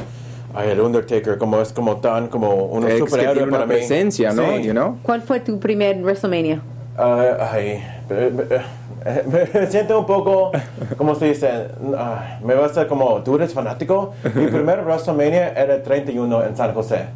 ay, 0.54 0.70
el 0.70 0.80
Undertaker, 0.80 1.38
como 1.38 1.60
es 1.60 1.72
como 1.72 1.96
tan 1.96 2.28
como 2.28 2.54
un 2.66 2.84
que 2.84 2.98
superhéroe 2.98 3.34
tiene 3.34 3.50
para 3.50 3.64
una 3.64 3.72
mí. 3.74 3.78
presencia, 3.78 4.32
¿no? 4.32 4.56
Sí. 4.56 4.62
You 4.64 4.72
know? 4.72 4.98
¿Cuál 5.02 5.22
fue 5.22 5.40
tu 5.40 5.58
primer 5.58 6.02
WrestleMania? 6.02 6.60
Ah, 6.96 7.50
ay, 7.52 7.82
eh, 8.10 8.32
eh, 8.50 9.48
me 9.54 9.66
siento 9.68 10.00
un 10.00 10.06
poco, 10.06 10.50
como 10.96 11.14
se 11.14 11.26
dice, 11.26 11.68
ah, 11.96 12.38
me 12.42 12.54
va 12.54 12.66
a 12.66 12.68
ser 12.70 12.88
como, 12.88 13.22
¿tú 13.22 13.36
eres 13.36 13.54
fanático? 13.54 14.14
Mi 14.34 14.46
primer 14.48 14.80
WrestleMania 14.84 15.50
era 15.50 15.76
el 15.76 15.82
31 15.82 16.44
en 16.44 16.56
San 16.56 16.74
José. 16.74 17.06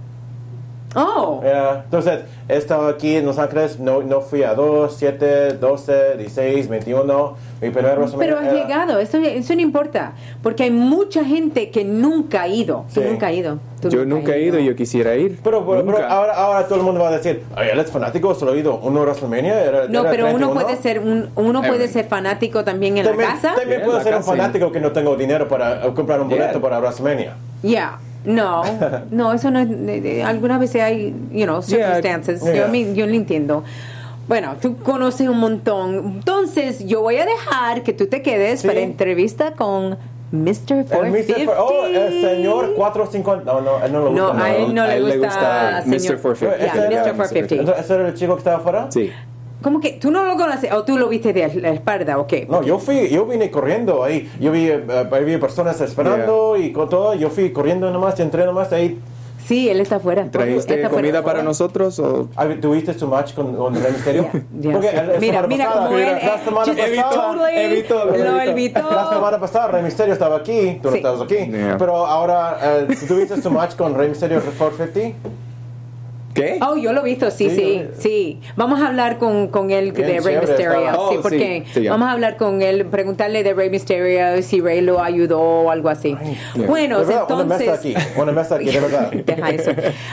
Oh, 0.95 1.41
Yeah. 1.43 1.83
Entonces, 1.85 2.21
he 2.49 2.57
estado 2.57 2.87
aquí 2.89 3.17
en 3.17 3.25
Los 3.27 3.39
Ángeles, 3.39 3.79
no, 3.79 4.03
no 4.03 4.21
fui 4.21 4.43
a 4.43 4.55
2, 4.55 4.95
7, 4.95 5.55
12, 5.55 6.17
16, 6.19 6.69
21. 6.69 7.37
Mi 7.61 7.71
primer 7.71 7.95
pero 8.19 8.39
has 8.39 8.45
era- 8.47 8.53
llegado, 8.55 8.99
eso, 8.99 9.19
eso 9.19 9.55
no 9.55 9.61
importa, 9.61 10.13
porque 10.43 10.65
hay 10.65 10.71
mucha 10.71 11.25
gente 11.25 11.71
que 11.71 11.85
nunca 11.85 12.43
ha 12.43 12.49
ido. 12.49 12.85
Tú 12.93 13.01
Sí. 13.01 13.07
nunca 13.09 13.29
has 13.29 13.35
ido. 13.35 13.59
Tú 13.81 13.89
Yo 13.89 14.05
nunca 14.05 14.35
he 14.35 14.43
ido 14.43 14.59
y 14.59 14.65
yo 14.65 14.77
quisiera 14.77 15.15
ir. 15.17 15.39
Pero, 15.43 15.67
pero, 15.67 15.85
pero 15.85 16.07
ahora, 16.07 16.35
ahora 16.35 16.67
todo 16.69 16.77
el 16.79 16.85
mundo 16.85 17.01
va 17.01 17.09
a 17.09 17.13
decir, 17.17 17.43
ay, 17.57 17.69
él 17.73 17.81
es 17.81 17.91
fanático, 17.91 18.35
solo 18.35 18.55
he 18.55 18.59
ido 18.59 18.77
uno 18.83 19.01
WrestleMania. 19.03 19.61
Era, 19.65 19.87
No, 19.89 20.01
era 20.03 20.11
pero 20.11 20.25
uno 20.27 20.51
31". 20.51 20.55
puede 20.61 20.77
ser 20.77 20.99
un, 21.01 21.31
uno 21.37 21.63
puede 21.63 21.89
ser 21.89 22.05
fanático 22.07 22.63
también 22.65 22.99
en 22.99 23.05
También, 23.07 23.29
la 23.29 23.35
casa. 23.35 23.55
también 23.57 23.81
Sí, 23.81 23.85
puedo 23.87 23.99
ser 24.03 24.13
un 24.15 24.19
casa, 24.21 24.33
sí. 24.33 24.39
fanático 24.39 24.71
que 24.73 24.81
no 24.81 24.93
tengo 24.93 25.17
dinero 25.17 25.49
para 25.49 25.81
comprar 25.95 26.21
un 26.21 26.29
Yeah. 26.29 26.39
boleto 26.39 26.61
para 26.61 26.79
WrestleMania. 26.81 27.35
Yeah. 27.63 27.99
No, 28.25 28.63
no, 29.11 29.33
eso 29.33 29.51
no 29.51 29.59
es. 29.61 30.25
algunas 30.25 30.61
veces 30.61 30.83
hay, 30.83 31.15
you 31.33 31.45
know, 31.45 31.61
Yeah, 31.63 31.95
circumstances. 31.97 32.43
yeah. 32.43 32.55
Yo, 32.67 32.69
me- 32.69 32.95
yo 32.95 33.07
lo 33.07 33.15
entiendo. 33.15 33.65
Bueno, 34.29 34.55
tú 34.61 34.77
conoces 34.79 35.29
un 35.29 35.39
montón. 35.39 35.97
Entonces, 36.17 36.87
yo 36.87 37.03
voy 37.03 37.17
a 37.17 37.27
dejar 37.27 37.83
que 37.83 37.93
tú 37.93 38.07
te 38.07 38.23
quedes 38.23 38.61
Sí. 38.61 38.69
para 38.69 38.81
entrevista 38.81 39.53
con 39.53 39.99
Mr. 40.31 40.87
450. 40.89 41.37
El 41.37 41.47
Mr. 41.47 41.55
Oh, 41.59 41.85
el 41.87 42.21
señor 42.23 42.75
450. 42.75 43.53
No, 43.53 43.61
no, 43.61 43.85
él 43.85 43.93
no 43.93 43.99
le 44.05 44.11
gusta. 44.11 44.33
No, 44.35 44.43
a 44.43 44.51
él 44.55 44.75
no 44.75 44.83
A 44.83 44.87
le 44.87 44.97
él 44.97 45.05
le 45.09 45.19
gusta, 45.19 45.27
gusta 45.27 45.83
señor. 45.83 46.17
Mr. 46.17 46.23
450. 46.23 46.89
Yeah, 46.89 47.03
Mr. 47.05 47.17
450. 47.17 47.55
Entonces, 47.57 47.85
¿Ese 47.85 47.95
era 47.95 48.09
el 48.09 48.15
chico 48.15 48.35
que 48.35 48.39
estaba 48.39 48.57
afuera? 48.59 48.87
Sí. 48.91 49.11
¿Cómo 49.63 49.81
que 49.81 49.93
tú 49.93 50.11
no 50.11 50.25
lo 50.25 50.37
conoces 50.37 50.73
o 50.73 50.85
tú 50.85 50.99
lo 50.99 51.09
viste 51.09 51.33
de 51.33 51.49
la 51.61 51.71
espalda 51.71 52.19
o 52.19 52.27
qué? 52.27 52.47
No, 52.51 52.63
yo 52.63 52.79
fui, 52.79 53.09
yo 53.09 53.25
vine 53.27 53.51
corriendo 53.51 54.03
ahí. 54.05 54.31
Yo 54.41 54.51
vi, 54.53 54.69
eh, 54.69 54.85
había 55.11 55.41
personas 55.41 55.81
esperando 55.81 56.57
y 56.57 56.73
con 56.73 56.89
todo. 56.89 57.15
Yo 57.15 57.31
fui 57.31 57.53
corriendo 57.53 57.91
nomás, 57.91 58.19
entré 58.21 58.45
nomás 58.45 58.73
ahí. 58.73 58.99
Sí, 59.45 59.69
él 59.69 59.81
está 59.81 59.97
afuera. 59.97 60.25
¿Trajiste 60.31 60.77
Está 60.77 60.89
comida 60.89 61.21
para 61.25 61.43
nosotros 61.43 61.99
o 61.99 62.29
Ah, 62.37 62.47
¿Tuviste 62.61 62.95
su 62.95 63.09
match 63.09 63.35
con, 63.35 63.57
con 63.57 63.75
Rey 63.75 63.93
Misterio? 63.93 64.29
Yeah, 64.33 64.43
yeah. 64.61 64.73
Porque 64.73 64.93
la 64.93 65.03
Mira, 65.19 65.43
mira 65.49 65.65
pasada- 65.67 65.87
como 65.87 65.99
él 65.99 66.05
la 66.07 66.19
eh, 66.19 66.41
semana 66.45 66.67
pasada- 66.67 67.13
totally 67.33 67.59
evitó, 67.59 68.05
lo 68.05 68.11
evitó. 68.17 68.41
evitó. 68.41 68.91
La 68.93 69.09
semana 69.11 69.41
pasada 69.41 69.67
Rey 69.69 69.83
Misterio 69.83 70.13
estaba 70.13 70.37
aquí, 70.37 70.79
tú 70.81 70.89
no 70.89 70.93
Sí. 70.93 70.97
estabas 70.99 71.21
aquí. 71.23 71.35
Yeah. 71.51 71.77
Pero 71.77 72.07
ahora, 72.07 72.57
eh, 72.89 72.97
¿tuviste 73.09 73.43
su 73.43 73.51
match 73.51 73.75
con 73.75 73.97
Rey 73.97 74.09
Misterio 74.11 74.41
450? 74.41 75.19
Qué? 76.35 76.59
Oh, 76.67 76.77
yo 76.77 76.93
lo 76.93 77.01
he 77.03 77.05
visto, 77.05 77.31
sí, 77.31 77.51
Sí, 77.51 77.83
sí. 77.99 78.41
Vamos 78.57 78.81
a 78.81 78.89
hablar 78.89 79.19
con, 79.19 79.49
con 79.49 79.71
él 79.71 79.93
Bien 79.93 80.07
de 80.09 80.21
Rey 80.21 80.39
Mysterio. 80.39 80.73
estaba. 80.73 80.93
sí, 81.11 81.17
Oh, 81.19 81.23
porque 81.23 81.65
sí, 81.67 81.81
sí, 81.83 81.89
vamos 81.89 82.09
a 82.09 82.13
hablar 82.13 82.37
con 82.37 82.63
él, 82.63 82.87
preguntarle 82.87 83.43
de 83.43 83.55
Rey 83.55 83.71
Mysterio, 83.71 84.43
si 84.43 84.61
Rey 84.61 84.81
lo 84.81 85.03
ayudó 85.03 85.41
o 85.41 85.71
algo 85.71 85.89
así. 85.89 86.17
yeah. 86.55 86.67
Bueno, 86.67 87.01
De 87.01 87.07
verdad, 87.07 87.25
una 87.31 87.43
entonces... 87.43 87.59
mesa 87.69 87.75
aquí, 87.75 87.95
una 88.21 88.33
mesa 88.33 88.55
aquí, 88.57 88.65
de 88.71 88.81
verdad. 88.81 89.11
Deja 89.27 89.51
eso. 89.51 89.71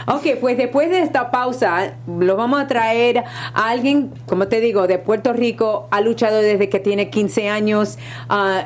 Ok, 0.07 0.27
pues 0.41 0.57
después 0.57 0.89
de 0.89 0.99
esta 1.01 1.31
pausa, 1.31 1.93
lo 2.07 2.35
vamos 2.35 2.61
a 2.61 2.67
traer 2.67 3.19
a 3.53 3.69
alguien, 3.69 4.11
como 4.25 4.47
te 4.47 4.59
digo, 4.61 4.87
de 4.87 4.99
Puerto 4.99 5.33
Rico, 5.33 5.87
ha 5.91 6.01
luchado 6.01 6.37
desde 6.37 6.69
que 6.69 6.79
tiene 6.79 7.09
15 7.09 7.49
años. 7.49 7.97
ah, 8.29 8.65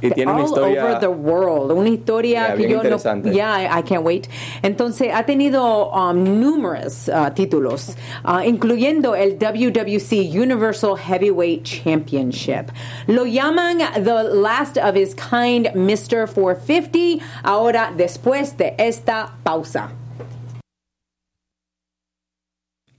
Y 0.00 0.10
tiene 0.10 0.32
una 0.32 0.40
all 0.42 0.46
historia- 0.46 0.84
over 0.84 0.98
the 0.98 1.08
world. 1.08 1.72
Una 1.72 1.88
historia 1.88 2.20
Yeah, 2.48 2.54
que 2.54 2.68
yo 2.68 2.82
no. 2.82 2.96
Ya, 3.32 3.62
I, 3.62 3.80
I 3.80 3.82
can't 3.82 4.04
wait. 4.04 4.26
Entonces, 4.62 5.10
ha 5.14 5.24
tenido 5.24 5.90
um, 5.90 6.40
numerous 6.60 7.08
uh, 7.08 7.30
títulos, 7.30 7.96
uh, 8.24 8.42
incluyendo 8.44 9.14
el 9.14 9.38
WWC 9.38 10.30
Universal 10.30 10.96
Heavyweight 10.96 11.64
Championship. 11.64 12.70
Lo 13.06 13.24
llaman 13.24 13.78
the 14.04 14.24
last 14.24 14.76
of 14.76 14.94
his 14.94 15.14
kind 15.14 15.66
Mr. 15.74 16.28
450. 16.28 17.24
Ahora, 17.44 17.92
después 17.96 18.56
de 18.56 18.74
esta 18.78 19.32
pausa. 19.42 19.99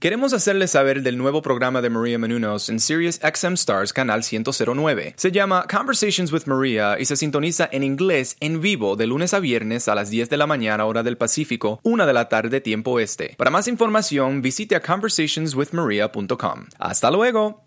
Queremos 0.02 0.32
hacerles 0.32 0.72
saber 0.72 1.02
del 1.02 1.16
nuevo 1.16 1.42
programa 1.42 1.80
de 1.80 1.88
Maria 1.88 2.18
Menounos 2.18 2.68
en 2.68 2.80
Sirius 2.80 3.20
XM 3.22 3.52
Stars 3.52 3.92
Canal 3.92 4.24
109. 4.24 5.14
Se 5.16 5.30
llama 5.30 5.64
Conversations 5.70 6.32
with 6.32 6.46
Maria 6.46 6.98
y 6.98 7.04
se 7.04 7.14
sintoniza 7.14 7.68
en 7.70 7.84
inglés 7.84 8.36
en 8.40 8.60
vivo 8.60 8.96
de 8.96 9.06
lunes 9.06 9.32
a 9.32 9.38
viernes 9.38 9.86
a 9.86 9.94
las 9.94 10.10
10 10.10 10.28
de 10.28 10.36
la 10.36 10.48
mañana 10.48 10.86
hora 10.86 11.04
del 11.04 11.16
Pacífico, 11.16 11.78
1 11.84 12.04
de 12.04 12.12
la 12.12 12.28
tarde 12.28 12.60
tiempo 12.60 12.98
este. 12.98 13.36
Para 13.38 13.52
más 13.52 13.68
información 13.68 14.42
visite 14.42 14.74
a 14.74 14.82
conversationswithmaria.com. 14.82 16.64
Hasta 16.80 17.10
luego. 17.12 17.62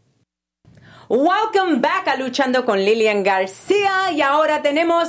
Welcome 1.08 1.80
back 1.80 2.10
a 2.10 2.17
Luchando 2.17 2.65
con 2.65 2.80
Lilian 2.80 3.24
García 3.24 4.12
y 4.12 4.21
ahora 4.21 4.62
tenemos 4.62 5.08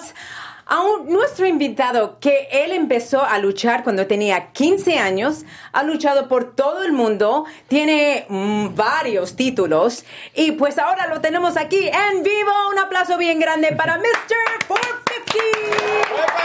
a 0.68 0.80
un- 0.82 1.08
nuestro 1.08 1.46
invitado 1.46 2.18
que 2.18 2.48
él 2.50 2.72
empezó 2.72 3.22
a 3.24 3.38
luchar 3.38 3.84
cuando 3.84 4.06
tenía 4.08 4.48
15 4.52 4.98
años, 4.98 5.44
ha 5.72 5.84
luchado 5.84 6.26
por 6.28 6.56
todo 6.56 6.82
el 6.82 6.92
mundo, 6.92 7.44
tiene 7.68 8.26
mm, 8.28 8.74
varios 8.74 9.36
títulos 9.36 10.04
y 10.34 10.52
pues 10.52 10.76
ahora 10.78 11.06
lo 11.06 11.20
tenemos 11.20 11.56
aquí 11.56 11.88
en 11.88 12.22
vivo. 12.24 12.50
Un 12.72 12.78
aplauso 12.80 13.16
bien 13.16 13.38
grande 13.38 13.72
para 13.76 13.96
Mr. 13.98 14.66
450. 14.66 16.36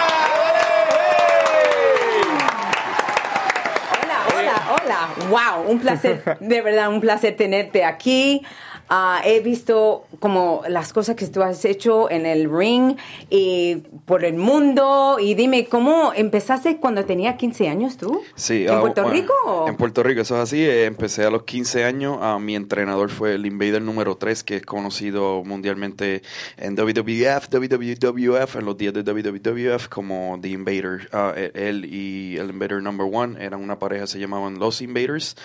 Hola, 4.03 4.19
hola, 4.37 4.77
hola. 4.83 5.09
Wow, 5.29 5.69
un 5.71 5.79
placer, 5.79 6.37
de 6.39 6.61
verdad, 6.61 6.89
un 6.89 7.01
placer 7.01 7.35
tenerte 7.35 7.83
aquí. 7.83 8.45
Ah, 8.93 9.21
he 9.23 9.39
visto 9.39 10.03
como 10.19 10.63
las 10.67 10.91
cosas 10.91 11.15
que 11.15 11.25
tú 11.27 11.41
has 11.41 11.63
hecho 11.63 12.11
en 12.11 12.25
el 12.25 12.51
ring 12.51 12.97
y 13.29 13.77
por 14.05 14.25
el 14.25 14.35
mundo. 14.35 15.15
Y 15.17 15.33
dime, 15.33 15.65
¿cómo 15.67 16.11
empezaste 16.13 16.75
cuando 16.75 17.05
tenía 17.05 17.37
15 17.37 17.69
años 17.69 17.95
tú? 17.95 18.21
Sí, 18.35 18.65
¿En 18.65 18.71
ah, 18.73 18.81
Puerto 18.81 19.03
bueno, 19.03 19.15
Rico? 19.17 19.33
o? 19.45 19.67
En 19.69 19.77
Puerto 19.77 20.03
Rico, 20.03 20.19
eso 20.21 20.35
es 20.35 20.41
así. 20.41 20.61
eh, 20.61 20.83
empecé 20.83 21.23
a 21.23 21.29
los 21.29 21.43
15 21.43 21.85
años. 21.85 22.17
ah, 22.21 22.37
mi 22.37 22.53
entrenador 22.57 23.09
fue 23.11 23.35
el 23.35 23.45
Invader 23.45 23.81
número 23.81 24.17
3, 24.17 24.43
que 24.43 24.57
es 24.57 24.65
conocido 24.65 25.41
mundialmente 25.45 26.21
en 26.57 26.75
WWF, 26.75 27.47
WWF, 27.49 28.55
en 28.57 28.65
los 28.65 28.77
días 28.77 28.93
de 28.93 29.03
WWF 29.03 29.87
como 29.87 30.37
The 30.41 30.49
Invader. 30.49 31.09
E- 31.37 31.51
él 31.55 31.85
y 31.85 32.35
el 32.35 32.49
Invader 32.49 32.81
number 32.83 33.07
1 33.09 33.39
eran 33.39 33.61
una 33.63 33.79
pareja, 33.79 34.05
se 34.05 34.19
llamaban 34.19 34.59
Los 34.59 34.81
Invaders. 34.81 35.37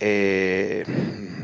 Eh, 0.00 0.84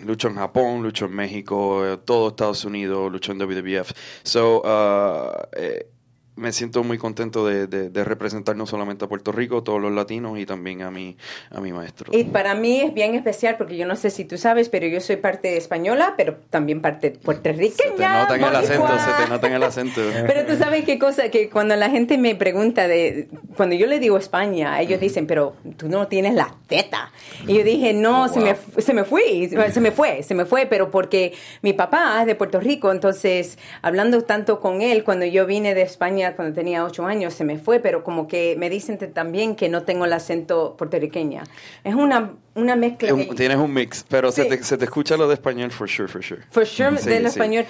luchó 0.05 0.29
en 0.29 0.35
Japón, 0.35 0.83
luchó 0.83 1.07
en 1.07 1.15
México, 1.15 1.44
eh, 1.51 1.99
todo 2.05 2.29
Estados 2.29 2.65
Unidos, 2.65 3.11
luchó 3.11 3.33
en 3.33 3.39
WWF. 3.39 3.93
So, 4.23 4.63
ah, 4.65 5.49
eh, 5.57 5.89
me 6.37 6.53
siento 6.53 6.83
muy 6.83 6.99
contento 6.99 7.47
de, 7.47 7.67
de, 7.69 7.91
de, 7.91 8.05
representar 8.05 8.57
no 8.57 8.67
solamente 8.67 9.05
a 9.05 9.09
Puerto 9.09 9.31
Rico, 9.31 9.63
todos 9.63 9.81
los 9.81 9.93
latinos 9.93 10.39
y 10.39 10.47
también 10.47 10.83
a 10.83 10.91
mi, 10.91 11.17
a 11.51 11.61
mi 11.61 11.73
maestro. 11.73 12.11
Y 12.13 12.25
para 12.25 12.55
mí 12.55 12.81
es 12.81 12.93
bien 12.93 13.15
especial 13.15 13.57
porque 13.57 13.77
yo 13.77 13.87
no 13.87 13.95
sé 13.95 14.11
si 14.11 14.25
tú 14.25 14.37
sabes, 14.37 14.69
pero 14.69 14.87
yo 14.87 15.01
soy 15.01 15.17
parte 15.17 15.57
española, 15.57 16.15
pero 16.17 16.37
también 16.51 16.81
parte 16.81 17.13
puertorriqueña. 17.13 17.77
Se 17.77 17.93
te 17.93 18.03
nota 18.03 18.35
en 18.37 18.45
el 18.45 18.57
acento, 18.57 18.99
se 18.99 19.23
te 19.23 19.31
nota 19.31 19.47
en 19.47 19.53
el 19.53 19.63
acento. 19.63 20.01
pero 20.27 20.45
tú 20.45 20.57
sabes 20.57 20.85
qué 20.85 20.99
cosa, 20.99 21.29
que 21.29 21.49
cuando 21.49 21.77
la 21.77 21.89
gente 21.89 22.19
me 22.19 22.35
pregunta 22.35 22.89
de, 22.89 23.29
cuando 23.57 23.77
yo 23.77 23.87
le 23.87 24.01
digo 24.01 24.19
España, 24.19 24.81
ellos 24.81 24.99
dicen, 24.99 25.29
pero 25.29 25.55
tú 25.77 25.89
no 25.89 26.09
tienes 26.09 26.35
la 26.35 26.57
teta. 26.67 27.13
Y 27.47 27.59
yo 27.59 27.65
dije, 27.65 27.93
no, 27.93 28.25
oh, 28.25 28.29
se, 28.29 28.41
me, 28.41 28.57
se 28.79 28.93
me 28.93 29.05
fue, 29.05 29.49
se 29.71 29.81
me 29.81 29.93
fue, 29.93 30.23
se 30.25 30.35
me 30.35 30.45
fue, 30.47 30.67
pero 30.67 30.91
porque 30.91 31.33
mi 31.63 31.73
papá 31.75 32.19
es 32.21 32.27
de 32.27 32.35
Puerto 32.35 32.59
Rico, 32.59 32.91
entonces 32.91 33.59
hablando 33.83 34.23
tanto 34.23 34.59
con 34.59 34.83
él, 34.83 35.05
cuando 35.05 35.27
yo 35.27 35.47
vine 35.47 35.75
de 35.75 35.83
España, 35.83 36.24
cuando 36.33 36.55
tenía 36.55 36.85
ocho 36.85 37.05
años, 37.07 37.35
se 37.35 37.45
me 37.45 37.59
fue, 37.59 37.81
pero 37.81 38.03
como 38.03 38.27
que 38.27 38.57
me 38.59 38.71
dicen 38.71 38.99
también 39.13 39.55
que 39.55 39.69
no 39.69 39.83
tengo 39.83 40.05
el 40.07 40.13
acento 40.13 40.75
puertorriqueña. 40.77 41.45
Es 41.85 41.95
una, 41.95 42.33
una 42.55 42.77
mezcla. 42.77 43.11
tienes 43.37 43.59
un 43.59 43.73
mix, 43.73 44.05
pero 44.09 44.33
se, 44.33 44.45
te, 44.47 44.63
se, 44.63 44.79
te, 44.79 44.85
escucha 44.85 45.17
lo 45.17 45.29
de 45.29 45.35
español, 45.35 45.71
for 45.71 45.89
sure, 45.89 46.09
for 46.09 46.23
sure. 46.23 46.43
For 46.51 46.67
sure, 46.67 46.91
del 47.03 47.27
español. 47.27 47.67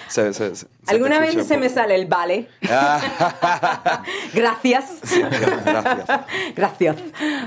Alguna 0.86 1.18
vez 1.18 1.46
se 1.46 1.56
me 1.56 1.68
sale 1.68 1.94
el 1.94 2.06
vale. 2.06 2.48
gracias. 4.34 5.00
gracias. 5.02 6.20
gracias. 6.54 6.96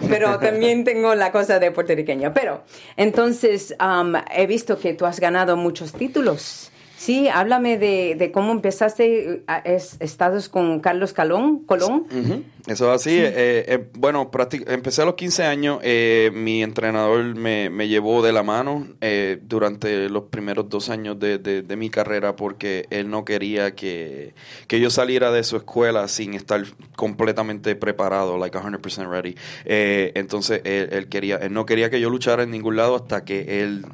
Pero 0.09 0.39
también 0.39 0.83
tengo 0.83 1.15
la 1.15 1.31
cosa 1.31 1.59
de 1.59 1.71
puertorriqueña. 1.71 2.33
Pero, 2.33 2.63
entonces, 2.95 3.75
um, 3.79 4.13
he 4.35 4.47
visto 4.47 4.79
que 4.79 4.93
tú 4.93 5.05
has 5.05 5.19
ganado 5.19 5.57
muchos 5.57 5.93
títulos. 5.93 6.71
Sí, 6.97 7.27
háblame 7.27 7.77
de, 7.77 8.31
cómo 8.33 8.51
empezaste, 8.51 9.43
es, 9.63 9.97
estados 9.99 10.49
con 10.49 10.79
Carlos 10.79 11.13
Calón, 11.13 11.59
Colón. 11.59 12.07
Eso 12.65 12.91
es 12.91 13.01
así. 13.01 13.15
Eh, 13.17 13.65
eh, 13.67 13.87
bueno, 13.93 14.29
empecé 14.65 15.03
a 15.03 15.05
los 15.05 15.13
15 15.13 15.45
años. 15.45 15.79
Eh, 15.83 16.31
mi 16.33 16.63
entrenador 16.63 17.23
me, 17.35 17.69
llevó 17.87 18.23
de 18.23 18.33
la 18.33 18.41
mano 18.41 18.87
durante 19.43 20.09
los 20.09 20.23
primeros 20.23 20.69
dos 20.69 20.89
años 20.89 21.19
de, 21.19 21.63
mi 21.77 21.91
carrera 21.91 22.35
porque 22.35 22.87
él 22.89 23.11
no 23.11 23.23
quería 23.23 23.75
que, 23.75 24.33
yo 24.67 24.89
saliera 24.89 25.31
de 25.31 25.43
su 25.43 25.55
escuela 25.55 26.07
sin 26.07 26.33
estar 26.33 26.63
completamente 26.95 27.75
preparado, 27.75 28.39
like 28.39 28.57
100% 28.57 29.07
ready. 29.07 29.35
entonces, 29.65 30.61
él, 30.63 30.89
él, 30.91 31.07
quería, 31.09 31.35
él 31.35 31.53
no 31.53 31.67
quería 31.67 31.91
que 31.91 32.01
yo 32.01 32.09
luchara 32.09 32.41
en 32.41 32.49
ningún 32.49 32.75
lado 32.75 32.95
hasta 32.95 33.23
que 33.23 33.61
él 33.61 33.85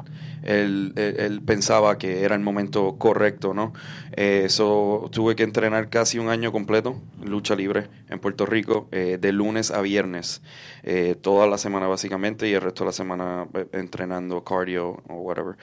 él, 0.44 0.94
él, 0.96 1.42
pensaba 1.42 1.98
que 1.98 2.24
era 2.24 2.36
el 2.36 2.42
momento 2.42 2.98
correcto, 2.98 3.54
¿no? 3.54 3.74
Eso 4.12 5.10
tuve 5.12 5.36
que 5.36 5.44
entrenar 5.44 5.90
casi 5.90 6.20
un 6.20 6.30
año 6.30 6.52
completo, 6.52 7.02
lucha 7.24 7.56
libre 7.56 7.88
en 8.10 8.20
Puerto 8.20 8.46
Rico, 8.46 8.88
eh, 8.92 9.18
de 9.20 9.32
lunes 9.32 9.72
a 9.72 9.82
viernes, 9.82 10.42
eh, 10.84 11.16
toda 11.20 11.48
la 11.48 11.58
semana 11.58 11.88
básicamente 11.88 12.48
y 12.48 12.54
el 12.54 12.62
resto 12.62 12.84
de 12.84 12.88
la 12.88 12.94
semana 12.94 13.48
eh, 13.54 13.68
entrenando 13.74 14.44
cardio 14.44 15.02
o 15.08 15.16
whatever. 15.16 15.56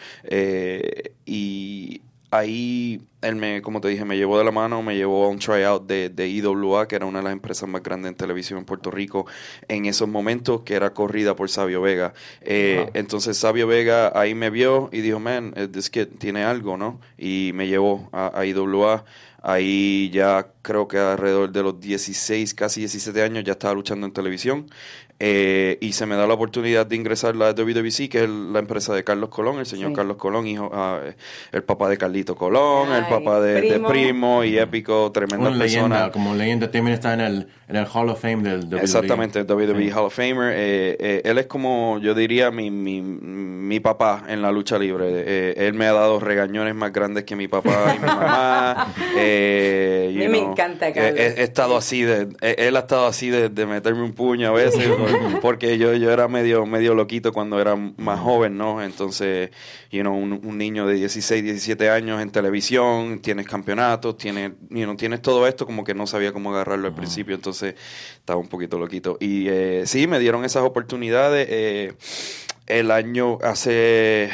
y 1.24 2.03
ahí 2.31 3.03
él 3.22 3.37
me, 3.37 3.61
como 3.61 3.81
te 3.81 3.89
dije, 3.89 4.05
me 4.05 4.16
llevó 4.16 4.39
de 4.39 4.45
la 4.45 4.51
mano, 4.51 4.83
me 4.83 4.97
llevó 4.97 5.26
a 5.26 5.28
un 5.28 5.39
tryout 5.39 5.87
de, 5.87 6.09
de 6.09 6.28
IWA, 6.28 6.89
que 6.89 6.97
era 6.97 7.07
una 7.07 7.18
de 7.18 7.24
las 7.24 7.33
empresas 7.33 7.68
más 7.68 7.83
grandes 7.83 8.11
en 8.11 8.16
televisión 8.16 8.59
en 8.61 8.64
Puerto 8.64 8.91
Rico 8.91 9.26
en 9.68 9.87
esos 9.87 10.09
momentos, 10.09 10.62
que 10.62 10.74
era 10.74 10.95
corrida 10.95 11.37
por 11.37 11.51
Sabio 11.51 11.83
Vega. 11.83 12.14
Eh, 12.43 12.89
entonces 12.95 13.37
Sabio 13.37 13.66
Vega 13.66 14.12
ahí 14.18 14.35
me 14.35 14.51
vio 14.51 14.89
y 14.93 15.01
dijo, 15.01 15.20
man, 15.20 15.55
this 15.72 15.91
kid 15.91 16.07
tiene 16.18 16.45
algo, 16.45 16.76
¿no? 16.76 17.01
Y 17.18 17.51
me 17.55 17.66
llevó 17.66 18.09
a, 18.12 18.39
a 18.39 18.47
IWA. 18.47 19.05
Ahí 19.43 20.11
ya 20.12 20.49
creo 20.61 20.87
que 20.87 20.99
alrededor 20.99 21.51
de 21.51 21.62
los 21.62 21.81
16, 21.81 22.53
casi 22.53 22.81
17 22.81 23.22
años 23.22 23.43
ya 23.43 23.53
estaba 23.53 23.72
luchando 23.72 24.07
en 24.07 24.12
televisión. 24.12 24.66
Eh, 25.23 25.77
y 25.83 25.93
se 25.93 26.07
me 26.07 26.16
da 26.16 26.27
la 26.27 26.33
oportunidad 26.33 26.87
de 26.87 26.97
ingresar 26.97 27.35
a 27.35 27.39
la 27.39 27.53
WWC, 27.53 28.09
que 28.09 28.25
es 28.25 28.29
la 28.31 28.59
empresa 28.59 28.95
de 28.95 29.05
Carlos 29.05 29.29
Colón, 29.29 29.59
el 29.59 29.66
señor 29.66 29.93
Carlos 29.93 30.16
Colón, 30.16 30.47
hijo, 30.47 30.71
ah, 30.73 31.01
el 31.53 31.62
papá 31.62 31.91
de 31.91 31.99
Carlito 31.99 32.35
Colón, 32.35 32.91
el 32.91 33.05
papá 33.05 33.39
de 33.43 33.79
primo. 33.87 34.45
y 34.45 34.57
épico, 34.57 35.12
tremenda 35.12 35.51
persona. 35.51 35.64
Leyenda, 35.64 36.11
como 36.11 36.35
leyenda 36.35 36.71
también 36.71 36.95
está 36.95 37.12
en 37.12 37.21
el, 37.21 37.49
en 37.68 37.77
el 37.77 37.87
Hall 37.93 38.09
of 38.09 38.18
Fame 38.18 38.39
del 38.39 38.61
WWE. 38.64 38.81
Exactamente, 38.81 39.41
el 39.41 39.45
WWE 39.45 39.93
Hall 39.93 40.07
of 40.07 40.14
Famer. 40.14 40.55
Eh, 40.57 40.97
eh, 40.99 41.23
él 41.23 41.37
es 41.37 41.45
como, 41.45 41.99
yo 41.99 42.14
diría, 42.14 42.51
mi, 42.51 42.71
mi, 42.71 43.03
mi 43.03 43.79
papá 43.79 44.25
en 44.27 44.41
la 44.41 44.51
lucha 44.51 44.79
libre. 44.79 45.53
él 45.55 45.75
me 45.75 45.87
ha 45.87 45.93
dado 45.93 46.18
regañones 46.18 46.75
más 46.75 46.95
grandes 46.95 47.25
que 47.25 47.37
mi 47.37 47.47
papá 47.47 47.95
y 47.95 47.99
mi 47.99 48.07
mamá. 48.07 48.95
me 49.14 50.39
encanta, 50.39 50.95
Carlos. 50.95 51.21
He, 51.21 51.43
estado 51.43 51.77
así, 51.77 52.05
de, 52.05 52.29
él 52.41 52.75
ha 52.75 52.81
estado 52.81 53.07
así 53.07 53.29
de, 53.29 53.51
de 53.51 53.66
meterme 53.66 54.03
un 54.03 54.14
puño 54.14 54.49
a 54.49 54.53
veces. 54.53 54.89
porque 55.43 55.79
yo, 55.79 55.95
yo 55.95 56.11
era 56.11 56.29
medio, 56.29 56.67
medio 56.67 56.95
loquito 56.95 57.33
cuando 57.33 57.61
era 57.61 57.77
más 57.77 58.21
joven, 58.21 58.57
¿no? 58.57 58.83
Entonces, 58.83 59.51
you 59.91 60.01
know, 60.03 60.15
un, 60.15 60.59
niño 60.59 60.87
de 60.87 60.95
16, 60.95 61.43
17 61.43 61.91
años 61.91 62.21
en 62.21 62.31
televisión, 62.31 63.21
tienes 63.21 63.47
campeonatos, 63.47 64.17
tienes, 64.17 64.53
you 64.69 64.97
tienes 64.97 65.23
todo 65.23 65.47
esto, 65.47 65.67
como 65.67 65.85
que 65.85 65.95
no 65.95 66.07
sabía 66.07 66.33
cómo 66.33 66.51
agarrarlo 66.51 66.89
al 66.89 66.95
principio, 66.95 67.35
entonces 67.35 67.75
estaba 68.15 68.41
un 68.41 68.49
poquito 68.49 68.79
loquito. 68.79 69.17
Y 69.21 69.49
eh, 69.49 69.83
sí, 69.87 70.07
me 70.07 70.19
dieron 70.19 70.45
esas 70.45 70.63
oportunidades. 70.63 71.47
Eh, 71.51 71.95
el 72.67 72.91
año, 72.91 73.39
hace 73.43 74.31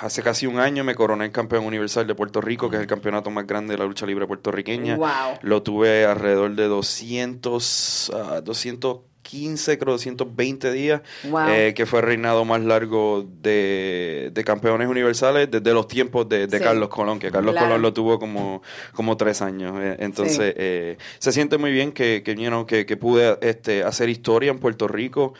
hace 0.00 0.22
casi 0.22 0.46
un 0.46 0.58
año 0.58 0.84
me 0.84 0.94
coroné 0.94 1.26
el 1.26 1.32
campeón 1.32 1.64
universal 1.64 2.06
de 2.06 2.14
Puerto 2.14 2.40
Rico, 2.40 2.70
que 2.70 2.76
es 2.76 2.82
el 2.82 2.88
campeonato 2.88 3.30
más 3.30 3.46
grande 3.46 3.72
de 3.72 3.78
la 3.78 3.84
lucha 3.84 4.06
libre 4.06 4.26
puertorriqueña. 4.26 4.98
Lo 5.42 5.62
tuve 5.62 6.04
alrededor 6.04 6.54
de 6.54 6.64
200, 6.68 8.12
uh, 8.14 8.42
200 8.42 8.98
15, 9.28 9.78
creo, 9.78 9.92
220 9.92 10.72
días, 10.72 11.02
eh, 11.50 11.74
que 11.76 11.84
fue 11.84 12.00
el 12.00 12.06
reinado 12.06 12.46
más 12.46 12.62
largo 12.62 13.26
de, 13.42 14.32
campeones 14.46 14.88
universales 14.88 15.50
desde 15.50 15.74
los 15.74 15.86
tiempos 15.86 16.26
de, 16.30 16.48
Carlos 16.48 16.88
Colón, 16.88 17.18
que 17.18 17.30
Carlos 17.30 17.54
Colón 17.54 17.82
lo 17.82 17.92
tuvo 17.92 18.18
como, 18.18 18.62
como 18.94 19.18
tres 19.18 19.42
años. 19.42 19.74
Eh, 19.78 19.96
entonces, 19.98 20.54
eh, 20.56 20.96
se 21.18 21.32
siente 21.32 21.58
muy 21.58 21.72
bien 21.72 21.92
que, 21.92 22.22
que, 22.24 22.86
que, 22.86 22.96
pude 22.96 23.36
este, 23.42 23.84
hacer 23.84 24.08
historia 24.08 24.50
en 24.50 24.58
Puerto 24.58 24.88
Rico, 24.88 25.34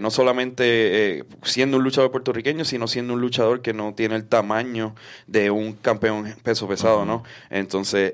no 0.00 0.10
solamente 0.10 1.24
siendo 1.44 1.76
un 1.76 1.84
luchador 1.84 2.10
puertorriqueño, 2.10 2.64
sino 2.64 2.88
siendo 2.88 3.14
un 3.14 3.20
luchador 3.20 3.62
que 3.62 3.72
no 3.72 3.94
tiene 3.94 4.16
el 4.16 4.24
tamaño 4.24 4.96
de 5.28 5.52
un 5.52 5.74
campeón 5.74 6.34
peso 6.42 6.66
pesado, 6.66 7.04
¿no? 7.04 7.22
Entonces, 7.48 8.12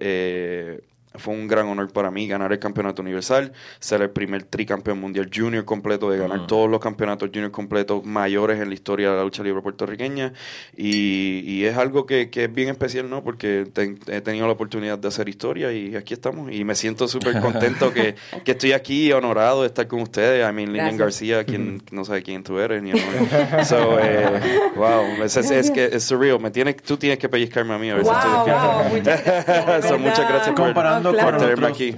fue 1.19 1.35
un 1.35 1.47
gran 1.47 1.67
honor 1.67 1.93
para 1.93 2.11
mí 2.11 2.27
ganar 2.27 2.53
el 2.53 2.59
campeonato 2.59 3.03
universal, 3.03 3.53
ser 3.79 4.03
el 4.03 4.11
primer 4.11 4.45
tricampeón 4.45 5.01
mundial 5.01 5.31
junior 5.35 5.64
completo, 5.64 6.11
de 6.11 6.19
ganar 6.19 6.47
todos 6.47 6.71
los 6.71 6.81
campeonatos 6.81 7.31
junior 7.33 7.51
completos 7.51 8.05
mayores 8.05 8.61
en 8.61 8.69
la 8.69 8.75
historia 8.75 9.11
de 9.11 9.17
la 9.17 9.25
lucha 9.25 9.43
libre 9.43 9.62
puertorriqueña. 9.62 10.33
Y, 10.77 11.41
y 11.47 11.64
es 11.64 11.77
algo 11.77 12.07
que, 12.07 12.31
que, 12.31 12.45
es 12.45 12.53
bien 12.53 12.69
especial, 12.69 13.09
¿no? 13.09 13.23
Porque 13.23 13.67
he 14.07 14.21
tenido 14.21 14.47
la 14.47 14.53
oportunidad 14.53 14.99
de 14.99 15.09
hacer 15.09 15.29
historia 15.29 15.73
y 15.73 15.97
aquí 15.97 16.14
estamos. 16.14 16.53
Y 16.53 16.64
me 16.64 16.75
siento 16.75 17.09
súper 17.09 17.41
contento 17.41 17.93
que, 17.93 18.14
que, 18.45 18.53
estoy 18.53 18.73
aquí, 18.73 19.12
honorado 19.12 19.62
de 19.62 19.69
estar 19.69 19.87
con 19.87 20.01
ustedes. 20.01 20.49
I 20.49 20.53
mean, 20.53 20.73
Lilian 20.73 20.97
García, 20.97 21.45
quien 21.45 21.83
no 21.91 22.05
sabe 22.05 22.23
quién 22.23 22.43
tú 22.43 22.59
eres. 22.59 22.83
You 22.83 22.97
so, 23.64 23.99
eh, 23.99 24.71
wow, 24.77 25.23
es, 25.25 25.37
es, 25.37 25.71
que 25.71 25.87
es 25.93 26.05
surreal. 26.05 26.41
Me 26.41 26.51
tienes, 26.51 26.77
tú 26.77 26.97
tienes 26.97 27.19
que 27.19 27.29
pellizcarme 27.29 27.75
a 27.75 27.79
mí 27.79 27.91
a 27.91 27.97
ver 27.97 28.05
wow, 28.05 28.12
si 28.12 28.19
estoy 28.19 28.53
wow, 28.53 28.85
muchas 28.91 29.25
gracias. 29.25 30.01
muchas 30.01 30.29
gracias 30.29 30.55
por 30.55 30.75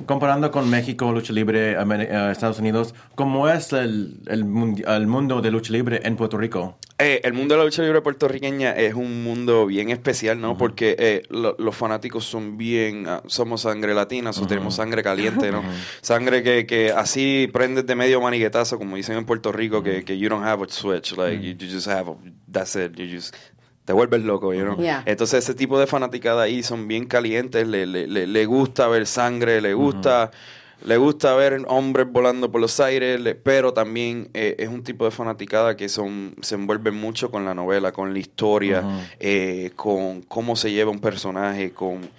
comparando 0.06 0.50
con 0.50 0.68
México, 0.68 1.12
lucha 1.12 1.32
libre, 1.32 1.72
eh, 1.72 2.28
Estados 2.32 2.58
Unidos, 2.58 2.94
¿cómo 3.14 3.48
es 3.48 3.72
el, 3.72 4.20
el, 4.26 4.44
mundo 4.44 5.40
de 5.40 5.50
lucha 5.50 5.72
libre 5.72 6.00
en 6.04 6.16
Puerto 6.16 6.36
Rico? 6.36 6.78
Eh, 6.98 7.20
el 7.22 7.32
mundo 7.32 7.54
de 7.54 7.58
la 7.58 7.64
lucha 7.64 7.82
libre 7.82 8.00
puertorriqueña 8.00 8.72
es 8.72 8.94
un 8.94 9.22
mundo 9.22 9.66
bien 9.66 9.90
especial, 9.90 10.40
¿no? 10.40 10.58
Porque 10.58 10.96
eh, 10.98 11.22
los 11.30 11.76
fanáticos 11.76 12.24
son 12.24 12.58
bien, 12.58 13.06
ah, 13.06 13.22
somos 13.26 13.62
sangre 13.62 13.94
latina, 13.94 14.32
tenemos 14.48 14.74
sangre 14.74 15.02
caliente, 15.02 15.52
¿no? 15.52 15.62
Sangre 16.00 16.42
que, 16.42 16.66
que 16.66 16.90
así 16.90 17.48
prendes 17.52 17.86
de 17.86 17.94
medio 17.94 18.20
maniguetazo, 18.20 18.78
como 18.78 18.96
dicen 18.96 19.16
en 19.16 19.26
Puerto 19.26 19.52
Rico, 19.52 19.82
que, 19.82 20.04
que 20.04 20.18
you 20.18 20.28
don't 20.28 20.44
have 20.44 20.64
a 20.64 20.68
switch, 20.68 21.16
like 21.16 21.40
you, 21.40 21.54
just 21.56 21.86
have, 21.86 22.12
that's 22.50 22.74
it, 22.74 22.96
you 22.96 23.06
just 23.06 23.34
te 23.88 23.94
vuelves 23.94 24.22
loco, 24.22 24.52
you 24.52 24.64
know? 24.64 24.76
Entonces 25.06 25.44
ese 25.44 25.54
tipo 25.54 25.80
de 25.80 25.86
fanaticada 25.86 26.42
ahí 26.42 26.62
son 26.62 26.88
bien 26.88 27.06
calientes, 27.06 27.66
le, 27.66 27.86
le, 27.86 28.26
le, 28.26 28.44
gusta 28.44 28.86
ver 28.86 29.06
sangre, 29.06 29.62
le 29.62 29.72
gusta, 29.72 30.30
le 30.84 30.98
gusta 30.98 31.34
ver 31.36 31.62
hombres 31.68 32.06
volando 32.12 32.52
por 32.52 32.60
los 32.60 32.80
aires, 32.80 33.18
pero 33.42 33.72
también 33.72 34.28
eh, 34.34 34.56
es 34.58 34.68
un 34.68 34.82
tipo 34.82 35.06
de 35.06 35.10
fanaticada 35.10 35.74
que 35.74 35.88
son, 35.88 36.34
se 36.42 36.56
envuelve 36.56 36.90
mucho 36.90 37.30
con 37.30 37.46
la 37.46 37.54
novela, 37.54 37.90
con 37.90 38.12
la 38.12 38.18
historia, 38.18 38.84
eh, 39.20 39.70
con 39.74 40.20
cómo 40.20 40.54
se 40.54 40.70
lleva 40.70 40.90
un 40.90 41.00
personaje, 41.00 41.70
con, 41.70 42.10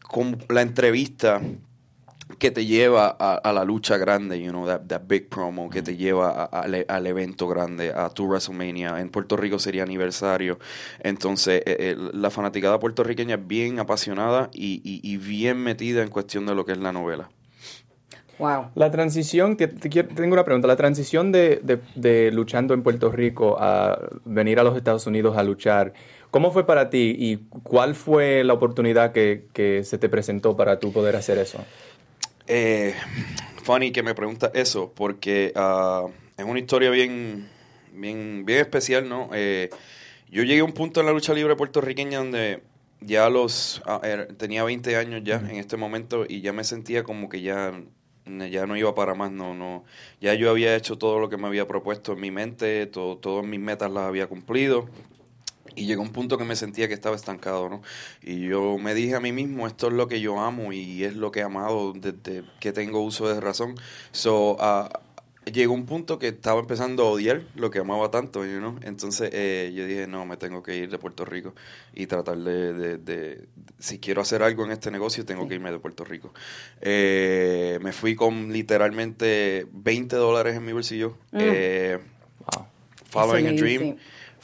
con 0.00 0.38
la 0.48 0.62
entrevista 0.62 1.42
que 2.38 2.50
te 2.50 2.66
lleva 2.66 3.08
a, 3.08 3.52
la 3.52 3.64
lucha 3.64 3.96
grande, 3.98 4.40
you 4.42 4.50
know, 4.50 4.66
that, 4.66 4.82
that 4.88 5.02
big 5.06 5.28
promo, 5.28 5.70
que 5.70 5.80
te 5.80 5.96
lleva 5.96 6.44
al 6.44 7.06
evento 7.06 7.46
grande, 7.46 7.92
a 7.94 8.10
tu 8.10 8.26
WrestleMania. 8.26 9.00
En 9.00 9.10
Puerto 9.10 9.36
Rico 9.36 9.58
sería 9.58 9.84
aniversario. 9.84 10.58
Entonces, 11.00 11.62
eh, 11.64 11.76
eh, 11.78 11.96
la 12.12 12.30
fanaticada 12.30 12.80
puertorriqueña 12.80 13.36
es 13.36 13.46
bien 13.46 13.78
apasionada 13.78 14.50
y, 14.52 14.80
y, 14.84 15.16
bien 15.18 15.58
metida 15.58 16.02
en 16.02 16.08
cuestión 16.10 16.46
de 16.46 16.54
lo 16.54 16.64
que 16.66 16.72
es 16.72 16.78
la 16.78 16.92
novela. 16.92 17.28
Wow. 18.38 18.66
La 18.74 18.90
transición, 18.90 19.56
te- 19.56 19.68
te 19.68 19.88
quiero- 19.88 20.08
tengo 20.08 20.34
una 20.34 20.44
pregunta, 20.44 20.68
la 20.68 20.76
transición 20.76 21.32
de, 21.32 21.60
de- 21.62 21.80
de 21.94 22.30
luchando 22.32 22.74
en 22.74 22.82
Puerto 22.82 23.10
Rico 23.10 23.56
a 23.58 23.98
venir 24.26 24.58
a 24.58 24.62
los 24.62 24.76
Estados 24.76 25.06
Unidos 25.06 25.38
a 25.38 25.42
luchar, 25.42 25.94
¿cómo 26.30 26.50
fue 26.52 26.66
para 26.66 26.90
ti 26.90 27.16
y 27.18 27.36
cuál 27.62 27.94
fue 27.94 28.44
la 28.44 28.52
oportunidad 28.52 29.12
que, 29.12 29.46
que 29.54 29.84
se 29.84 29.96
te 29.96 30.10
presentó 30.10 30.54
para 30.54 30.78
tú 30.80 30.92
poder 30.92 31.16
hacer 31.16 31.38
eso? 31.38 31.64
Eh, 32.48 32.94
funny 33.62 33.90
que 33.92 34.02
me 34.02 34.14
pregunta 34.14 34.50
eso, 34.54 34.92
porque 34.94 35.52
ah, 35.56 36.06
es 36.36 36.44
una 36.44 36.58
historia 36.58 36.90
bien, 36.90 37.48
bien, 37.92 38.44
bien 38.44 38.60
especial, 38.60 39.08
¿no? 39.08 39.30
Eh, 39.32 39.70
yo 40.30 40.42
llegué 40.42 40.60
a 40.60 40.64
un 40.64 40.72
punto 40.72 41.00
en 41.00 41.06
la 41.06 41.12
lucha 41.12 41.34
libre 41.34 41.56
puertorriqueña 41.56 42.18
donde 42.18 42.62
ya 43.00 43.28
los 43.28 43.82
ah, 43.86 44.00
tenía 44.36 44.64
20 44.64 44.96
años 44.96 45.22
ya 45.24 45.36
en 45.36 45.56
este 45.56 45.76
momento 45.76 46.24
y 46.28 46.40
ya 46.40 46.52
me 46.52 46.64
sentía 46.64 47.02
como 47.04 47.28
que 47.28 47.42
ya 47.42 47.72
ya 48.50 48.66
no 48.66 48.76
iba 48.76 48.94
para 48.94 49.14
más, 49.14 49.30
no, 49.30 49.54
no, 49.54 49.84
ya 50.20 50.34
yo 50.34 50.50
había 50.50 50.74
hecho 50.74 50.98
todo 50.98 51.20
lo 51.20 51.28
que 51.28 51.36
me 51.36 51.46
había 51.46 51.68
propuesto 51.68 52.12
en 52.14 52.20
mi 52.20 52.30
mente, 52.30 52.86
todo, 52.86 53.18
todas 53.18 53.46
mis 53.46 53.60
metas 53.60 53.90
las 53.90 54.04
había 54.04 54.26
cumplido. 54.26 54.88
Y 55.76 55.86
llegó 55.86 56.02
un 56.02 56.10
punto 56.10 56.36
que 56.38 56.44
me 56.44 56.56
sentía 56.56 56.88
que 56.88 56.94
estaba 56.94 57.14
estancado, 57.14 57.68
¿no? 57.68 57.82
Y 58.22 58.40
yo 58.48 58.78
me 58.78 58.94
dije 58.94 59.14
a 59.14 59.20
mí 59.20 59.30
mismo, 59.30 59.66
esto 59.66 59.86
es 59.88 59.92
lo 59.92 60.08
que 60.08 60.20
yo 60.20 60.40
amo 60.40 60.72
y 60.72 61.04
es 61.04 61.14
lo 61.14 61.30
que 61.30 61.40
he 61.40 61.42
amado 61.44 61.92
desde 61.92 62.42
que 62.60 62.72
tengo 62.72 63.00
uso 63.00 63.28
de 63.28 63.40
razón. 63.40 63.74
So, 64.10 64.56
ah, 64.58 65.00
llegó 65.44 65.74
un 65.74 65.86
punto 65.86 66.18
que 66.18 66.28
estaba 66.28 66.58
empezando 66.58 67.04
a 67.04 67.10
odiar 67.10 67.42
lo 67.54 67.70
que 67.70 67.78
amaba 67.78 68.10
tanto, 68.10 68.44
you 68.44 68.58
know? 68.58 68.78
Entonces 68.82 69.30
eh, 69.32 69.72
yo 69.76 69.86
dije, 69.86 70.06
no, 70.08 70.24
me 70.26 70.36
tengo 70.36 70.62
que 70.62 70.76
ir 70.76 70.90
de 70.90 70.98
Puerto 70.98 71.24
Rico 71.24 71.54
y 71.94 72.06
tratar 72.06 72.38
de, 72.38 72.72
de- 72.72 72.98
de- 72.98 73.46
si 73.78 73.98
quiero 74.00 74.22
hacer 74.22 74.42
algo 74.42 74.64
en 74.64 74.72
este 74.72 74.90
negocio, 74.90 75.24
tengo 75.24 75.46
que 75.46 75.54
irme 75.54 75.70
de 75.70 75.78
Puerto 75.78 76.04
Rico. 76.04 76.32
Eh, 76.80 77.78
me 77.82 77.92
fui 77.92 78.14
con 78.16 78.52
literalmente 78.52 79.66
20 79.72 80.16
dólares 80.16 80.56
en 80.56 80.64
mi 80.64 80.72
bolsillo. 80.72 81.16
Eh, 81.32 81.98
Wow. 82.56 82.66
Following 83.10 83.46
a. 83.46 83.52
Dream. 83.52 83.96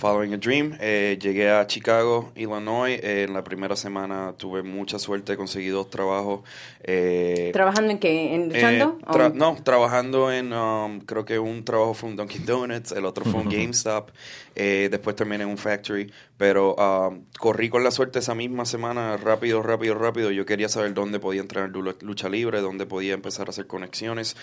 Following 0.02 0.34
a 0.34 0.36
Dream. 0.36 0.76
Eh, 0.80 1.16
llegué 1.22 1.48
a 1.48 1.64
Chicago, 1.64 2.32
Illinois. 2.34 2.98
Eh, 3.00 3.26
en 3.28 3.32
la 3.34 3.44
primera 3.44 3.76
semana 3.76 4.34
tuve 4.36 4.64
mucha 4.64 4.98
suerte, 4.98 5.36
conseguí 5.36 5.68
dos 5.68 5.90
trabajos. 5.90 6.40
Eh, 6.82 7.50
¿Trabajando 7.52 7.92
en 7.92 7.98
qué? 8.00 8.34
¿En 8.34 8.48
luchando? 8.48 8.98
eh, 9.00 9.04
tra- 9.06 9.30
¿O- 9.30 9.34
no, 9.34 9.56
trabajando 9.62 10.32
en, 10.32 10.52
um, 10.52 10.98
creo 11.02 11.24
que 11.24 11.38
un 11.38 11.64
trabajo 11.64 11.94
fue 11.94 12.08
un 12.10 12.16
Dunkin' 12.16 12.44
Donuts, 12.44 12.90
el 12.90 13.04
otro 13.04 13.24
fue 13.24 13.42
un 13.42 13.48
GameStop, 13.48 14.10
eh, 14.56 14.88
después 14.90 15.14
terminé 15.14 15.44
en 15.44 15.50
un 15.50 15.56
factory, 15.56 16.10
pero 16.42 16.74
um, 16.74 17.22
corrí 17.38 17.68
con 17.68 17.84
la 17.84 17.92
suerte 17.92 18.18
esa 18.18 18.34
misma 18.34 18.64
semana, 18.64 19.16
rápido, 19.16 19.62
rápido, 19.62 19.94
rápido, 19.94 20.32
yo 20.32 20.44
quería 20.44 20.68
saber 20.68 20.92
dónde 20.92 21.20
podía 21.20 21.40
entrenar 21.40 21.70
lu- 21.70 21.94
lucha 22.00 22.28
libre, 22.28 22.60
dónde 22.60 22.84
podía 22.84 23.14
empezar 23.14 23.46
a 23.46 23.50
hacer 23.50 23.68
conexiones, 23.68 24.36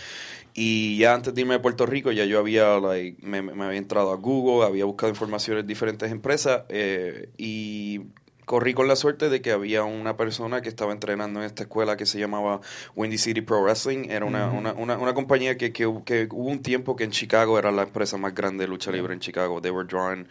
y 0.53 0.97
ya 0.97 1.13
antes 1.13 1.33
de 1.33 1.41
irme 1.41 1.55
a 1.55 1.61
Puerto 1.61 1.85
Rico, 1.85 2.13
ya 2.13 2.23
yo 2.23 2.39
había, 2.39 2.79
like, 2.79 3.17
me, 3.21 3.41
me 3.41 3.65
había 3.65 3.79
entrado 3.79 4.13
a 4.13 4.15
Google, 4.15 4.65
había 4.65 4.85
buscado 4.85 5.09
información 5.09 5.57
en 5.57 5.67
diferentes 5.67 6.09
empresas, 6.09 6.61
eh, 6.69 7.31
y 7.37 7.99
corrí 8.45 8.73
con 8.73 8.87
la 8.87 8.95
suerte 8.95 9.29
de 9.29 9.41
que 9.41 9.51
había 9.51 9.83
una 9.83 10.15
persona 10.15 10.61
que 10.61 10.69
estaba 10.69 10.91
entrenando 10.93 11.41
en 11.41 11.45
esta 11.45 11.63
escuela 11.63 11.97
que 11.97 12.05
se 12.07 12.17
llamaba 12.17 12.61
Windy 12.95 13.19
City 13.19 13.41
Pro 13.41 13.61
Wrestling. 13.61 14.09
Era 14.09 14.25
una, 14.25 14.47
una, 14.49 14.73
una, 14.73 14.97
una 14.97 15.13
compañía 15.13 15.55
que, 15.55 15.71
que, 15.71 15.83
que 16.03 16.27
hubo 16.31 16.49
un 16.49 16.63
tiempo 16.63 16.95
que 16.95 17.03
en 17.03 17.11
Chicago 17.11 17.59
era 17.59 17.71
la 17.71 17.83
empresa 17.83 18.17
más 18.17 18.33
grande 18.33 18.63
de 18.63 18.67
lucha 18.67 18.89
libre 18.91 19.13
en 19.13 19.19
Chicago. 19.19 19.61
They 19.61 19.69
were 19.69 19.87
drawing 19.87 20.27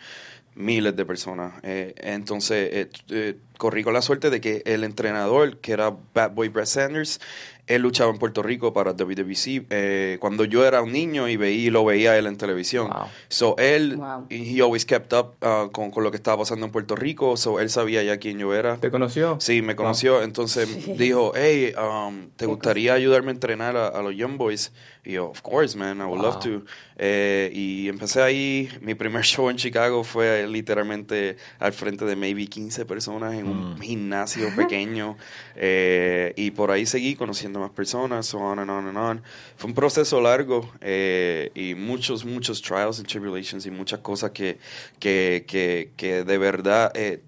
miles 0.58 0.94
de 0.96 1.04
personas. 1.06 1.54
Eh, 1.62 1.94
entonces, 1.98 2.68
eh, 2.72 2.90
eh, 3.10 3.36
corrí 3.58 3.84
con 3.84 3.92
la 3.92 4.00
suerte 4.00 4.30
de 4.30 4.40
que 4.40 4.62
el 4.64 4.82
entrenador, 4.84 5.58
que 5.58 5.72
era 5.72 5.94
Bad 6.14 6.30
Boy 6.32 6.48
Brett 6.48 6.66
Sanders, 6.66 7.20
él 7.66 7.82
luchaba 7.82 8.10
en 8.10 8.16
Puerto 8.16 8.42
Rico 8.42 8.72
para 8.72 8.92
WWC 8.94 9.66
eh, 9.68 10.16
cuando 10.20 10.44
yo 10.46 10.64
era 10.64 10.80
un 10.80 10.90
niño 10.90 11.28
y 11.28 11.36
veía, 11.36 11.70
lo 11.70 11.84
veía 11.84 12.16
él 12.16 12.26
en 12.26 12.38
televisión. 12.38 12.88
Wow. 12.88 13.08
So, 13.28 13.56
él, 13.58 13.96
Wow. 13.98 14.26
he 14.30 14.62
always 14.62 14.86
kept 14.86 15.12
up 15.12 15.34
uh, 15.42 15.70
con, 15.70 15.90
con 15.90 16.02
lo 16.02 16.10
que 16.10 16.16
estaba 16.16 16.38
pasando 16.38 16.64
en 16.64 16.72
Puerto 16.72 16.96
Rico. 16.96 17.36
So, 17.36 17.60
él 17.60 17.68
sabía 17.68 18.02
ya 18.02 18.16
quién 18.16 18.38
yo 18.38 18.54
era. 18.54 18.78
¿Te 18.78 18.90
conoció? 18.90 19.36
Sí, 19.40 19.60
me 19.60 19.76
conoció. 19.76 20.22
Entonces 20.22 20.96
dijo, 20.96 21.32
hey, 21.34 21.74
um, 21.76 22.30
¿te 22.36 22.46
gustaría 22.46 22.94
ayudarme 22.94 23.28
a 23.28 23.34
entrenar 23.34 23.76
a, 23.76 23.88
a 23.88 24.00
los 24.00 24.16
Young 24.16 24.38
Boys? 24.38 24.72
Y 25.04 25.12
yo, 25.12 25.26
of 25.26 25.42
course, 25.42 25.76
man, 25.76 25.98
I 26.00 26.04
would 26.04 26.20
love 26.22 26.38
to. 26.40 26.62
Eh, 26.96 27.50
y 27.52 27.88
empecé 27.88 28.22
ahí. 28.22 28.68
Mi 28.80 28.94
primer 28.94 29.22
show 29.24 29.50
en 29.50 29.56
Chicago 29.58 30.04
fue 30.04 30.46
literalmente 30.48 31.36
al 31.58 31.74
frente 31.74 32.06
de 32.06 32.16
maybe 32.16 32.46
15 32.46 32.86
personas 32.86 33.34
en 33.34 33.47
un 33.50 33.80
gimnasio 33.80 34.54
pequeño. 34.54 35.16
Eh, 35.56 36.32
y 36.36 36.50
por 36.52 36.70
ahí 36.70 36.86
seguí 36.86 37.16
conociendo 37.16 37.58
más 37.60 37.70
personas, 37.70 38.26
so 38.26 38.38
on 38.38 38.58
and 38.58 38.70
on 38.70 38.86
and 38.88 38.96
on. 38.96 39.22
Fue 39.56 39.68
un 39.68 39.74
proceso 39.74 40.20
largo 40.20 40.70
eh, 40.80 41.50
y 41.54 41.74
muchos, 41.74 42.24
muchos 42.24 42.62
trials 42.62 42.98
and 42.98 43.08
tribulations 43.08 43.66
y 43.66 43.70
muchas 43.70 44.00
cosas 44.00 44.30
que, 44.30 44.58
que, 45.00 45.44
que, 45.46 45.90
que 45.96 46.22
de 46.24 46.38
verdad 46.38 46.92
eh, 46.94 47.20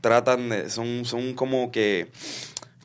tratan, 0.00 0.48
de- 0.48 0.70
son, 0.70 1.04
son 1.04 1.34
como 1.34 1.70
que 1.70 2.08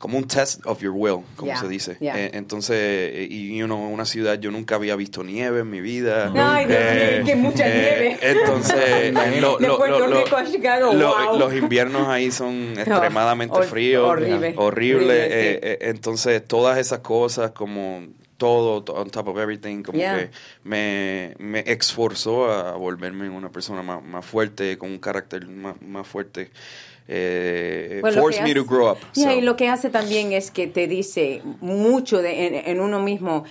como 0.02 0.18
un 0.18 0.26
test 0.26 0.66
of 0.66 0.80
your 0.80 0.90
will, 0.92 1.20
como 1.36 1.52
Yeah, 1.52 1.60
se 1.60 1.68
dice. 1.68 1.96
yeah. 2.00 2.18
Eh, 2.18 2.30
entonces, 2.34 2.76
eh, 2.76 3.28
y 3.30 3.56
you 3.56 3.66
know, 3.66 3.78
una 3.88 4.04
ciudad, 4.04 4.36
yo 4.40 4.50
nunca 4.50 4.74
había 4.74 4.96
visto 4.96 5.22
nieve 5.22 5.60
en 5.60 5.70
mi 5.70 5.80
vida. 5.80 6.32
Ay, 6.34 6.66
Dios 6.66 6.78
Eh, 6.82 7.14
mío, 7.18 7.24
que 7.26 7.36
mucha 7.36 7.64
nieve. 7.68 8.18
Entonces, 8.20 9.14
lo- 9.40 9.58
De 9.58 9.68
lo- 9.68 9.76
Puerto 9.78 9.98
lo- 10.00 10.06
lo- 10.08 10.24
Rico 10.24 10.36
a 10.36 10.44
Chicago, 10.44 10.92
lo- 10.92 11.14
wow. 11.14 11.38
los 11.38 11.54
inviernos 11.54 12.08
ahí 12.08 12.32
son 12.32 12.74
extremadamente 12.76 13.62
fríos, 13.62 14.08
horrible, 14.08 14.54
horrible. 14.56 14.56
horrible, 14.56 15.52
sí. 15.62 15.76
entonces, 15.82 16.44
todas 16.48 16.78
esas 16.78 16.98
cosas 16.98 17.52
como 17.52 18.02
todo 18.38 18.82
to- 18.82 18.94
on 18.94 19.08
top 19.08 19.28
of 19.28 19.38
everything 19.38 19.84
como 19.84 19.98
Yeah. 19.98 20.18
que 20.18 20.30
me, 20.64 21.34
me 21.38 21.60
esforzó 21.64 22.50
a 22.50 22.72
volverme 22.72 23.28
una 23.30 23.50
persona 23.50 23.82
más, 23.84 24.02
más 24.02 24.26
fuerte 24.26 24.76
con 24.78 24.90
un 24.90 24.98
carácter 24.98 25.46
más, 25.46 25.80
más 25.80 26.08
fuerte 26.08 26.50
eh, 27.08 28.00
que 28.02 28.42
me 28.42 28.54
to 28.54 28.64
grow 28.64 28.90
up 28.90 28.98
Yeah, 29.14 29.32
so. 29.32 29.38
y 29.38 29.40
lo 29.40 29.56
que 29.56 29.68
hace 29.68 29.90
también 29.90 30.32
es 30.32 30.50
que 30.50 30.66
te 30.66 30.86
dice 30.86 31.42
mucho 31.60 32.22
de, 32.22 32.46
en, 32.46 32.54
en 32.54 32.80
uno 32.80 33.00
mismo. 33.00 33.44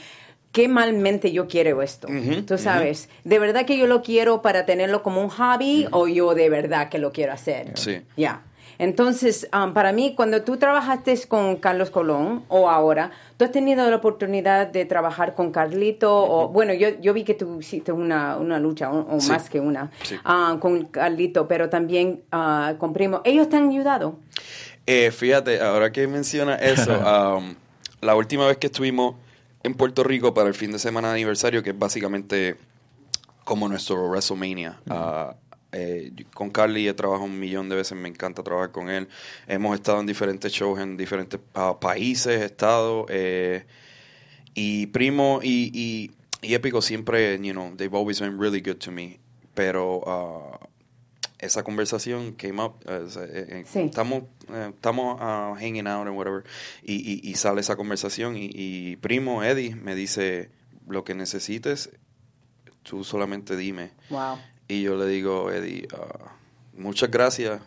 Qué 0.52 0.68
malmente 0.68 1.32
yo 1.32 1.48
quiero 1.48 1.82
esto. 1.82 2.10
Tú 2.46 2.58
sabes, 2.58 3.08
¿de 3.24 3.40
verdad 3.40 3.66
que 3.66 3.78
yo 3.78 3.88
lo 3.88 4.02
quiero 4.02 4.42
para 4.42 4.66
tenerlo 4.66 5.02
como 5.02 5.22
un 5.22 5.30
hobby 5.30 5.88
o 5.92 6.10
yo 6.10 6.34
de 6.34 6.50
verdad 6.50 6.90
que 6.90 6.98
lo 6.98 7.14
quiero 7.14 7.32
hacer? 7.32 7.72
Sí. 7.76 8.02
Ya. 8.18 8.42
Entonces, 8.82 9.48
um, 9.54 9.74
para 9.74 9.92
mí, 9.92 10.16
cuando 10.16 10.42
tú 10.42 10.58
trabajaste 10.58 11.16
con 11.28 11.58
Carlos 11.58 11.92
Colón 11.92 12.44
o 12.48 12.68
ahora, 12.68 13.12
tú 13.38 13.46
has 13.46 13.52
tenido 13.52 13.88
la 13.88 13.96
oportunidad 13.96 14.66
de 14.66 14.86
trabajar 14.86 15.36
con 15.36 15.52
Carlito 15.52 16.12
o, 16.12 16.48
bueno, 16.48 16.74
yo, 16.74 16.90
yo 17.00 17.14
vi 17.14 17.24
que 17.24 17.36
tú 17.36 17.60
hiciste 17.60 17.92
una, 17.92 18.38
una 18.38 18.58
lucha 18.58 18.90
o, 18.92 19.18
o 19.18 19.20
Sí. 19.22 19.30
más 19.30 19.52
que 19.52 19.60
una 19.60 19.92
Sí. 20.02 20.16
ah, 20.26 20.58
con 20.60 20.86
Carlito, 20.86 21.48
pero 21.48 21.70
también 21.70 22.24
con 22.80 22.92
Primo. 22.92 23.22
¿Ellos 23.24 23.50
te 23.50 23.58
han 23.58 23.70
ayudado? 23.70 24.16
Eh, 24.88 25.12
fíjate, 25.12 25.62
ahora 25.62 25.92
que 25.92 26.08
menciona 26.08 26.56
eso, 26.56 26.92
um, 27.38 27.54
la 28.02 28.16
última 28.16 28.48
vez 28.48 28.58
que 28.58 28.66
estuvimos 28.66 29.14
en 29.62 29.76
Puerto 29.76 30.04
Rico 30.04 30.34
para 30.34 30.48
el 30.48 30.56
fin 30.56 30.72
de 30.72 30.80
semana 30.80 31.10
de 31.10 31.14
aniversario, 31.14 31.62
que 31.62 31.70
es 31.70 31.78
básicamente 31.78 32.56
como 33.44 33.68
nuestro 33.70 34.08
WrestleMania. 34.10 34.80
Eh, 35.72 36.12
con 36.34 36.50
Carly 36.50 36.88
he 36.88 36.94
trabajado 36.94 37.26
un 37.26 37.40
millón 37.40 37.70
de 37.70 37.76
veces, 37.78 37.98
me 37.98 38.10
encanta 38.10 38.44
trabajar 38.44 38.72
con 38.72 38.90
él. 38.90 39.08
Hemos 39.48 39.76
estado 39.76 40.00
en 40.00 40.06
diferentes 40.06 40.52
shows 40.52 40.80
en 40.80 40.98
diferentes 40.98 41.40
países, 41.80 42.42
estados. 42.42 43.06
eh, 43.10 43.66
y 44.54 44.88
Primo 44.88 45.40
y, 45.42 45.72
y, 45.74 46.12
y 46.42 46.54
Épico 46.56 46.82
siempre, 46.82 47.40
you 47.42 47.54
know, 47.54 47.74
they've 47.78 47.96
always 47.96 48.20
been 48.20 48.38
really 48.40 48.60
good 48.62 48.78
to 48.80 48.92
me. 48.92 49.20
Pero 49.54 50.02
ah, 50.08 50.60
esa 51.40 51.64
conversación 51.64 52.34
came 52.34 52.62
up. 52.62 52.76
eh, 52.86 53.64
Sí. 53.66 53.80
Estamos, 53.80 54.24
estamos 54.70 55.18
ah, 55.20 55.56
hanging 55.58 55.88
out 55.88 56.06
and 56.08 56.18
whatever. 56.18 56.44
Y, 56.84 56.96
y, 56.96 57.22
y 57.30 57.36
sale 57.36 57.62
esa 57.62 57.76
conversación. 57.78 58.36
Y, 58.38 58.50
y 58.54 58.96
Primo, 58.98 59.44
Eddie, 59.44 59.76
me 59.76 59.96
dice: 59.96 60.52
Lo 60.88 61.04
que 61.04 61.16
necesites, 61.16 61.90
tú 62.84 63.04
solamente 63.04 63.56
dime. 63.56 63.92
Wow. 64.10 64.38
Y 64.72 64.84
yo 64.84 64.96
le 64.96 65.06
digo, 65.08 65.52
Eddie, 65.52 65.88
ah, 65.94 66.32
muchas 66.78 67.12
gracias, 67.12 67.62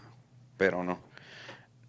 pero 0.57 0.82
no. 0.84 0.98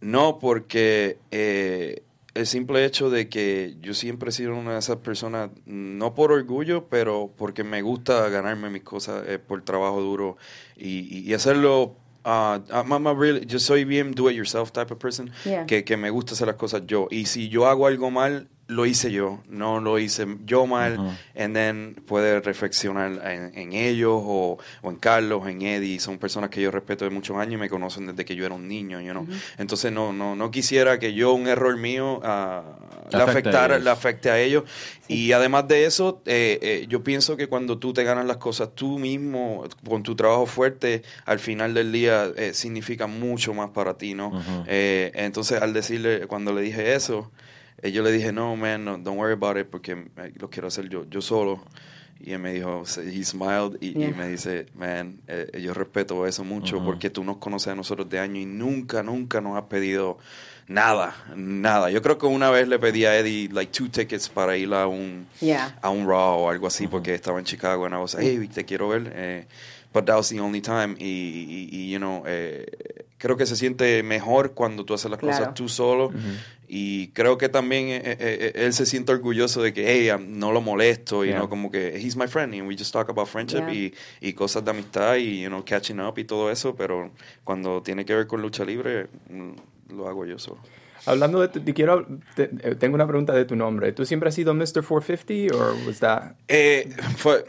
No, 0.02 0.40
porque 0.40 1.18
eh, 1.32 2.04
el 2.34 2.46
simple 2.46 2.84
hecho 2.84 3.10
de 3.10 3.30
que 3.30 3.78
yo 3.80 3.94
siempre 3.94 4.30
he 4.30 4.34
sido 4.34 4.54
una 4.56 4.74
de 4.74 4.80
esas 4.80 4.98
personas, 4.98 5.52
no 5.66 6.14
por 6.16 6.34
orgullo, 6.34 6.88
pero 6.90 7.32
porque 7.38 7.64
me 7.64 7.82
gusta 7.82 8.28
ganarme 8.30 8.70
mis 8.70 8.84
cosas 8.84 9.24
eh, 9.28 9.40
por 9.40 9.64
trabajo 9.64 10.02
duro 10.02 10.36
y, 10.76 11.34
hacerlo. 11.34 11.96
I'm- 12.26 12.92
I'm 12.92 13.06
a 13.08 13.14
really- 13.14 13.46
yo 13.46 13.60
soy 13.60 13.86
bien 13.86 14.12
do 14.12 14.30
it 14.32 14.36
yourself 14.36 14.72
type 14.72 14.92
of 14.92 14.98
person 15.00 15.30
Yeah. 15.46 15.66
que, 15.68 15.84
que 15.86 15.96
me 15.96 16.10
gusta 16.10 16.34
hacer 16.34 16.48
las 16.48 16.56
cosas 16.56 16.82
yo 16.88 17.08
y 17.12 17.28
si 17.28 17.50
yo 17.50 17.68
hago 17.68 17.86
algo 17.86 18.10
mal 18.10 18.50
lo 18.68 18.86
hice 18.86 19.12
yo, 19.12 19.42
no 19.48 19.80
lo 19.80 20.00
hice 20.00 20.26
yo 20.46 20.66
mal, 20.66 21.18
and 21.38 21.56
then 21.56 21.96
puede 22.08 22.42
reflexionar 22.42 23.12
en, 23.32 23.52
en 23.58 23.74
ellos 23.74 24.22
o, 24.24 24.58
o, 24.82 24.90
en 24.90 24.98
Carlos, 24.98 25.48
en 25.48 25.62
Eddie, 25.62 26.00
son 26.00 26.18
personas 26.18 26.50
que 26.50 26.62
yo 26.62 26.72
respeto 26.72 27.06
de 27.06 27.12
muchos 27.12 27.38
años 27.38 27.54
y 27.54 27.58
me 27.58 27.70
conocen 27.70 28.08
desde 28.08 28.26
que 28.26 28.36
yo 28.36 28.46
era 28.46 28.56
un 28.56 28.68
niño, 28.68 29.00
you 29.02 29.12
know? 29.12 29.28
entonces 29.58 29.92
no, 29.92 30.14
no, 30.14 30.36
no 30.36 30.50
quisiera 30.50 30.98
que 30.98 31.14
yo, 31.14 31.34
un 31.34 31.48
error 31.48 31.78
mío, 31.78 32.20
uh, 32.20 33.16
le, 33.16 33.24
afectara, 33.24 33.78
le 33.78 33.90
afecte 33.90 34.32
a 34.32 34.40
ellos, 34.40 34.64
y 35.08 35.32
además 35.32 35.68
de 35.68 35.86
eso, 35.86 36.22
eh, 36.26 36.58
eh, 36.62 36.86
yo 36.90 37.04
pienso 37.04 37.38
que 37.38 37.48
cuando 37.48 37.78
tú 37.78 37.94
te 37.94 38.04
ganas 38.04 38.26
las 38.26 38.38
cosas 38.38 38.70
tú 38.74 38.98
mismo, 38.98 39.64
con 39.88 40.02
tu 40.02 40.16
trabajo 40.16 40.48
fuerte, 40.48 41.04
al 41.26 41.40
final 41.40 41.74
del 41.74 41.92
día 41.92 42.32
eh, 42.36 42.54
significa 42.54 43.06
mucho 43.06 43.54
más 43.54 43.70
para 43.70 43.98
ti, 43.98 44.14
¿no? 44.14 44.32
Eh, 44.68 45.12
entonces 45.14 45.62
al 45.62 45.74
decirle, 45.74 46.28
cuando 46.28 46.54
le 46.54 46.62
dije 46.62 46.96
eso, 46.96 47.32
eh, 47.88 47.92
yo 47.92 48.04
le 48.04 48.12
dije, 48.12 48.32
no, 48.32 48.56
man, 48.56 48.84
no, 48.86 48.98
don't 48.98 49.18
worry 49.20 49.34
about 49.34 49.58
it, 49.58 49.68
porque 49.68 49.92
eh, 50.18 50.34
lo 50.40 50.50
quiero 50.50 50.68
hacer 50.68 50.90
yo, 50.90 51.06
yo 51.10 51.22
solo. 51.22 51.64
Y 52.20 52.32
él 52.32 52.40
me 52.40 52.54
dijo, 52.54 52.84
he 52.98 53.24
smiled 53.24 53.78
y, 53.82 53.92
Yeah. 53.94 54.10
y 54.10 54.14
me 54.14 54.28
dice, 54.30 54.68
man, 54.74 55.20
eh, 55.28 55.60
yo 55.62 55.74
respeto 55.74 56.26
eso 56.26 56.44
mucho 56.46 56.84
porque 56.84 57.10
tú 57.10 57.24
nos 57.26 57.38
conoces 57.38 57.68
a 57.68 57.76
nosotros 57.76 58.10
de 58.10 58.20
años 58.20 58.38
y 58.38 58.46
nunca, 58.46 59.04
nunca 59.04 59.42
nos 59.42 59.58
has 59.58 59.66
pedido 59.66 60.18
nada, 60.68 61.14
nada. 61.36 61.92
Yo 61.92 62.02
creo 62.02 62.18
que 62.18 62.26
una 62.26 62.50
vez 62.50 62.68
le 62.70 62.80
pedí 62.80 63.06
a 63.06 63.18
Eddie 63.20 63.50
like 63.52 63.72
two 63.72 63.90
tickets 63.90 64.30
para 64.30 64.56
ir 64.58 64.74
a 64.74 64.88
un 64.88 65.28
Yeah. 65.42 65.78
a 65.82 65.90
un 65.90 66.08
Raw 66.08 66.40
o 66.40 66.50
algo 66.50 66.68
así 66.68 66.88
porque 66.88 67.14
estaba 67.14 67.38
en 67.38 67.46
Chicago 67.46 67.86
and 67.86 67.94
I 67.94 67.98
was 67.98 68.14
like, 68.16 68.26
hey, 68.26 68.48
te 68.48 68.64
quiero 68.64 68.88
ver. 68.88 69.12
Eh, 69.14 69.46
but 69.94 70.06
that 70.06 70.16
was 70.16 70.30
the 70.30 70.40
only 70.40 70.62
time. 70.62 70.96
Y, 70.98 71.06
y- 71.06 71.70
y, 71.72 71.92
you 71.92 72.00
know, 72.00 72.24
eh, 72.26 72.66
creo 73.18 73.38
que 73.38 73.46
se 73.46 73.56
siente 73.56 74.02
mejor 74.04 74.54
cuando 74.54 74.84
tú 74.86 74.94
haces 74.94 75.12
las 75.12 75.20
Claro. 75.20 75.38
cosas 75.38 75.54
tú 75.54 75.70
solo. 75.70 76.12
Y 76.78 77.08
creo 77.14 77.38
que 77.38 77.48
también 77.48 77.88
eh, 77.88 78.02
eh, 78.04 78.18
eh, 78.20 78.52
él 78.66 78.74
se 78.74 78.86
siente 78.86 79.14
orgulloso 79.14 79.62
de 79.62 79.72
que, 79.72 79.88
hey, 79.90 80.10
no 80.28 80.52
lo 80.52 80.60
molesto. 80.60 81.24
Y 81.24 81.30
Yeah. 81.30 81.38
no 81.40 81.48
como 81.50 81.72
que, 81.72 81.96
he's 81.98 82.18
my 82.18 82.28
friend. 82.28 82.54
And 82.54 82.68
we 82.68 82.76
just 82.76 82.92
talk 82.92 83.08
about 83.10 83.30
friendship 83.30 83.60
Yeah. 83.70 83.74
y, 83.74 83.94
y 84.20 84.34
cosas 84.34 84.66
de 84.66 84.72
amistad 84.72 85.16
y, 85.16 85.42
you 85.44 85.48
know, 85.48 85.64
catching 85.64 86.02
up 86.02 86.18
y 86.20 86.26
todo 86.26 86.52
eso. 86.52 86.76
Pero 86.76 87.12
cuando 87.46 87.82
tiene 87.82 88.04
que 88.04 88.14
ver 88.14 88.28
con 88.28 88.42
lucha 88.42 88.66
libre, 88.66 89.08
mm, 89.30 89.94
lo 89.96 90.10
hago 90.10 90.26
yo 90.26 90.38
solo. 90.38 90.60
Hablando 91.06 91.40
de, 91.42 91.48
tu- 91.50 91.60
te 91.62 91.74
quiero, 91.74 92.06
te- 92.36 92.50
eh, 92.64 92.76
tengo 92.76 92.96
una 92.96 93.08
pregunta 93.08 93.34
de 93.34 93.46
tu 93.46 93.56
nombre. 93.56 93.92
¿Tú 93.92 94.06
siempre 94.06 94.30
has 94.30 94.36
sido 94.36 94.54
Mr. 94.54 94.84
450 94.88 95.56
o 95.56 95.88
was 95.88 96.00
that? 96.00 96.34
Eh, 96.48 96.90
fue... 97.18 97.46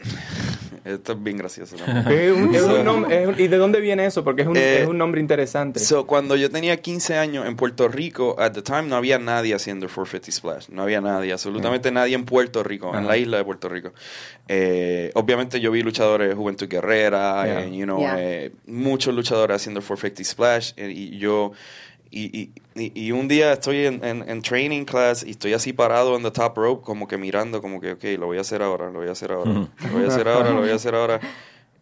Esto 0.85 1.11
es 1.11 1.21
bien 1.21 1.35
gracioso. 1.35 1.75
¿no? 1.75 1.83
Es 2.09 2.31
un- 2.31 2.55
es 2.55 2.61
un 2.61 2.85
nom- 2.85 3.11
es 3.11 3.27
un- 3.27 3.35
¿Y 3.37 3.49
de 3.49 3.57
dónde 3.57 3.81
viene 3.81 4.05
eso? 4.05 4.23
Porque 4.23 4.43
es 4.43 4.47
un, 4.47 4.55
Eh, 4.55 4.83
es 4.83 4.87
un 4.87 4.97
nombre 4.97 5.19
interesante. 5.19 5.81
So, 5.81 6.07
cuando 6.07 6.37
yo 6.37 6.49
tenía 6.49 6.77
15 6.77 7.17
años 7.17 7.45
en 7.45 7.57
Puerto 7.57 7.89
Rico, 7.89 8.37
at 8.39 8.53
the 8.53 8.61
time 8.61 8.83
no 8.83 8.95
había 8.95 9.19
nadie 9.19 9.53
haciendo 9.53 9.87
450 9.87 10.31
Splash. 10.31 10.69
No 10.69 10.83
había 10.83 11.01
nadie, 11.01 11.33
absolutamente 11.33 11.91
nadie 11.91 12.15
en 12.15 12.23
Puerto 12.23 12.63
Rico, 12.63 12.95
en 12.97 13.05
la 13.05 13.17
isla 13.17 13.35
de 13.35 13.43
Puerto 13.43 13.67
Rico. 13.67 13.91
Eh, 14.47 15.11
obviamente 15.15 15.59
yo 15.59 15.71
vi 15.71 15.83
luchadores 15.83 16.29
de 16.29 16.35
Juventud 16.35 16.69
Guerrera, 16.69 17.43
Yeah. 17.45 17.63
eh, 17.65 17.75
you 17.77 17.83
know, 17.83 17.99
Yeah. 17.99 18.15
eh, 18.19 18.51
muchos 18.67 19.13
luchadores 19.13 19.57
haciendo 19.57 19.81
450 19.81 20.23
Splash. 20.23 20.71
eh, 20.77 20.89
y 20.89 21.17
yo... 21.17 21.51
Y, 22.11 22.51
y, 22.75 22.91
y- 22.95 23.11
un 23.11 23.27
día 23.27 23.53
estoy 23.53 23.85
en, 23.85 24.03
en, 24.03 24.29
en 24.29 24.41
training 24.41 24.85
class 24.85 25.23
y 25.25 25.31
estoy 25.31 25.53
así 25.53 25.73
parado 25.73 26.15
en 26.15 26.23
the 26.23 26.31
top 26.31 26.55
rope, 26.57 26.83
como 26.85 27.07
que 27.07 27.17
mirando, 27.17 27.61
como 27.61 27.79
que, 27.81 27.91
ok, 27.93 28.03
lo 28.19 28.27
voy 28.27 28.37
a 28.37 28.41
hacer 28.41 28.61
ahora, 28.61 28.89
lo 28.91 28.99
voy 28.99 29.07
a 29.09 29.11
hacer 29.11 29.31
ahora, 29.31 29.51
lo 29.51 29.89
voy 29.91 30.03
a 30.03 30.07
hacer 30.07 30.27
ahora, 30.27 30.49
lo 30.51 30.61
voy 30.61 30.69
a 30.71 30.75
hacer 30.75 30.95
ahora. 30.95 31.19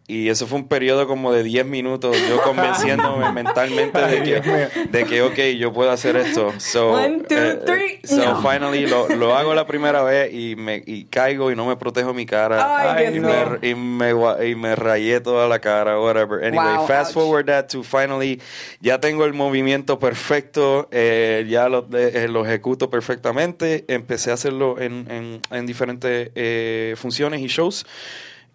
Y 0.08 0.28
eso 0.28 0.46
fue 0.46 0.58
un 0.58 0.68
periodo 0.68 1.08
como 1.08 1.32
de 1.32 1.42
10 1.42 1.66
minutos, 1.66 2.16
yo 2.28 2.40
convenciéndome 2.44 3.32
mentalmente 3.32 3.98
de 4.00 4.22
que, 4.22 4.68
de 4.88 5.04
que, 5.04 5.22
ok, 5.22 5.38
yo 5.58 5.72
puedo 5.72 5.90
hacer 5.90 6.14
esto. 6.16 6.52
So, 6.58 6.92
One, 6.92 7.24
two, 7.28 7.34
eh, 7.36 7.60
three. 7.66 8.00
so 8.04 8.16
No. 8.24 8.40
finally 8.40 8.86
lo, 8.86 9.08
lo 9.08 9.34
hago 9.34 9.52
la 9.52 9.66
primera 9.66 10.02
vez 10.04 10.32
y 10.32 10.54
me 10.54 10.80
y 10.86 11.06
caigo 11.06 11.50
y 11.50 11.56
no 11.56 11.66
me 11.66 11.76
protejo 11.76 12.14
mi 12.14 12.24
cara. 12.24 12.94
Ay, 12.94 13.12
Dios 13.12 13.16
y, 13.16 13.20
me, 13.20 13.68
y, 13.68 13.74
me, 13.74 14.48
y 14.48 14.54
me 14.54 14.76
rayé 14.76 15.20
toda 15.20 15.48
la 15.48 15.58
cara, 15.58 15.98
whatever. 16.00 16.44
Anyway, 16.44 16.76
Wow, 16.76 16.86
fast 16.86 17.08
ouch. 17.10 17.14
forward 17.24 17.46
that 17.46 17.66
to 17.66 17.82
finally, 17.82 18.40
ya 18.80 19.00
tengo 19.00 19.24
el 19.24 19.34
movimiento 19.34 19.98
perfecto, 19.98 20.88
eh, 20.92 21.44
ya 21.48 21.68
lo, 21.68 21.84
eh, 21.92 22.28
lo 22.30 22.46
ejecuto 22.46 22.90
perfectamente. 22.90 23.84
Empecé 23.88 24.30
a 24.30 24.34
hacerlo 24.34 24.80
en, 24.80 25.10
en, 25.10 25.40
en 25.50 25.66
diferentes 25.66 26.30
eh, 26.36 26.94
funciones 26.96 27.40
y 27.40 27.48
shows. 27.48 27.84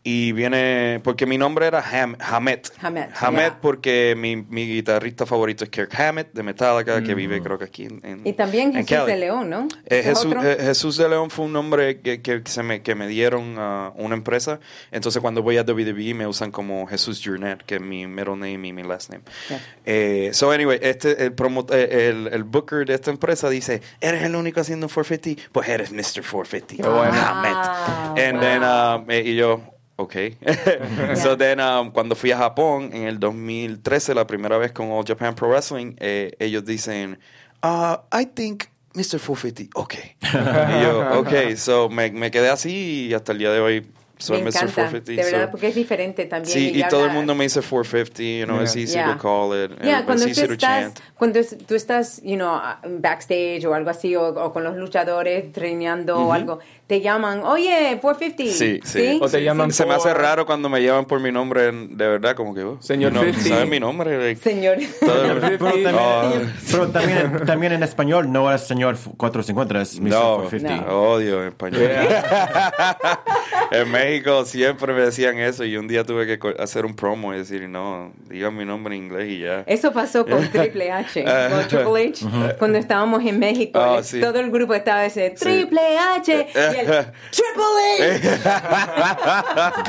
Y 0.03 0.31
viene, 0.31 0.99
porque 1.03 1.27
mi 1.27 1.37
nombre 1.37 1.67
era 1.67 1.79
Ham, 1.79 2.15
Hamet. 2.19 2.71
Hamet, 2.79 3.11
Hamet 3.19 3.39
yeah. 3.51 3.59
porque 3.61 4.15
mi, 4.17 4.35
mi 4.35 4.65
guitarrista 4.65 5.27
favorito 5.27 5.63
es 5.63 5.69
Kirk 5.69 5.93
Hammett 5.99 6.33
de 6.33 6.41
Metallica, 6.41 7.03
que 7.03 7.13
vive 7.13 7.39
creo 7.43 7.59
que 7.59 7.65
aquí 7.65 7.83
en, 7.85 8.01
en- 8.03 8.21
Y 8.27 8.33
también 8.33 8.69
en 8.75 8.85
Jesús 8.87 8.97
Cali. 9.05 9.11
de 9.11 9.17
León, 9.19 9.49
¿no? 9.51 9.67
Eh, 9.85 9.99
¿Ese 9.99 10.11
es 10.13 10.17
Jesús, 10.23 10.35
eh, 10.43 10.57
Jesús 10.59 10.97
de 10.97 11.07
León 11.07 11.29
fue 11.29 11.45
un 11.45 11.53
nombre 11.53 11.99
que, 12.01 12.19
que, 12.23 12.41
se 12.45 12.63
me, 12.63 12.81
que 12.81 12.95
me 12.95 13.07
dieron 13.07 13.57
a 13.59 13.91
una 13.95 14.15
empresa. 14.15 14.59
Entonces, 14.89 15.21
cuando 15.21 15.43
voy 15.43 15.57
a 15.57 15.61
WWE, 15.61 16.15
me 16.15 16.25
usan 16.25 16.49
como 16.49 16.87
Jesús 16.87 17.21
Jurnet, 17.23 17.61
que 17.63 17.75
es 17.75 17.81
mi 17.81 18.07
middle 18.07 18.37
name 18.37 18.69
y 18.69 18.73
mi 18.73 18.81
last 18.81 19.11
name. 19.11 19.23
Yeah. 19.49 19.61
Eh, 19.85 20.29
so, 20.33 20.49
anyway, 20.49 20.79
este, 20.81 21.23
el, 21.25 21.35
promo- 21.35 21.67
eh, 21.71 22.09
el, 22.09 22.27
el 22.33 22.43
booker 22.43 22.87
de 22.87 22.95
esta 22.95 23.11
empresa 23.11 23.51
dice: 23.51 23.81
¿Eres 23.99 24.23
el 24.23 24.35
único 24.35 24.61
haciendo 24.61 24.87
450? 24.87 25.49
Pues 25.51 25.69
eres 25.69 25.91
Mr. 25.91 26.23
450. 26.27 26.75
Qué 26.77 26.81
bueno. 26.89 27.13
Hammett. 27.13 27.53
Wow, 27.53 28.15
And 28.17 28.39
then, 28.41 28.61
wow. 28.61 28.95
um, 29.03 29.11
eh, 29.11 29.21
y 29.27 29.35
yo. 29.35 29.61
Ok. 30.01 30.15
so 31.15 31.35
then, 31.37 31.59
um, 31.59 31.91
cuando 31.91 32.15
fui 32.15 32.31
a 32.31 32.37
Japón 32.37 32.89
en 32.93 33.03
el 33.07 33.19
2013, 33.19 34.13
la 34.15 34.25
primera 34.25 34.57
vez 34.57 34.71
con 34.71 34.91
All 34.91 35.05
Japan 35.05 35.35
Pro 35.35 35.49
Wrestling, 35.49 35.95
eh, 35.99 36.31
ellos 36.39 36.65
dicen, 36.65 37.19
uh, 37.63 37.95
I 38.11 38.25
think 38.25 38.63
Mr. 38.93 39.19
450, 39.19 39.69
ok. 39.75 39.93
y 40.23 40.83
yo, 40.83 41.19
ok. 41.19 41.55
So 41.55 41.89
me, 41.89 42.11
me 42.11 42.31
quedé 42.31 42.49
así 42.49 43.07
y 43.09 43.13
hasta 43.13 43.31
el 43.31 43.37
día 43.37 43.51
de 43.51 43.59
hoy 43.59 43.87
soy 44.17 44.37
me 44.43 44.51
Mr. 44.51 44.65
encanta, 44.65 44.73
450. 44.75 45.11
de 45.13 45.31
verdad, 45.31 45.45
so- 45.47 45.51
porque 45.51 45.67
es 45.69 45.75
diferente 45.75 46.25
también. 46.25 46.53
Sí, 46.53 46.71
y 46.75 46.77
ya 46.79 46.89
todo 46.89 47.05
el 47.05 47.11
mundo 47.11 47.33
me 47.33 47.45
dice 47.45 47.61
450, 47.61 48.21
you 48.21 48.45
know, 48.45 48.61
it's 48.61 48.73
Yeah. 48.75 48.83
easy 48.83 48.93
Yeah. 48.95 49.13
to 49.15 49.17
call 49.17 49.51
it, 49.53 49.71
Yeah, 49.83 49.97
and 49.97 50.05
cuando 50.05 50.25
it's 50.27 50.37
tú 50.37 50.41
easy 50.41 50.47
to 50.47 50.53
estás, 50.53 50.83
chant. 50.93 50.99
cuando 51.17 51.39
tú 51.67 51.73
estás, 51.75 52.21
you 52.23 52.35
know, 52.35 52.59
backstage 52.99 53.65
o 53.65 53.73
algo 53.73 53.89
así, 53.89 54.15
o, 54.15 54.27
o 54.27 54.51
con 54.53 54.63
los 54.63 54.75
luchadores 54.77 55.51
traineando 55.51 56.17
o 56.19 56.33
algo, 56.33 56.59
te 56.91 56.99
llaman, 56.99 57.41
oye, 57.45 57.97
450. 58.01 58.53
Sí, 58.53 58.81
sí. 58.83 59.17
O 59.21 59.29
te 59.29 59.41
llaman 59.41 59.71
Se 59.71 59.85
me 59.85 59.93
hace 59.93 60.13
raro 60.13 60.45
cuando 60.45 60.67
me 60.67 60.83
llaman 60.83 61.05
por 61.05 61.21
mi 61.21 61.31
nombre, 61.31 61.69
en- 61.69 61.95
de 61.95 62.05
verdad, 62.05 62.35
como 62.35 62.53
que, 62.53 62.63
oh, 62.63 62.81
Señor 62.81 63.13
no, 63.13 63.21
50. 63.21 63.47
¿sabes 63.47 63.69
mi 63.69 63.79
nombre? 63.79 64.17
Like, 64.17 64.41
Señor. 64.41 64.75
todo 64.99 65.23
el- 65.23 65.39
Pero 65.39 65.57
también, 65.57 65.95
Oh. 65.97 66.31
pero 66.69 66.87
también, 66.89 67.45
también 67.45 67.71
en 67.71 67.83
español 67.83 68.29
no 68.29 68.53
es 68.53 68.59
señor 68.67 68.97
450, 69.15 69.81
es 69.81 70.01
Mr. 70.01 70.09
No, 70.09 70.35
450. 70.49 70.93
odio 70.93 71.41
en 71.43 71.47
español. 71.47 71.81
en 73.71 73.89
México 73.91 74.43
siempre 74.43 74.93
me 74.93 75.01
decían 75.01 75.37
eso 75.39 75.63
y 75.63 75.77
un 75.77 75.87
día 75.87 76.03
tuve 76.03 76.25
que 76.27 76.55
hacer 76.61 76.85
un 76.85 76.93
promo 76.93 77.33
y 77.33 77.37
decir, 77.37 77.69
no, 77.69 78.11
digan 78.29 78.53
mi 78.55 78.65
nombre 78.65 78.95
en 78.97 79.03
inglés 79.05 79.29
y 79.29 79.39
ya. 79.39 79.63
Eso 79.65 79.93
pasó 79.93 80.25
con 80.25 80.45
Triple 80.51 80.91
H, 80.91 81.23
con 81.23 81.67
Triple 81.69 82.07
H, 82.09 82.55
cuando 82.59 82.77
estábamos 82.77 83.23
en 83.25 83.39
México. 83.39 83.79
Ah, 83.81 83.99
el- 83.99 84.03
sí. 84.03 84.19
Todo 84.19 84.41
el 84.41 84.51
grupo 84.51 84.73
estaba 84.73 85.05
ese 85.05 85.29
Triple 85.29 85.97
H 85.97 86.47
y 86.53 86.80
el 86.81 87.05
Triple 87.31 87.63
H. 87.99 88.39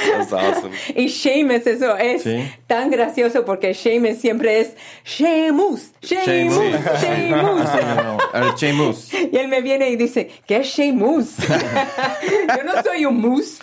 That's 0.18 0.32
awesome. 0.32 0.72
Y 0.94 1.06
Sheamus, 1.08 1.66
eso 1.66 1.96
es 1.96 2.22
Sí. 2.22 2.50
tan 2.66 2.90
gracioso 2.90 3.44
porque 3.44 3.72
Sheamus 3.72 4.18
siempre 4.18 4.60
es 4.60 4.74
Sheamus, 5.04 5.92
Sheamus, 6.02 6.56
Sheamus. 7.00 7.68
No, 8.00 8.18
el 8.34 8.54
Sheamus. 8.54 9.12
Y 9.14 9.36
él 9.36 9.48
me 9.48 9.60
viene 9.60 9.90
y 9.90 9.96
dice, 9.96 10.30
¿qué 10.46 10.56
es 10.56 10.66
Sheamus? 10.68 11.36
Yo 11.38 12.64
no 12.64 12.82
soy 12.82 13.04
un 13.06 13.16
mus. 13.20 13.58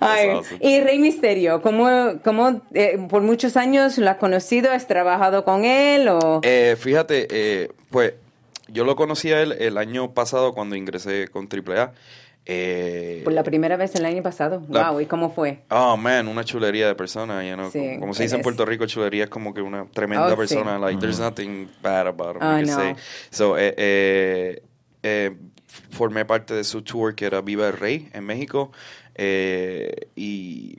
Ay, 0.00 0.30
awesome. 0.30 0.58
Y 0.60 0.80
Rey 0.80 0.98
Misterio, 0.98 1.62
¿cómo, 1.62 2.14
cómo 2.22 2.62
eh, 2.72 2.98
por 3.08 3.22
muchos 3.22 3.56
años 3.56 3.98
lo 3.98 4.10
has 4.10 4.16
conocido? 4.16 4.70
¿Has 4.72 4.86
trabajado 4.86 5.44
con 5.44 5.64
él? 5.64 6.08
O... 6.08 6.40
Eh, 6.42 6.76
fíjate, 6.78 7.26
eh, 7.30 7.68
pues 7.90 8.14
yo 8.68 8.84
lo 8.84 8.96
conocí 8.96 9.32
a 9.32 9.42
él 9.42 9.52
el 9.58 9.78
año 9.78 10.14
pasado 10.14 10.52
cuando 10.54 10.76
ingresé 10.76 11.28
con 11.28 11.48
AAA. 11.48 11.92
Eh, 12.46 13.22
por 13.24 13.32
la 13.32 13.42
primera 13.42 13.76
vez 13.78 13.94
el 13.94 14.04
año 14.04 14.22
pasado. 14.22 14.62
La- 14.68 14.90
wow, 14.90 15.00
¿y 15.00 15.06
cómo 15.06 15.30
fue? 15.30 15.62
Oh, 15.70 15.96
man, 15.96 16.28
una 16.28 16.44
chulería 16.44 16.86
de 16.86 16.94
persona, 16.94 17.42
you 17.48 17.54
know, 17.54 17.70
Sí, 17.70 17.78
como, 17.78 18.00
como 18.00 18.14
se 18.14 18.22
él 18.22 18.26
dice 18.28 18.36
en. 18.36 18.42
Puerto 18.42 18.66
Rico, 18.66 18.84
chulería 18.86 19.24
es 19.24 19.30
como 19.30 19.54
que 19.54 19.62
una 19.62 19.86
tremenda 19.86 20.26
Oh, 20.26 20.30
sí. 20.32 20.36
persona, 20.36 20.78
like, 20.78 21.00
there's 21.00 21.18
nothing 21.18 21.70
bad 21.82 22.06
about 22.06 22.36
him, 22.36 22.42
Oh, 22.42 22.60
no. 22.60 22.66
say. 22.76 22.94
So, 23.30 23.56
eh, 23.56 23.74
eh, 23.78 24.62
eh, 25.02 25.30
formé 25.90 26.26
parte 26.26 26.52
de 26.52 26.64
su 26.64 26.82
tour 26.82 27.14
que 27.14 27.24
era 27.24 27.40
Viva 27.40 27.66
el 27.68 27.78
Rey 27.78 28.10
en 28.12 28.24
México, 28.24 28.72
eh, 29.14 30.08
y 30.14 30.78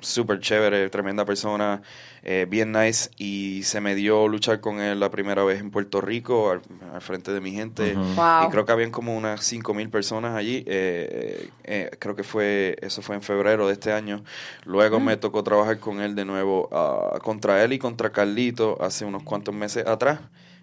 súper 0.00 0.40
chévere, 0.40 0.88
tremenda 0.90 1.24
persona, 1.24 1.82
eh, 2.22 2.46
bien 2.48 2.72
nice, 2.72 3.10
y 3.16 3.62
se 3.62 3.80
me 3.80 3.94
dio 3.94 4.28
luchar 4.28 4.60
con 4.60 4.80
él 4.80 5.00
la 5.00 5.10
primera 5.10 5.42
vez 5.44 5.60
en 5.60 5.70
Puerto 5.70 6.00
Rico, 6.00 6.50
al, 6.50 6.60
al 6.92 7.00
frente 7.00 7.32
de 7.32 7.40
mi 7.40 7.52
gente, 7.52 7.94
Wow. 7.94 8.46
y 8.46 8.50
creo 8.50 8.64
que 8.66 8.72
habían 8.72 8.90
como 8.90 9.16
unas 9.16 9.42
5 9.44 9.72
mil 9.74 9.88
personas 9.90 10.36
allí. 10.36 10.64
eh, 10.66 11.48
eh, 11.64 11.90
creo 11.98 12.14
que 12.16 12.22
fue, 12.24 12.76
eso 12.82 13.00
fue 13.02 13.14
en 13.16 13.22
febrero 13.22 13.66
de 13.66 13.72
este 13.72 13.92
año. 13.92 14.22
Luego 14.64 15.00
me 15.00 15.16
tocó 15.16 15.42
trabajar 15.42 15.78
con 15.78 16.00
él 16.00 16.14
de 16.14 16.24
nuevo, 16.24 16.68
ah, 16.72 17.18
contra 17.22 17.62
él 17.64 17.72
y 17.72 17.78
contra 17.78 18.10
Carlito 18.10 18.76
hace 18.80 19.04
unos 19.04 19.22
cuantos 19.22 19.54
meses 19.54 19.86
atrás. 19.86 20.20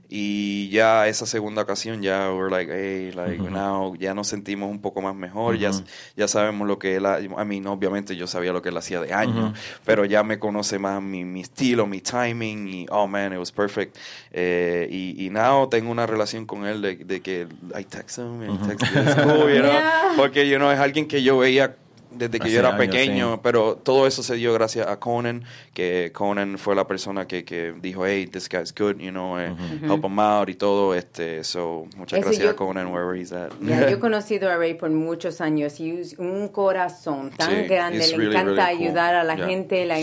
Y 0.09 0.69
ya 0.69 1.07
esa 1.07 1.25
segunda 1.25 1.63
ocasión, 1.63 2.03
ya 2.03 2.31
we're 2.31 2.51
like, 2.51 2.71
hey, 2.71 3.11
like, 3.15 3.41
now, 3.49 3.95
ya 3.95 4.13
nos 4.13 4.27
sentimos 4.27 4.69
un 4.69 4.79
poco 4.79 5.01
más 5.01 5.15
mejor, 5.15 5.57
ya, 5.57 5.71
ya 6.15 6.27
sabemos 6.27 6.67
lo 6.67 6.77
que 6.77 6.97
él, 6.97 7.05
a 7.05 7.19
mí, 7.45 7.63
obviamente 7.65 8.15
yo 8.15 8.27
sabía 8.27 8.53
lo 8.53 8.61
que 8.61 8.69
él 8.69 8.77
hacía 8.77 9.01
de 9.01 9.11
años, 9.13 9.57
pero 9.85 10.05
ya 10.05 10.21
me 10.23 10.37
conoce 10.37 10.77
más 10.77 11.01
mi, 11.01 11.25
mi 11.25 11.41
estilo, 11.41 11.87
mi 11.87 12.01
timing, 12.01 12.67
y 12.67 12.85
oh 12.91 13.07
man, 13.07 13.33
it 13.33 13.39
was 13.39 13.51
perfect. 13.51 13.97
Eh, 14.31 14.87
y, 14.91 15.25
y 15.25 15.29
now 15.31 15.67
tengo 15.67 15.89
una 15.89 16.05
relación 16.05 16.45
con 16.45 16.65
él 16.67 16.81
de, 16.81 16.97
de 16.97 17.21
que 17.21 17.47
I 17.75 17.83
text 17.83 18.19
him, 18.19 18.41
and 18.41 18.67
text 18.67 18.95
it's 18.95 19.15
cool, 19.15 19.49
you 19.51 19.61
know, 19.61 19.71
Yeah. 19.73 20.13
porque, 20.15 20.47
you 20.47 20.57
know, 20.57 20.69
es 20.69 20.79
alguien 20.79 21.07
que 21.07 21.23
yo 21.23 21.39
veía 21.39 21.75
desde 22.15 22.39
que 22.39 22.45
Hace 22.45 22.53
yo 22.53 22.59
era 22.59 22.69
años, 22.69 22.79
pequeño, 22.79 23.33
sí. 23.35 23.39
pero 23.43 23.75
todo 23.75 24.07
eso 24.07 24.23
se 24.23 24.35
dio 24.35 24.53
gracias 24.53 24.87
a 24.87 24.99
Conan, 24.99 25.43
que 25.73 26.11
Conan 26.13 26.57
fue 26.57 26.75
la 26.75 26.85
persona 26.87 27.27
que, 27.27 27.43
que 27.43 27.73
dijo, 27.81 28.05
hey, 28.05 28.27
this 28.27 28.47
guy's 28.49 28.73
good, 28.73 28.97
you 28.99 29.11
know, 29.11 29.39
eh, 29.39 29.53
help 29.83 30.05
him 30.05 30.19
out 30.19 30.49
y 30.49 30.55
todo, 30.55 30.93
este, 30.95 31.43
so, 31.43 31.85
muchas 31.97 32.21
gracias 32.21 32.43
yo- 32.43 32.49
a 32.51 32.55
Conan 32.55 32.87
wherever 32.87 33.15
he's 33.19 33.31
at. 33.31 33.51
Ya, 33.61 33.81
yo 33.89 33.97
he 33.97 33.99
conocido 33.99 34.49
a 34.49 34.57
Ray 34.57 34.73
por 34.75 34.89
muchos 34.89 35.41
años 35.41 35.79
y 35.79 35.91
es 35.99 36.15
un 36.19 36.47
corazón 36.49 37.31
tan 37.31 37.49
Sí, 37.49 37.55
grande, 37.67 37.99
le 37.99 38.17
really, 38.17 38.25
encanta 38.35 38.65
really 38.67 38.77
cool. 38.77 38.87
ayudar 38.87 39.15
a 39.15 39.23
la 39.23 39.35
Yeah. 39.35 39.47
gente. 39.47 39.85
la- 39.85 39.97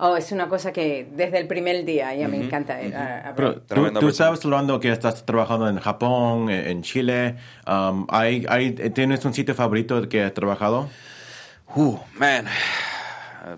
oh, 0.00 0.16
es 0.16 0.30
una 0.32 0.48
cosa 0.48 0.72
que 0.72 1.06
desde 1.14 1.38
el 1.38 1.46
primer 1.46 1.84
día 1.84 2.14
ya 2.14 2.28
me 2.28 2.36
encanta. 2.36 2.80
eh, 2.82 2.94
a- 2.94 3.30
a 3.30 3.34
Pero 3.34 3.62
Ray. 3.68 3.92
tú, 3.92 4.00
tú 4.00 4.08
estabas 4.08 4.44
hablando 4.44 4.78
que 4.80 4.90
estás 4.90 5.24
trabajando 5.24 5.68
en 5.68 5.78
Japón, 5.78 6.50
en 6.50 6.64
en 6.74 6.82
Chile. 6.82 7.36
Um, 7.66 8.06
¿hay, 8.10 8.44
hay, 8.48 8.72
¿Tienes 8.72 9.24
un 9.24 9.32
sitio 9.34 9.54
favorito 9.54 10.08
que 10.08 10.22
has 10.22 10.34
trabajado? 10.34 10.88
Uh, 11.76 11.98
man, 12.18 12.46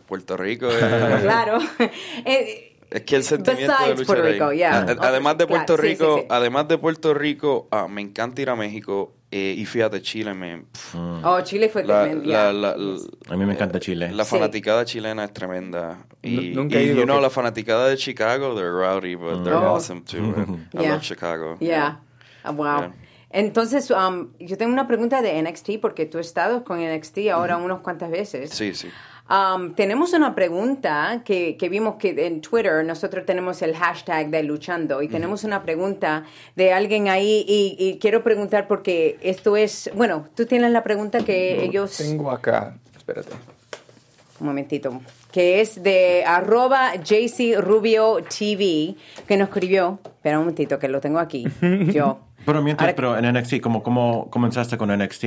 Puerto 0.07 0.37
Rico 0.37 0.69
eh, 0.71 1.19
Claro. 1.23 1.59
Eh, 2.25 2.73
Es 2.91 3.03
que 3.03 3.17
el 3.17 3.25
sentimiento 3.25 3.73
de 3.73 3.79
Besides 3.79 3.99
luchar 3.99 4.07
Puerto 4.07 4.25
ahí. 4.27 4.33
Rico, 4.35 4.53
yeah. 4.53 4.79
Además 5.01 5.37
de 5.39 5.47
Claro, 5.47 5.65
Puerto 5.67 5.77
sí, 5.77 5.83
sí, 5.83 5.89
Rico, 5.89 6.19
sí. 6.21 6.27
además 6.31 6.69
de 6.69 6.79
Puerto 6.79 7.15
Rico, 7.15 7.69
ah, 7.73 7.89
me 7.89 8.01
encanta 8.01 8.43
ir 8.43 8.51
a 8.51 8.55
México 8.57 9.13
eh, 9.33 9.55
y 9.59 9.65
fíjate 9.67 10.01
Chile, 10.03 10.35
me, 10.35 10.59
pf, 10.59 10.97
oh, 11.25 11.41
Chile 11.43 11.69
fue 11.69 11.83
la, 11.85 12.03
tremendo. 12.05 12.25
la- 12.31 12.31
yeah. 12.45 12.53
la- 12.53 12.77
la- 12.77 12.99
A 13.29 13.37
mí 13.37 13.45
me 13.45 13.55
encanta 13.55 13.81
Chile. 13.81 14.13
La 14.13 14.25
Sí. 14.25 14.31
fanaticada 14.31 14.85
chilena 14.85 15.25
es 15.25 15.33
tremenda. 15.33 15.99
Y, 16.23 16.51
Nu- 16.55 16.63
nunca 16.63 16.79
he 16.79 16.85
y, 16.85 16.87
ido, 16.87 16.97
you 16.99 17.03
know, 17.05 17.17
que- 17.17 17.23
la 17.23 17.31
fanaticada 17.31 17.89
de 17.89 17.97
Chicago, 17.97 18.55
they're 18.55 18.71
rowdy, 18.71 19.17
but 19.17 19.43
they're 19.43 19.57
Oh. 19.59 19.75
awesome 19.75 20.03
too. 20.03 20.21
man. 20.23 20.69
I 20.73 20.79
Yeah. 20.83 20.93
love 20.93 21.03
Chicago. 21.03 21.57
Yeah. 21.59 21.99
Ah, 22.45 22.53
wow. 22.53 22.93
Entonces, 23.37 23.91
um, 23.91 24.31
yo 24.41 24.57
tengo 24.57 24.73
una 24.73 24.89
pregunta 24.89 25.21
de 25.21 25.43
NXT 25.43 25.73
porque 25.83 26.07
tú 26.07 26.17
has 26.19 26.27
estado 26.27 26.65
con 26.65 26.79
NXT 26.81 27.19
ahora 27.31 27.59
unas 27.59 27.81
cuantas 27.81 28.11
veces. 28.11 28.49
Sí, 28.49 28.75
sí. 28.75 28.89
Um, 29.29 29.75
tenemos 29.75 30.15
una 30.15 30.35
pregunta 30.35 31.21
que, 31.23 31.59
que 31.59 31.69
vimos 31.69 31.97
que 31.97 32.15
en 32.27 32.41
Twitter 32.41 32.83
nosotros 32.83 33.27
tenemos 33.27 33.61
el 33.61 33.77
hashtag 33.77 34.31
de 34.31 34.43
luchando 34.43 35.03
y 35.03 35.09
tenemos 35.09 35.45
una 35.45 35.63
pregunta 35.63 36.25
de 36.55 36.73
alguien 36.73 37.09
ahí 37.09 37.45
y, 37.47 37.77
y 37.79 37.99
quiero 37.99 38.23
preguntar 38.23 38.67
porque 38.67 39.19
esto 39.21 39.55
es, 39.59 39.91
bueno, 39.95 40.27
tú 40.35 40.47
tienes 40.47 40.71
la 40.71 40.83
pregunta 40.83 41.23
que 41.23 41.63
ellos, 41.63 41.95
Tengo 41.99 42.31
acá, 42.31 42.79
espérate. 42.97 43.33
un 44.41 44.47
momentito, 44.47 44.99
que 45.31 45.61
es 45.61 45.83
de 45.83 46.25
arroba 46.25 46.93
Rubio 47.59 48.17
TV 48.23 48.95
que 49.29 49.37
nos 49.37 49.49
escribió, 49.49 49.99
espera 50.05 50.39
un 50.39 50.45
momentito 50.45 50.79
que 50.79 50.89
lo 50.89 51.03
tengo 51.03 51.19
aquí, 51.19 51.47
yo. 51.93 52.21
Pero 52.47 52.63
mientras, 52.63 52.87
Ahora- 52.89 52.97
pero 52.97 53.19
en 53.19 53.25
NXT, 53.35 53.61
¿cómo, 53.61 53.83
¿cómo 53.83 54.31
comenzaste 54.31 54.79
con 54.79 54.91
NXT? 54.91 55.25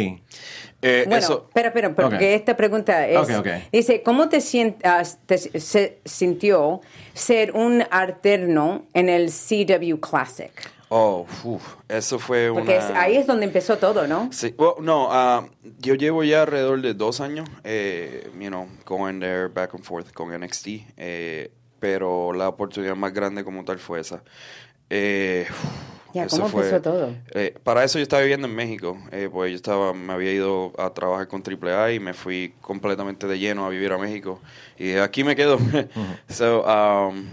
Eh, 0.82 1.04
Bueno, 1.06 1.16
eso, 1.18 1.46
espera, 1.50 1.68
espera, 1.68 1.94
porque 1.94 2.16
Ok. 2.16 2.22
esta 2.22 2.56
pregunta 2.56 3.06
es... 3.08 3.18
Ok, 3.18 3.30
ok. 3.40 3.48
Dice, 3.72 4.02
¿cómo 4.02 4.30
te, 4.30 4.38
sien- 4.40 4.78
ah, 4.84 5.04
te 5.26 5.38
se- 5.38 6.00
sintió 6.06 6.80
ser 7.14 7.52
un 7.52 7.84
alterno 7.92 8.86
en 8.94 9.10
el 9.10 9.30
CW 9.30 9.98
Classic? 10.00 10.52
oh, 10.92 11.28
uf, 11.44 11.76
eso 11.88 12.18
fue 12.18 12.50
Porque 12.52 12.78
es- 12.78 12.90
una... 12.90 13.02
ahí 13.02 13.16
es 13.18 13.28
donde 13.28 13.46
empezó 13.46 13.78
todo, 13.78 14.08
¿no? 14.08 14.30
Sí, 14.32 14.56
well, 14.58 14.74
no, 14.80 15.10
ah, 15.12 15.46
yo 15.80 15.94
llevo 15.94 16.24
ya 16.24 16.42
alrededor 16.42 16.82
de 16.82 16.96
dos 16.96 17.20
años, 17.22 17.48
eh, 17.64 18.28
you 18.40 18.48
know, 18.48 18.66
going 18.86 19.20
there 19.20 19.50
back 19.50 19.76
and 19.76 19.84
forth 19.84 20.12
con 20.14 20.32
NXT, 20.34 20.68
eh, 20.98 21.52
pero 21.80 22.34
la 22.34 22.48
oportunidad 22.48 22.96
más 22.96 23.14
grande 23.14 23.44
como 23.44 23.64
tal 23.66 23.78
fue 23.78 24.00
esa. 24.00 24.24
Eh, 24.90 25.46
Ya, 26.14 26.24
eso 26.24 26.38
¿cómo 26.38 26.48
empezó 26.48 26.82
todo? 26.82 27.16
eh, 27.34 27.56
para 27.64 27.84
eso 27.84 28.00
yo 28.00 28.04
estaba 28.04 28.22
viviendo 28.22 28.48
en 28.48 28.56
México, 28.56 28.98
eh, 29.12 29.30
pues 29.32 29.52
yo 29.52 29.56
estaba, 29.56 29.94
me 29.94 30.14
había 30.14 30.34
ido 30.34 30.74
a 30.78 30.94
trabajar 30.94 31.28
con 31.28 31.44
AAA 31.44 31.94
y 31.94 32.00
me 32.00 32.14
fui 32.14 32.54
completamente 32.62 33.28
de 33.28 33.38
lleno 33.38 33.66
a 33.66 33.70
vivir 33.70 33.92
a 33.92 33.98
México 33.98 34.42
y 34.78 34.86
dije, 34.86 35.02
aquí 35.02 35.24
me 35.24 35.36
quedo. 35.36 35.58
so, 36.30 36.66
um, 36.66 37.28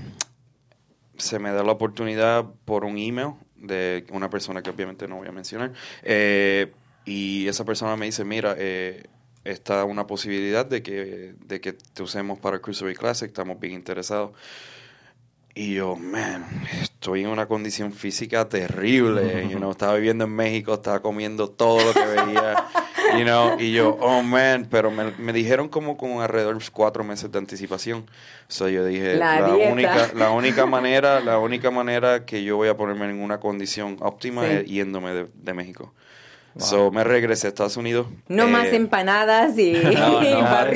se 1.17 1.39
me 1.39 1.51
da 1.53 1.63
la 1.63 1.73
oportunidad 1.73 2.45
por 2.65 2.85
un 2.85 2.99
email 2.99 3.35
de 3.57 4.07
una 4.11 4.29
persona 4.29 4.63
que 4.63 4.71
obviamente 4.71 5.09
no 5.09 5.17
voy 5.17 5.29
a 5.29 5.33
mencionar. 5.33 5.73
eh, 6.03 6.73
y 7.07 7.47
esa 7.47 7.65
persona 7.65 7.97
me 7.97 8.07
dice, 8.07 8.25
mira, 8.25 8.57
eh, 8.59 9.05
está 9.45 9.85
una 9.85 10.09
posibilidad 10.09 10.67
de 10.67 10.83
que, 10.83 11.35
de 11.47 11.61
que 11.61 11.73
te 11.73 12.03
usemos 12.03 12.39
para 12.41 12.57
el 12.57 12.63
Cruiserweight 12.63 12.99
Classic, 12.99 13.29
estamos 13.29 13.59
bien 13.61 13.75
interesados. 13.75 14.33
Y 15.59 15.73
yo, 15.73 15.97
man, 15.97 16.45
estoy 16.83 17.23
en 17.23 17.29
una 17.29 17.47
condición 17.47 17.91
física 17.91 18.47
terrible. 18.47 19.49
You 19.49 19.57
know, 19.57 19.71
estaba 19.71 19.95
viviendo 19.95 20.25
en 20.25 20.31
México, 20.37 20.75
estaba 20.75 21.01
comiendo 21.01 21.49
todo 21.49 21.83
lo 21.83 21.95
que 21.95 22.05
veía. 22.05 22.67
You 23.17 23.25
know, 23.25 23.59
y 23.59 23.73
yo, 23.73 23.97
oh 24.03 24.23
man, 24.23 24.69
pero 24.71 24.91
me, 24.91 25.13
me 25.13 25.33
dijeron 25.33 25.71
como 25.71 25.97
con 25.97 26.21
alrededor 26.21 26.59
de 26.59 26.65
cuatro 26.71 27.05
meses 27.05 27.33
de 27.33 27.39
anticipación. 27.39 28.05
So 28.49 28.69
yo 28.69 28.85
dije, 28.85 29.15
La 29.17 29.49
única, 29.55 30.11
la 30.15 30.31
única 30.31 30.67
manera, 30.67 31.21
la 31.21 31.39
única 31.39 31.71
manera 31.71 32.27
que 32.27 32.45
yo 32.45 32.57
voy 32.57 32.69
a 32.69 32.77
ponerme 32.77 33.09
en 33.09 33.23
una 33.23 33.41
condición 33.41 33.97
óptima 34.01 34.43
Sí. 34.43 34.49
es 34.53 34.65
yéndome 34.67 35.15
de, 35.15 35.27
de 35.33 35.55
México. 35.55 35.95
So 36.59 36.91
me 36.91 37.05
regresé 37.05 37.47
a 37.47 37.51
Estados 37.51 37.77
Unidos. 37.77 38.07
No 38.29 38.45
Eh, 38.45 38.47
más 38.47 38.67
empanadas 38.69 39.59
y, 39.59 39.73
no, 39.95 40.23
no 40.23 40.41
más 40.43 40.67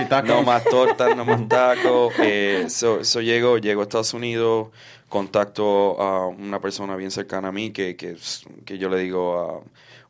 y 0.00 0.04
tacos. 0.06 0.28
No 0.28 0.42
más 0.42 0.64
tortas, 0.64 1.16
no 1.16 1.24
más 1.24 1.48
tacos. 1.48 2.12
Eh, 2.22 2.66
so, 2.68 3.04
so 3.04 3.20
llego, 3.20 3.58
llego 3.58 3.80
a 3.80 3.84
Estados 3.84 4.12
Unidos, 4.14 4.68
contacto 5.08 6.00
a 6.00 6.26
una 6.26 6.60
persona 6.60 6.96
bien 6.96 7.10
cercana 7.10 7.48
a 7.48 7.52
mí 7.52 7.70
que, 7.70 7.96
que, 7.96 8.16
que 8.64 8.78
yo 8.78 8.88
le 8.88 8.98
digo, 8.98 9.64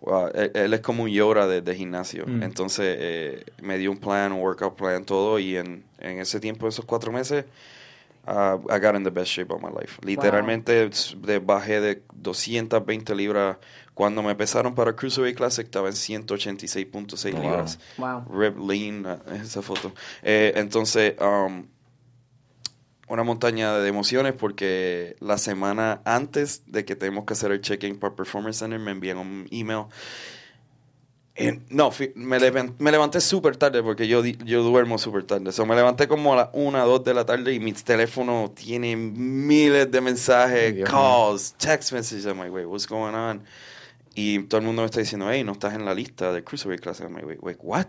ah, 0.06 0.10
ah, 0.10 0.30
él, 0.34 0.50
él 0.54 0.74
es 0.74 0.80
como 0.80 1.02
un 1.02 1.10
Yoda 1.10 1.46
de, 1.46 1.60
de 1.60 1.74
gimnasio. 1.74 2.24
Entonces 2.26 2.96
eh, 2.98 3.44
me 3.60 3.76
dio 3.78 3.90
un 3.90 3.98
plan, 3.98 4.32
un 4.32 4.40
workout 4.40 4.74
plan, 4.76 5.04
todo. 5.04 5.38
Y 5.38 5.56
en, 5.56 5.84
en 5.98 6.18
ese 6.20 6.40
tiempo, 6.40 6.66
esos 6.68 6.84
cuatro 6.84 7.12
meses, 7.12 7.44
ah, 8.26 8.58
I 8.70 8.78
got 8.78 8.94
in 8.96 9.04
the 9.04 9.10
best 9.10 9.32
shape 9.32 9.52
of 9.52 9.60
my 9.60 9.68
life. 9.70 9.98
Literalmente 10.02 10.84
s- 10.86 11.14
de- 11.18 11.40
bajé 11.40 11.80
de 11.80 12.02
220 12.14 13.14
libras. 13.14 13.56
Cuando 13.94 14.22
me 14.22 14.34
pesaron 14.34 14.74
para 14.74 14.94
Cruiserweight 14.96 15.36
Classic 15.36 15.64
estaba 15.66 15.88
en 15.88 15.94
186.6 15.94 17.24
libras. 17.38 17.78
Wow. 17.98 18.24
Rip 18.32 18.58
Lean, 18.58 19.04
ah, 19.06 19.18
esa 19.42 19.60
foto. 19.60 19.92
Eh, 20.22 20.52
entonces, 20.56 21.14
um, 21.20 21.66
una 23.08 23.22
montaña 23.22 23.74
de 23.78 23.88
emociones 23.88 24.32
porque 24.32 25.16
la 25.20 25.36
semana 25.36 26.00
antes 26.06 26.62
de 26.66 26.86
que 26.86 26.96
tenemos 26.96 27.24
que 27.26 27.34
hacer 27.34 27.52
el 27.52 27.60
check-in 27.60 27.98
para 27.98 28.14
Performance 28.16 28.58
Center 28.60 28.78
me 28.78 28.92
envían 28.92 29.18
un 29.18 29.46
email. 29.50 29.84
Eh, 31.34 31.60
no, 31.70 31.90
me, 32.14 32.38
levan- 32.38 32.74
me 32.78 32.90
levanté 32.90 33.20
súper 33.20 33.56
tarde 33.56 33.82
porque 33.82 34.06
yo, 34.06 34.22
yo 34.24 34.62
duermo 34.62 34.98
súper 34.98 35.24
tarde. 35.24 35.50
So, 35.52 35.64
me 35.66 35.74
levanté 35.74 36.06
como 36.06 36.32
a 36.34 36.36
las 36.36 36.48
1, 36.52 36.86
2 36.86 37.04
de 37.04 37.14
la 37.14 37.24
tarde 37.26 37.52
y 37.54 37.58
mi 37.60 37.72
teléfono 37.72 38.52
tiene 38.54 38.96
miles 38.96 39.90
de 39.90 40.00
mensajes, 40.02 40.74
Dios 40.74 40.88
calls, 40.90 41.54
text 41.58 41.92
messages. 41.92 42.24
I'm 42.26 42.38
like, 42.38 42.50
wait, 42.50 42.66
what's 42.66 42.86
going 42.86 43.14
on? 43.14 43.42
Y 44.14 44.40
todo 44.44 44.60
el 44.60 44.66
mundo 44.66 44.82
me 44.82 44.86
está 44.86 45.00
diciendo, 45.00 45.30
hey, 45.30 45.44
no 45.44 45.52
estás 45.52 45.74
en 45.74 45.84
la 45.84 45.94
lista 45.94 46.32
del 46.32 46.44
Cruiserweight 46.44 46.82
Classic. 46.82 47.06
I'm 47.06 47.14
like, 47.14 47.26
wait, 47.26 47.42
wait, 47.42 47.58
what? 47.62 47.86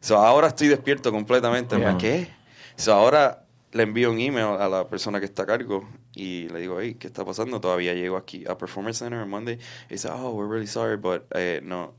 So, 0.00 0.16
ahora 0.16 0.48
estoy 0.48 0.68
despierto 0.68 1.10
completamente. 1.10 1.78
Like, 1.78 1.98
¿Qué? 1.98 2.28
So, 2.76 2.92
ahora 2.92 3.44
le 3.72 3.82
envío 3.82 4.10
un 4.10 4.18
email 4.18 4.60
a 4.60 4.68
la 4.68 4.88
persona 4.88 5.18
que 5.20 5.26
está 5.26 5.42
a 5.42 5.46
cargo 5.46 5.88
y 6.14 6.48
le 6.48 6.60
digo, 6.60 6.80
hey, 6.80 6.96
¿qué 6.98 7.06
está 7.08 7.24
pasando? 7.24 7.60
Todavía 7.60 7.94
llego 7.94 8.16
aquí 8.16 8.44
a 8.46 8.56
Performance 8.56 8.98
Center 8.98 9.20
on 9.20 9.28
Monday. 9.28 9.58
Y 9.88 9.94
dice, 9.94 10.08
oh, 10.10 10.30
we're 10.30 10.48
really 10.48 10.66
sorry, 10.66 10.96
but 10.96 11.24
eh, 11.34 11.60
no. 11.62 11.94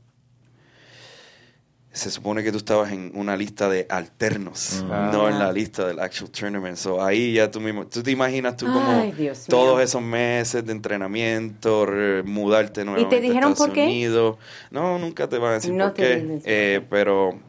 Se 1.92 2.08
supone 2.08 2.44
que 2.44 2.52
tú 2.52 2.58
estabas 2.58 2.92
en 2.92 3.10
una 3.16 3.36
lista 3.36 3.68
de 3.68 3.86
alternos, 3.90 4.84
Ah. 4.90 5.10
no 5.12 5.28
en 5.28 5.40
la 5.40 5.52
lista 5.52 5.88
del 5.88 5.98
actual 5.98 6.30
tournament. 6.30 6.76
So, 6.76 7.02
ahí 7.04 7.32
ya 7.32 7.50
tú 7.50 7.60
mismo, 7.60 7.84
tú 7.88 8.00
te 8.02 8.12
imaginas 8.12 8.56
tú 8.56 8.66
como 8.66 8.88
Ay, 9.00 9.12
todos 9.48 9.74
mío. 9.76 9.80
esos 9.80 10.00
meses 10.00 10.64
de 10.64 10.70
entrenamiento, 10.70 11.86
re- 11.86 12.22
mudarte 12.22 12.84
nuevamente 12.84 13.20
dijeron 13.20 13.50
a 13.50 13.52
Estados 13.52 13.66
por 13.66 13.72
qué? 13.74 13.84
Unidos. 13.86 14.36
No, 14.70 14.98
nunca 15.00 15.28
te 15.28 15.38
van 15.38 15.50
a 15.50 15.54
decir 15.54 15.72
No 15.72 15.86
por 15.86 15.94
te 15.94 16.02
qué. 16.02 16.16
dicen 16.20 16.42
eh, 16.44 16.80
pero 16.88 17.40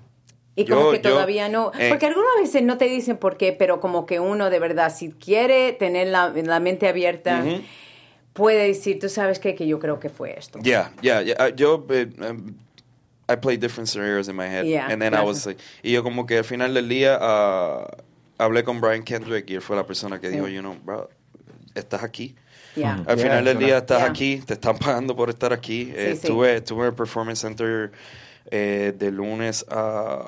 Y 0.56 0.66
como 0.66 0.86
yo- 0.86 0.92
que 0.94 1.02
yo, 1.02 1.10
todavía 1.12 1.48
no. 1.48 1.72
eh, 1.78 1.90
porque 1.90 2.08
algunas 2.08 2.32
veces 2.42 2.64
no 2.64 2.80
te 2.80 2.86
dicen 2.86 3.18
por 3.18 3.38
qué, 3.38 3.54
pero 3.54 3.80
como 3.80 4.08
que 4.08 4.20
uno 4.20 4.50
de 4.50 4.58
verdad, 4.58 4.92
si 4.92 5.12
quiere 5.12 5.74
tener 5.74 6.08
la, 6.08 6.30
la 6.30 6.60
mente 6.60 6.88
abierta, 6.88 7.44
puede 8.34 8.68
decir, 8.68 8.98
tú 8.98 9.08
sabes 9.08 9.38
qué, 9.40 9.54
que 9.54 9.68
yo 9.68 9.78
creo 9.78 10.00
que 10.00 10.10
fue 10.10 10.34
esto. 10.38 10.58
Yeah, 10.64 10.92
yeah, 11.02 11.22
yeah. 11.22 11.36
Uh, 11.48 11.56
Yo, 11.56 11.86
eh, 11.90 12.10
um, 12.28 12.56
I 13.32 13.36
played 13.38 13.60
different 13.60 13.88
scenarios 13.90 14.28
in 14.28 14.36
my 14.36 14.48
head. 14.48 14.66
Yeah, 14.66 14.88
and 14.92 15.02
then. 15.02 15.14
I 15.14 15.22
was 15.24 15.46
like, 15.46 15.60
y 15.84 15.92
yo 15.92 16.04
como 16.04 16.26
que 16.26 16.38
al 16.38 16.44
final 16.44 16.74
del 16.74 16.88
día 16.90 17.18
uh, 17.22 17.88
hablé 18.38 18.64
con 18.64 18.82
Brian 18.82 19.04
Kendrick 19.04 19.50
y 19.50 19.56
él 19.56 19.62
fue 19.62 19.76
la 19.76 19.84
persona 19.86 20.20
que 20.20 20.30
dijo, 20.30 20.48
Sí. 20.48 20.54
you 20.54 20.62
know, 20.62 20.76
bro, 20.84 21.10
estás 21.76 22.04
aquí. 22.04 22.36
Yeah. 22.76 23.04
Al 23.08 23.18
Yeah, 23.18 23.24
final 23.24 23.46
del 23.46 23.58
día 23.60 23.78
estás 23.80 24.00
Yeah. 24.02 24.10
aquí, 24.10 24.38
te 24.46 24.54
están 24.54 24.78
pagando 24.78 25.16
por 25.16 25.30
estar 25.30 25.52
aquí. 25.54 25.92
Eh, 25.96 26.16
sí. 26.16 26.28
Estuve, 26.28 26.56
estuve 26.58 26.82
en 26.82 26.88
el 26.88 26.94
Performance 26.94 27.40
Center 27.42 27.92
eh, 28.50 28.94
de 28.98 29.12
lunes 29.12 29.66
a 29.70 30.24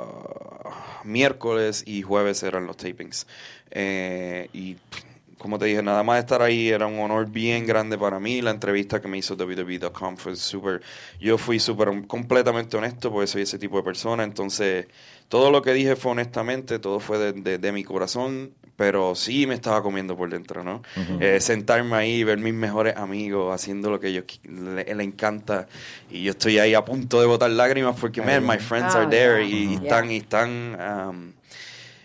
miércoles 1.04 1.84
y 1.86 2.02
jueves 2.02 2.44
eran 2.44 2.66
los 2.68 2.78
tapings. 2.78 3.28
Eh, 3.72 4.50
y 4.54 4.76
pff, 4.76 5.04
como 5.44 5.60
te 5.60 5.66
dije, 5.66 5.84
nada 5.84 6.02
más 6.04 6.20
estar 6.20 6.42
ahí 6.42 6.70
era 6.70 6.88
un 6.88 6.98
honor 7.00 7.30
bien 7.30 7.68
grande 7.68 7.98
para 7.98 8.18
mí. 8.18 8.42
La 8.42 8.50
entrevista 8.52 9.02
que 9.02 9.10
me 9.10 9.18
hizo 9.18 9.36
WWE.com 9.36 10.16
fue 10.18 10.36
súper... 10.38 10.82
Yo 11.20 11.38
fui 11.38 11.60
súper 11.60 12.08
completamente 12.08 12.78
honesto 12.78 13.12
porque 13.12 13.28
soy 13.28 13.42
ese 13.42 13.60
tipo 13.60 13.76
de 13.76 13.84
persona. 13.84 14.24
Entonces, 14.24 14.88
todo 15.28 15.52
lo 15.52 15.62
que 15.62 15.74
dije 15.74 15.98
fue 15.98 16.14
honestamente, 16.14 16.80
todo 16.80 17.02
fue 17.02 17.18
de, 17.18 17.34
de- 17.34 17.58
de 17.58 17.72
mi 17.74 17.84
corazón, 17.84 18.54
pero 18.78 19.16
sí 19.16 19.46
me 19.46 19.54
estaba 19.56 19.84
comiendo 19.84 20.16
por 20.16 20.30
dentro, 20.30 20.64
¿no? 20.64 20.82
Eh, 21.20 21.40
sentarme 21.42 21.96
ahí, 21.98 22.24
ver 22.24 22.38
mis 22.38 22.54
mejores 22.54 22.96
amigos 22.96 23.54
haciendo 23.54 23.90
lo 23.92 24.00
que 24.00 24.08
ellos 24.08 24.24
le, 24.46 24.96
le 24.96 25.04
encanta 25.04 25.68
y 26.10 26.24
yo 26.24 26.32
estoy 26.32 26.58
ahí 26.58 26.74
a 26.74 26.86
punto 26.86 27.20
de 27.20 27.28
botar 27.28 27.52
lágrimas 27.52 27.96
porque, 28.00 28.22
man, 28.22 28.46
my 28.48 28.58
friends 28.60 28.96
Ah, 28.96 29.02
are 29.02 29.08
there 29.10 29.46
yeah. 29.46 29.58
y, 29.58 29.64
y 29.64 29.68
Yeah. 29.74 29.82
están, 29.84 30.12
y 30.12 30.18
están, 30.18 30.78
um, 31.10 31.32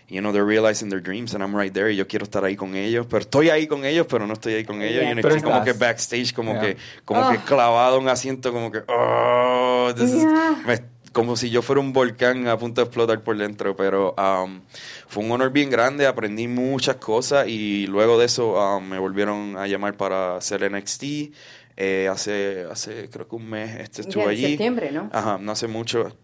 you 0.09 0.19
know, 0.21 0.31
they're 0.31 0.45
realizing 0.45 0.89
their 0.89 1.01
dreams 1.01 1.33
and 1.33 1.43
I'm 1.43 1.55
right 1.55 1.71
there 1.73 1.91
y 1.91 1.95
yo 1.95 2.07
quiero 2.07 2.25
estar 2.25 2.43
ahí 2.43 2.55
con 2.55 2.75
ellos, 2.75 3.05
pero 3.09 3.21
estoy 3.21 3.49
ahí 3.49 3.67
con 3.67 3.85
ellos, 3.85 4.07
pero 4.09 4.25
no 4.27 4.33
estoy 4.33 4.53
ahí 4.55 4.65
con 4.65 4.81
ellos 4.81 5.01
Yeah. 5.03 5.13
y 5.13 5.19
estoy 5.19 5.41
como 5.41 5.63
que 5.63 5.73
backstage, 5.73 6.33
como 6.33 6.53
Yeah. 6.53 6.61
que, 6.61 6.77
como 7.05 7.21
Oh. 7.27 7.31
que 7.31 7.37
clavado 7.39 7.97
en 7.97 8.03
un 8.03 8.09
asiento, 8.09 8.51
como 8.51 8.71
que, 8.71 8.81
oh, 8.87 9.91
this 9.95 10.09
is- 10.09 10.21
Yeah. 10.23 10.61
me- 10.65 10.99
como 11.11 11.35
si 11.35 11.49
yo 11.49 11.61
fuera 11.63 11.81
un 11.81 11.91
volcán 11.91 12.47
a 12.47 12.57
punto 12.57 12.81
de 12.81 12.85
explotar 12.85 13.23
por 13.23 13.35
dentro, 13.35 13.75
pero 13.75 14.13
um, 14.17 14.61
fue 15.07 15.23
un 15.23 15.31
honor 15.31 15.51
bien 15.51 15.69
grande, 15.71 16.05
aprendí 16.05 16.47
muchas 16.47 16.97
cosas 16.97 17.47
y 17.47 17.87
luego 17.87 18.19
de 18.19 18.25
eso 18.27 18.53
um, 18.53 18.87
me 18.87 18.99
volvieron 18.99 19.57
a 19.57 19.65
llamar 19.67 19.97
para 19.97 20.37
hacer 20.37 20.63
NXT. 20.71 21.31
Eh, 21.77 22.07
hace, 22.11 22.65
hace 22.69 23.09
creo 23.09 23.27
que 23.27 23.35
un 23.35 23.49
mes 23.49 23.79
este, 23.79 24.01
estuve 24.01 24.23
Ya 24.23 24.23
en 24.25 24.29
allí. 24.37 24.47
septiembre, 24.49 24.91
¿no? 24.91 25.09
Ajá, 25.11 25.37
no 25.41 25.51
hace 25.51 25.67
mucho. 25.67 26.15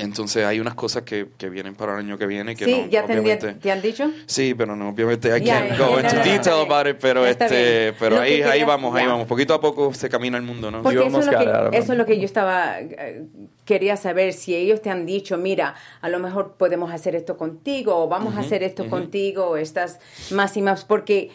Entonces 0.00 0.44
hay 0.44 0.60
unas 0.60 0.74
cosas 0.74 1.02
que, 1.02 1.28
que 1.38 1.48
vienen 1.48 1.74
para 1.74 1.92
el 1.94 1.98
año 2.00 2.18
que 2.18 2.26
viene 2.26 2.56
que 2.56 2.64
Sí, 2.64 2.80
no, 2.82 2.86
¿ya 2.88 3.04
te, 3.06 3.12
obviamente- 3.12 3.54
te 3.54 3.70
han 3.70 3.82
dicho? 3.82 4.10
Sí, 4.26 4.54
pero 4.54 4.74
no, 4.76 4.88
obviamente 4.90 5.28
I 5.28 5.40
Ya, 5.44 5.60
can't 5.60 5.70
ya, 5.70 5.78
go 5.86 5.94
ya, 5.96 6.00
into 6.02 6.14
no, 6.16 6.18
no, 6.18 6.24
detail 6.24 6.34
está 6.36 6.54
bien. 6.56 6.72
about 6.72 6.86
it, 6.88 6.96
pero 7.00 7.26
este, 7.26 7.80
bien. 7.82 7.94
pero 7.98 8.16
Lo 8.16 8.22
ahí, 8.22 8.32
ahí 8.42 8.50
quería- 8.50 8.66
vamos, 8.66 8.94
ahí 8.96 9.06
vamos. 9.06 9.26
Poquito 9.26 9.54
a 9.54 9.60
poco 9.60 9.92
se 9.94 10.08
camina 10.08 10.36
el 10.36 10.42
mundo, 10.44 10.70
¿no? 10.70 10.82
Porque 10.82 10.96
Yo 10.96 11.04
eso 11.06 11.20
es, 11.20 11.26
lo 11.26 11.38
que, 11.38 11.76
eso 11.78 11.92
es 11.92 11.98
lo 11.98 12.06
que 12.06 12.18
yo 12.18 12.24
estaba, 12.24 12.80
eh, 12.80 13.24
quería 13.64 13.96
saber, 13.96 14.32
si 14.32 14.54
ellos 14.54 14.82
te 14.82 14.90
han 14.90 15.06
dicho, 15.06 15.36
mira, 15.36 15.74
a 16.00 16.08
lo 16.08 16.18
mejor 16.18 16.54
podemos 16.58 16.92
hacer 16.92 17.14
esto 17.14 17.36
contigo, 17.36 17.96
o 17.96 18.08
vamos 18.08 18.36
a 18.36 18.40
hacer 18.40 18.62
esto 18.62 18.88
contigo, 18.88 19.46
o 19.50 19.56
estás 19.56 20.00
más 20.32 20.56
y 20.56 20.62
más, 20.62 20.84
porque 20.84 21.30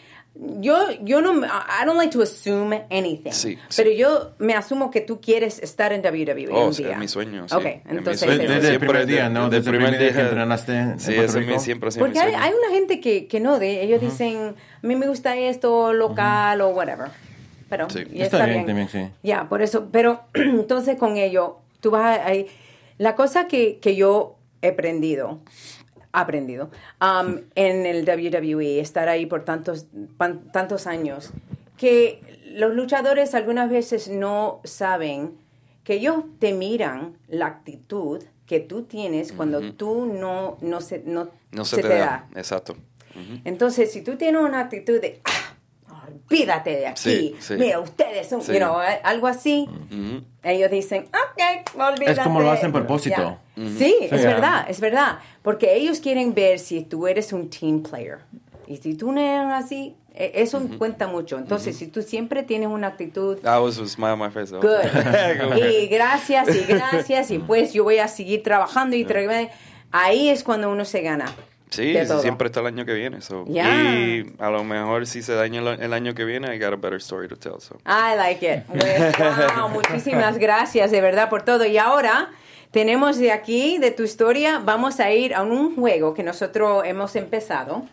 yo, 0.60 0.76
yo 1.02 1.20
no, 1.20 1.44
I 1.44 1.84
don't 1.86 1.96
like 1.96 2.12
to 2.12 2.22
assume 2.22 2.84
anything, 2.90 3.30
Sí, 3.32 3.58
pero 3.76 3.90
sí. 3.90 3.96
yo 3.96 4.32
me 4.38 4.54
asumo 4.54 4.90
que 4.90 5.00
tú 5.00 5.20
quieres 5.20 5.58
estar 5.62 5.92
en 5.92 6.00
WWE 6.02 6.48
Oh, 6.52 6.66
un 6.68 6.72
día. 6.74 6.92
es 6.92 6.98
mi 6.98 7.08
sueño. 7.08 7.48
Sí. 7.48 7.54
Ok, 7.54 7.64
entonces... 7.88 8.20
sueño. 8.20 8.42
eso. 8.42 8.52
Desde 8.52 8.70
el 8.74 8.78
primer 8.80 9.06
día, 9.06 9.28
¿no? 9.28 9.48
Desde 9.48 9.70
el 9.70 9.76
primer 9.76 9.98
día 9.98 10.12
que 10.12 10.20
entrenaste 10.20 10.72
en 10.76 11.00
Sí, 11.00 11.12
Puerto 11.14 11.30
ese 11.30 11.40
es 11.40 11.46
mi- 11.46 11.58
siempre 11.58 11.90
sido 11.90 12.06
mi 12.06 12.12
Porque 12.12 12.26
hay, 12.26 12.34
hay 12.34 12.52
una 12.52 12.70
gente 12.74 13.00
que, 13.00 13.26
que 13.26 13.40
no, 13.40 13.58
de 13.58 13.82
ellos 13.82 14.00
dicen, 14.00 14.54
a 14.82 14.86
mí 14.86 14.94
me 14.96 15.08
gusta 15.08 15.36
esto 15.36 15.92
local 15.92 16.60
o 16.60 16.68
whatever. 16.68 17.08
Pero 17.68 17.90
Sí. 17.90 18.04
y 18.12 18.22
Está 18.22 18.46
bien 18.46 18.64
también, 18.66 18.88
sí. 18.88 19.08
Ya, 19.22 19.48
por 19.48 19.62
eso. 19.62 19.88
Pero 19.90 20.20
entonces 20.34 20.96
con 20.96 21.16
ello, 21.16 21.58
tú 21.80 21.90
vas 21.90 22.20
ahí. 22.24 22.46
La 22.98 23.14
cosa 23.14 23.48
que, 23.48 23.78
que 23.80 23.96
yo 23.96 24.36
he 24.62 24.68
aprendido, 24.68 25.40
aprendido 26.20 26.70
um, 27.00 27.40
en 27.54 27.86
el 27.86 28.04
WWE, 28.04 28.80
estar 28.80 29.08
ahí 29.08 29.26
por 29.26 29.44
tantos, 29.44 29.86
pan- 30.16 30.50
tantos 30.52 30.86
años, 30.86 31.30
que 31.76 32.22
los 32.54 32.74
luchadores 32.74 33.34
algunas 33.34 33.68
veces 33.70 34.08
no 34.08 34.60
saben 34.64 35.36
que 35.84 35.94
ellos 35.94 36.24
te 36.38 36.52
miran 36.52 37.16
la 37.28 37.46
actitud 37.46 38.22
que 38.46 38.60
tú 38.60 38.82
tienes 38.84 39.32
cuando 39.32 39.60
tú 39.74 40.06
no, 40.06 40.56
no 40.60 40.80
se, 40.80 41.02
no, 41.04 41.28
No 41.52 41.64
se, 41.64 41.76
te, 41.82 41.88
da. 41.88 42.26
Exacto. 42.34 42.76
Entonces, 43.44 43.92
si 43.92 44.02
tú 44.02 44.16
tienes 44.16 44.40
una 44.42 44.60
actitud 44.60 45.00
de, 45.00 45.20
"Ah, 45.24 45.45
olvídate 46.06 46.70
de 46.76 46.86
aquí, 46.86 47.00
Sí, 47.00 47.36
sí. 47.40 47.54
mira, 47.54 47.80
ustedes 47.80 48.28
son, 48.28 48.42
Sí. 48.42 48.52
you 48.52 48.58
know, 48.58 48.80
eh, 48.82 49.00
algo 49.02 49.26
así, 49.26 49.68
ellos 50.42 50.70
dicen, 50.70 51.04
ok, 51.08 51.80
olvídate. 51.80 52.12
Es 52.12 52.18
como 52.20 52.40
lo 52.40 52.50
hacen 52.50 52.70
a 52.70 52.72
propósito. 52.72 53.38
Ya. 53.56 53.68
Sí, 53.78 53.94
es 54.02 54.22
ya. 54.22 54.28
verdad, 54.28 54.66
es 54.68 54.80
verdad, 54.80 55.18
porque 55.42 55.74
ellos 55.74 56.00
quieren 56.00 56.34
ver 56.34 56.58
si 56.58 56.82
tú 56.82 57.06
eres 57.06 57.32
un 57.32 57.48
team 57.50 57.82
player. 57.82 58.18
Y 58.66 58.78
si 58.78 58.94
tú 58.94 59.12
no 59.12 59.20
eres 59.20 59.52
así, 59.64 59.96
eh, 60.14 60.32
eso 60.34 60.60
cuenta 60.78 61.06
mucho. 61.06 61.38
Entonces, 61.38 61.76
si 61.76 61.86
tú 61.86 62.02
siempre 62.02 62.42
tienes 62.42 62.68
una 62.68 62.88
actitud 62.88 63.38
I 63.44 63.58
was 63.62 63.78
a 63.78 63.86
smile 63.86 64.12
on 64.12 64.18
my 64.18 64.30
face. 64.30 64.52
Good. 64.60 65.56
y 65.56 65.86
gracias, 65.88 66.48
y 66.54 66.64
gracias, 66.66 67.30
y 67.30 67.38
pues 67.38 67.72
yo 67.72 67.84
voy 67.84 67.98
a 67.98 68.08
seguir 68.08 68.42
trabajando 68.42 68.96
y 68.96 69.04
tra- 69.04 69.50
ahí 69.92 70.28
es 70.28 70.42
cuando 70.42 70.70
uno 70.70 70.84
se 70.84 71.00
gana. 71.02 71.26
Sí, 71.70 71.94
siempre 72.20 72.46
está 72.46 72.60
el 72.60 72.66
año 72.66 72.84
que 72.84 72.94
viene. 72.94 73.20
so. 73.20 73.44
Ya. 73.48 73.68
Y 73.92 74.34
a 74.38 74.50
lo 74.50 74.62
mejor 74.64 75.06
si 75.06 75.22
se 75.22 75.34
daña 75.34 75.60
el, 75.60 75.92
año 75.92 76.14
que 76.14 76.24
viene, 76.24 76.54
I 76.54 76.58
got 76.58 76.72
a 76.72 76.76
better 76.76 76.98
story 76.98 77.28
to 77.28 77.36
tell. 77.36 77.60
So. 77.60 77.76
I 77.84 78.16
like 78.16 78.44
it. 78.46 78.64
Wow, 79.56 79.68
muchísimas 79.70 80.38
gracias 80.38 80.90
de 80.90 81.00
verdad 81.00 81.28
por 81.28 81.42
todo. 81.42 81.64
Y 81.66 81.76
ahora 81.78 82.30
tenemos 82.70 83.18
de 83.18 83.32
aquí, 83.32 83.78
de 83.78 83.90
tu 83.90 84.02
historia, 84.04 84.60
vamos 84.64 85.00
a 85.00 85.10
ir 85.12 85.34
a 85.34 85.42
un 85.42 85.74
juego 85.74 86.14
que 86.14 86.22
nosotros 86.22 86.84
hemos 86.86 87.16
empezado. 87.16 87.84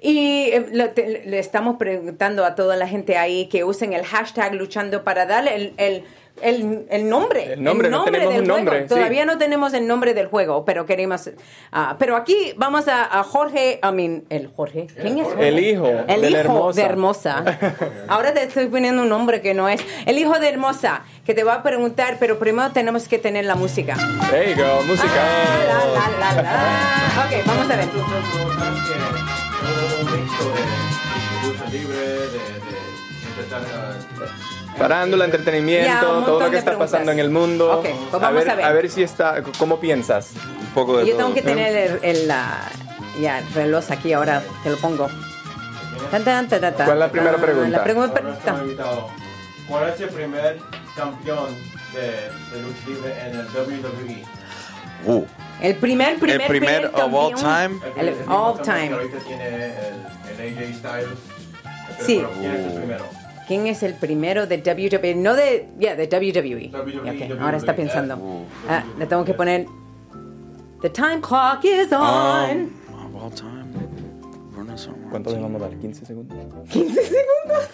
Y 0.00 0.50
eh, 0.52 0.66
lo- 0.72 0.90
te- 0.90 1.24
le 1.26 1.38
estamos 1.38 1.76
preguntando 1.78 2.44
a 2.44 2.54
toda 2.54 2.76
la 2.76 2.86
gente 2.86 3.16
ahí 3.16 3.48
que 3.48 3.64
usen 3.64 3.92
el 3.94 4.04
hashtag 4.04 4.54
luchando 4.54 5.02
para 5.02 5.24
darle 5.26 5.54
el, 5.54 5.74
el, 5.78 6.04
el, 6.42 6.86
el 6.90 7.08
nombre. 7.08 7.52
El 7.54 7.62
nombre, 7.62 7.88
no 7.90 8.04
tenemos 8.04 8.34
del 8.34 8.42
un 8.42 8.46
juego. 8.48 8.56
nombre, 8.58 8.82
sí. 8.82 8.88
Todavía 8.88 9.24
no 9.24 9.38
tenemos 9.38 9.72
el 9.74 9.86
nombre 9.86 10.14
del 10.14 10.26
juego, 10.26 10.64
pero 10.64 10.84
queremos... 10.84 11.30
ah, 11.72 11.96
pero 11.98 12.16
aquí 12.16 12.54
vamos 12.56 12.88
a, 12.88 13.18
a 13.18 13.22
Jorge, 13.22 13.80
I 13.82 13.92
mean, 13.92 14.24
el 14.30 14.48
Jorge. 14.48 14.88
¿Quién 15.00 15.18
es 15.18 15.26
Jorge? 15.26 15.48
El 15.48 15.58
hijo 15.60 15.86
El 16.08 16.20
de 16.22 16.30
hijo 16.30 16.38
hermosa. 16.38 16.80
de 16.80 16.86
Hermosa. 16.86 17.44
Ahora 18.08 18.34
te 18.34 18.42
estoy 18.42 18.66
poniendo 18.66 19.02
un 19.02 19.08
nombre 19.08 19.40
que 19.40 19.54
no 19.54 19.68
es. 19.68 19.80
El 20.06 20.18
hijo 20.18 20.38
de 20.38 20.48
Hermosa, 20.48 21.02
que 21.24 21.34
te 21.34 21.44
va 21.44 21.54
a 21.54 21.62
preguntar, 21.62 22.16
pero 22.18 22.38
primero 22.38 22.70
tenemos 22.72 23.06
que 23.08 23.18
tener 23.18 23.44
la 23.44 23.54
música. 23.54 23.96
There 24.30 24.54
you 24.54 24.62
go, 24.62 24.82
música. 24.86 25.08
Ah, 25.16 25.64
la, 25.68 26.08
la, 26.18 26.34
la, 26.34 26.42
la. 26.42 27.24
Ok, 27.26 27.46
vamos 27.46 27.70
a 27.70 27.76
ver. 27.76 27.88
Farándula, 27.88 28.64
entretenimiento, 33.50 33.93
Ya, 35.84 36.02
un 36.18 36.24
todo 36.24 36.40
lo 36.40 36.50
que 36.50 36.56
está 36.58 36.70
preguntas. 36.72 36.90
pasando 36.90 37.12
en 37.12 37.18
el 37.18 37.30
mundo. 37.30 37.78
Ok, 37.78 37.86
pues 38.10 38.22
vamos 38.22 38.44
ver, 38.44 38.50
a 38.62 38.72
ver. 38.72 38.90
si 38.90 39.02
está, 39.02 39.42
¿cómo 39.58 39.78
piensas? 39.80 40.32
Un 40.60 40.66
poco 40.74 40.98
de 40.98 41.06
Yo 41.06 41.12
todo. 41.12 41.22
tengo 41.22 41.34
que 41.34 41.42
tener 41.42 41.76
el, 41.76 41.98
el, 42.02 42.28
la- 42.28 42.70
ya, 43.20 43.38
el 43.38 43.52
reloj 43.54 43.84
aquí, 43.90 44.12
ahora 44.12 44.42
te 44.62 44.70
lo 44.70 44.76
pongo. 44.78 45.06
Tan, 46.10 46.24
tan, 46.24 46.48
tan, 46.48 46.60
tan, 46.60 46.74
tan. 46.74 46.86
¿Cuál 46.86 46.96
es 46.98 47.00
la 47.00 47.10
primera 47.10 47.36
pregunta? 47.36 47.68
La 47.70 47.84
pregunta 47.84 48.20
¿Cuál 49.68 49.88
es 49.90 50.00
el 50.00 50.08
primer 50.10 50.58
campeón 50.96 51.46
de, 51.94 52.00
de 52.56 52.62
lucha 52.62 52.78
libre 52.86 53.14
en 53.26 53.40
el 53.40 53.46
WWE? 53.46 54.24
Uh, 55.06 55.24
el 55.60 55.76
primer, 55.76 56.18
primer, 56.18 56.40
el 56.42 56.46
primer 56.48 56.86
of 56.94 57.12
all 57.14 57.34
time. 57.34 57.78
El 57.96 58.08
El 58.08 58.16
all 58.28 58.60
time. 58.60 58.88
Que 58.88 58.94
ahorita 58.94 59.18
tiene 59.18 59.66
el, 59.66 60.40
el 60.40 60.58
AJ 60.58 60.74
Styles. 60.78 61.18
Sí. 62.04 62.24
¿Quién 62.40 62.50
es 62.54 62.66
el 62.66 62.72
primero? 62.80 63.04
¿Quién 63.46 63.66
es 63.66 63.82
el 63.82 63.94
primero 63.94 64.46
de 64.46 64.58
WWE? 64.58 65.14
No 65.14 65.34
de, 65.34 65.68
ya, 65.78 65.94
de 65.96 66.06
WWE. 66.06 66.70
WWE, 66.72 67.10
Ok, 67.10 67.40
ahora 67.40 67.56
está 67.56 67.72
WWE. 67.72 67.76
pensando. 67.76 68.16
Uh. 68.16 68.44
Ah, 68.68 68.84
le 68.98 69.06
tengo 69.06 69.24
que 69.24 69.34
poner. 69.34 69.66
The 70.82 70.90
time 70.90 71.20
clock 71.20 71.64
is 71.64 71.92
on. 71.92 72.70
Um, 72.90 73.14
of 73.16 73.22
all 73.24 73.30
time. 73.32 73.64
¿Cuánto 75.10 75.30
le 75.30 75.40
vamos 75.40 75.62
a 75.62 75.68
dar? 75.68 75.78
¿15 75.78 76.04
segundos? 76.04 76.36
15 76.70 77.02
segundos. 77.04 77.68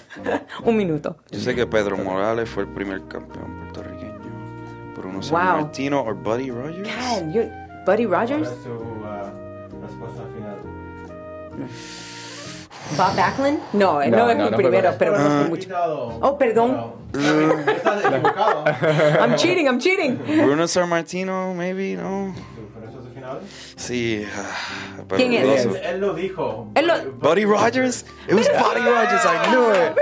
Un 0.64 0.76
minuto. 0.76 1.16
Yo 1.30 1.40
sé 1.40 1.54
que 1.54 1.66
Pedro 1.66 1.96
Morales 1.96 2.48
fue 2.48 2.64
el 2.64 2.68
primer 2.68 3.00
campeón 3.08 3.60
puertorriqueño. 3.60 4.18
Bruno 4.96 5.14
Wow. 5.20 5.22
San 5.22 5.60
Martino 5.62 6.00
o 6.02 6.14
Buddy 6.14 6.50
Rogers. 6.50 6.86
God, 6.88 7.32
you, 7.32 7.42
Buddy 7.86 8.04
¿Cuál 8.06 8.28
Rogers? 8.28 8.48
es 8.50 8.62
su 8.62 8.70
uh, 8.70 9.80
respuesta 9.80 10.22
final? 10.34 11.70
Bob 12.97 13.16
Backlund? 13.16 13.59
No, 13.72 14.01
él 14.03 14.11
No, 14.11 14.16
no, 14.18 14.30
es 14.30 14.36
no, 14.36 14.45
mi 14.45 14.51
no 14.51 14.57
primero, 14.57 14.95
pero 14.99 15.12
Bueno, 15.12 15.28
no 15.28 15.41
fue 15.41 15.49
mucho. 15.49 16.18
Oh, 16.22 16.38
perdón. 16.38 16.95
Bueno, 17.12 17.55
Estás 17.72 18.05
equivocado. 18.05 18.64
I'm 19.20 19.36
cheating, 19.36 19.66
I'm 19.66 19.78
cheating. 19.78 20.16
Bruno 20.45 20.66
San 20.68 20.88
Martino, 20.88 21.55
maybe, 21.55 21.95
no. 21.97 22.34
¿Su 22.34 22.80
respuesta 22.80 23.11
final? 23.14 23.41
Sí. 23.76 24.26
ah, 24.36 25.03
pero 25.09 25.16
¿Quién 25.18 25.32
es? 25.34 25.66
no 25.66 25.72
Él, 25.72 25.80
sé. 25.82 25.91
él 25.91 26.01
lo 26.01 26.14
dijo. 26.14 26.68
Él 26.74 26.86
lo- 26.86 27.12
Buddy 27.18 27.45
Rogers? 27.45 28.05
It 28.28 28.34
was 28.34 28.49
Buddy 28.49 28.80
Rogers, 28.80 29.24
I 29.24 29.49
knew 29.51 29.70
it. 29.72 29.97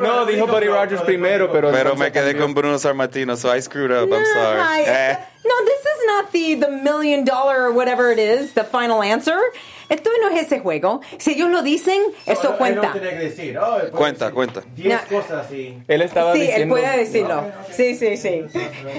No, 0.00 0.24
dijo 0.26 0.46
Buddy 0.46 0.66
Rogers 0.68 1.02
primero, 1.02 1.50
pero... 1.52 1.70
Pero 1.72 1.94
me 1.96 2.10
quedé 2.12 2.36
con 2.38 2.54
Bruno 2.54 2.78
San 2.78 2.96
Martino, 2.96 3.36
so 3.36 3.50
I 3.54 3.60
screwed 3.60 3.90
up. 3.92 4.08
I'm 4.12 4.24
sorry. 4.24 4.60
Ay, 4.60 4.84
Eh. 4.86 5.18
No, 5.44 5.54
this 5.64 5.80
is 5.80 6.06
not 6.06 6.32
the, 6.32 6.54
the 6.56 6.70
million 6.82 7.24
dollar 7.24 7.66
or 7.66 7.72
whatever 7.72 8.10
it 8.10 8.18
is, 8.18 8.52
the 8.54 8.64
final 8.64 9.02
answer. 9.02 9.38
Esto 9.88 10.10
no 10.20 10.28
es 10.36 10.42
ese 10.46 10.58
juego. 10.60 11.00
Si 11.18 11.32
ellos 11.32 11.48
lo 11.50 11.62
dicen, 11.62 12.00
eso 12.26 12.50
Él 12.52 12.56
cuenta. 12.58 12.86
no 12.88 12.92
tiene 12.92 13.10
que 13.10 13.16
decir, 13.24 13.56
oh, 13.58 13.78
él 13.78 13.90
Cuenta, 13.90 14.24
decir 14.26 14.34
cuenta. 14.34 14.62
10 14.74 15.00
No. 15.10 15.16
cosas 15.18 15.46
así. 15.46 15.78
Él 15.86 16.02
estaba 16.02 16.32
Sí, 16.32 16.40
diciendo... 16.40 16.76
él 16.76 16.82
puede 16.82 16.98
decirlo. 16.98 17.42
Sí, 17.70 17.94
sí, 17.94 18.16
sí. 18.16 18.42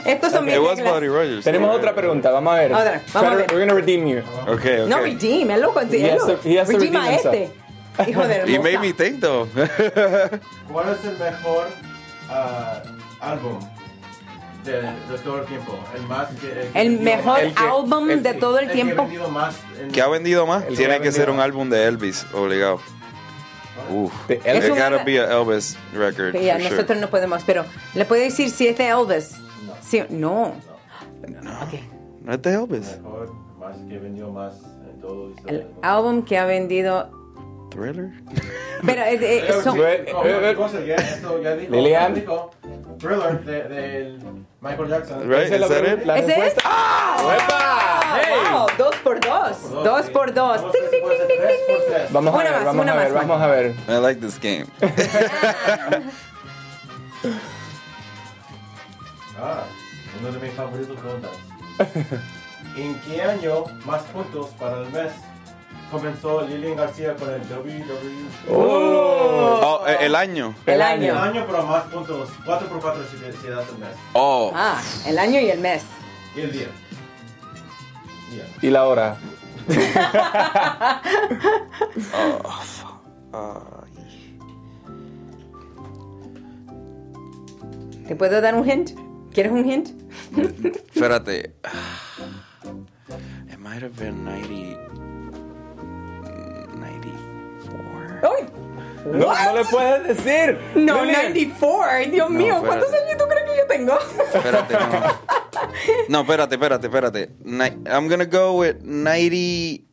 Estos 0.05 0.31
son 0.31 0.45
mis 0.45 0.53
reglas. 0.55 0.93
Buddy 0.93 1.07
Rogers. 1.07 1.43
Tenemos 1.43 1.75
otra 1.75 1.93
pregunta, 1.93 2.31
vamos 2.31 2.53
a 2.53 2.57
ver. 2.57 2.73
Otra, 2.73 3.01
vamos 3.13 3.31
a 3.31 3.35
ver. 3.35 3.47
We're 3.51 3.65
gonna 3.65 3.73
redeem 3.79 4.07
you. 4.07 4.19
Okay, 4.43 4.79
okay. 4.79 4.87
No 4.87 4.99
redeem, 4.99 5.51
él 5.51 5.61
lo 5.61 5.71
to- 5.71 6.35
to 6.67 6.73
Redeem 6.79 6.95
a 6.95 7.13
este. 7.15 7.49
Hijo 8.07 8.27
de 8.27 8.35
He 8.35 8.39
hermosa. 8.55 8.61
made 8.61 8.79
me 8.79 8.93
think 8.93 9.19
though. 9.19 9.47
¿Cuál 10.71 10.89
es 10.93 11.03
el 11.05 11.17
mejor 11.17 11.67
ah, 12.29 12.81
álbum 13.19 13.59
de, 14.71 14.81
de 14.81 15.17
todo 15.23 15.39
el 15.39 15.45
tiempo? 15.45 15.79
El 15.95 16.01
más 16.03 16.27
que, 16.29 16.47
que 16.49 16.61
El 16.81 16.89
vendió 16.97 17.03
mejor. 17.15 17.39
El 17.39 17.53
que- 17.53 17.63
álbum 17.63 18.09
el 18.11 18.23
de 18.23 18.33
que- 18.33 18.39
todo 18.39 18.59
el 18.59 18.67
que 18.67 18.73
tiempo. 18.73 19.01
ha 19.01 19.05
vendido 19.05 19.29
más 19.29 19.55
en- 19.81 19.91
¿Qué 19.91 20.01
ha 20.01 20.07
vendido 20.07 20.45
más? 20.47 20.63
El 20.63 20.69
que 20.69 20.75
Tiene 20.75 20.99
que 21.01 21.11
ser 21.11 21.29
un 21.29 21.37
más. 21.37 21.45
álbum 21.45 21.69
de 21.69 21.85
Elvis, 21.85 22.25
obligado. 22.33 22.79
Uf. 23.89 24.11
Es 24.29 24.65
It 24.65 24.71
un- 24.71 24.77
gotta 24.77 25.03
be 25.03 25.19
a 25.19 25.39
Elvis 25.39 25.77
record. 25.93 26.31
Que 26.33 26.51
sure. 26.51 26.69
nosotros 26.69 26.99
no 26.99 27.09
podemos, 27.09 27.43
pero 27.45 27.63
le 27.93 28.05
puede 28.05 28.23
decir 28.23 28.49
si 28.49 28.67
es 28.67 28.77
de 28.77 28.87
Elvis. 28.89 29.35
Sí, 29.81 30.03
no. 30.09 30.43
Ok. 31.23 31.79
No 32.23 32.33
es 32.33 32.41
de 32.41 32.53
Elvis. 32.53 32.97
mejor, 33.01 33.33
más 33.59 33.77
que 33.87 33.97
vendió 33.99 34.29
más 34.31 34.53
en 34.93 34.99
todo 35.01 35.31
el 35.47 35.55
El 35.55 35.67
álbum 35.81 36.23
que 36.23 36.37
ha 36.37 36.45
vendido. 36.45 37.09
Thriller. 37.69 38.09
Pero 38.85 39.01
eh, 39.03 39.19
eh, 39.21 39.53
son- 39.63 39.77
no, 39.77 39.83
Lilian. 41.77 42.13
Thriller 42.99 43.43
de, 43.45 43.63
del 43.63 44.19
Michael 44.67 44.89
Jackson. 44.89 45.29
Right, 45.29 45.51
Esa 45.51 45.55
es 45.95 46.55
la. 46.55 46.61
Ah, 46.65 48.19
¡Hey! 48.21 48.33
wow, 48.51 48.67
dos 48.77 48.95
por 48.97 49.19
dos. 49.19 49.71
Dos 49.71 50.09
por 50.09 50.33
dos. 50.33 50.61
Vamos 52.11 52.33
a 52.33 52.37
Una 52.37 52.43
ver, 52.43 52.51
más, 52.53 52.65
vamos 52.65 52.81
una 52.83 52.91
a 52.91 52.95
ver, 52.95 53.13
más, 53.13 53.27
vamos 53.27 53.41
a 53.41 53.47
ver. 53.47 53.75
I 53.87 53.91
like 54.01 54.19
this 54.21 54.39
game. 54.39 54.65
Ah, 59.39 59.63
uno 60.19 60.31
de 60.31 60.39
mis 60.39 60.51
favoritos 60.55 60.97
preguntas. 60.97 61.31
¿En 62.75 62.99
qué 63.01 63.21
año 63.21 63.65
más 63.85 64.01
puntos 64.05 64.47
para 64.59 64.81
el 64.81 64.89
mes 64.89 65.11
comenzó 65.91 66.41
Lilian 66.47 66.75
García 66.75 67.15
con 67.15 67.29
el 67.33 67.41
WWE? 67.41 68.25
Oh, 68.49 69.83
eh, 69.87 69.97
el 70.01 70.15
año. 70.15 70.53
El 70.65 70.73
El 70.75 70.81
año. 70.81 71.19
año, 71.19 71.43
pero 71.47 71.63
más 71.63 71.83
puntos. 71.85 72.29
4 72.45 72.67
por 72.69 72.79
4 72.81 73.03
si, 73.09 73.17
si 73.41 73.47
das 73.47 73.67
el 73.69 73.77
mes. 73.79 73.89
Oh. 74.13 74.51
Ah, 74.55 74.81
el 75.05 75.17
año 75.19 75.39
y 75.39 75.49
el 75.49 75.59
mes. 75.59 75.83
Y 76.35 76.41
el 76.41 76.51
día. 76.51 76.67
Y 78.61 78.69
la 78.69 78.85
hora. 78.87 79.17
Ay. 83.33 83.93
¿Te 88.07 88.15
puedo 88.15 88.39
dar 88.41 88.55
un 88.55 88.69
hint? 88.69 88.91
¿Quieres 89.33 89.51
un 89.51 89.65
hint? 89.69 89.89
Espérate. 90.93 91.55
It 93.51 93.59
might 93.59 93.81
have 93.83 93.95
been 93.97 94.23
90. 94.23 94.86
No, 98.21 99.33
no 99.33 99.53
le 99.55 99.63
puedes 99.65 100.17
decir. 100.17 100.57
No, 100.75 101.03
Lilian. 101.05 101.33
94. 101.33 102.11
Dios 102.11 102.29
mío, 102.29 102.55
espérate. 102.55 102.67
¿cuántos 102.67 102.93
años 102.93 103.17
tú 103.17 103.23
crees 103.27 103.45
que 103.49 103.57
yo 103.57 103.67
tengo? 103.67 103.97
Espérate, 104.33 104.73
no. 104.73 105.37
No, 106.09 106.19
espérate, 106.21 106.55
espérate, 106.55 106.87
espérate. 106.87 107.29
Ni- 107.43 107.89
I'm 107.89 108.07
gonna 108.09 108.25
go 108.25 108.53
with 108.59 108.81
90. 108.83 109.83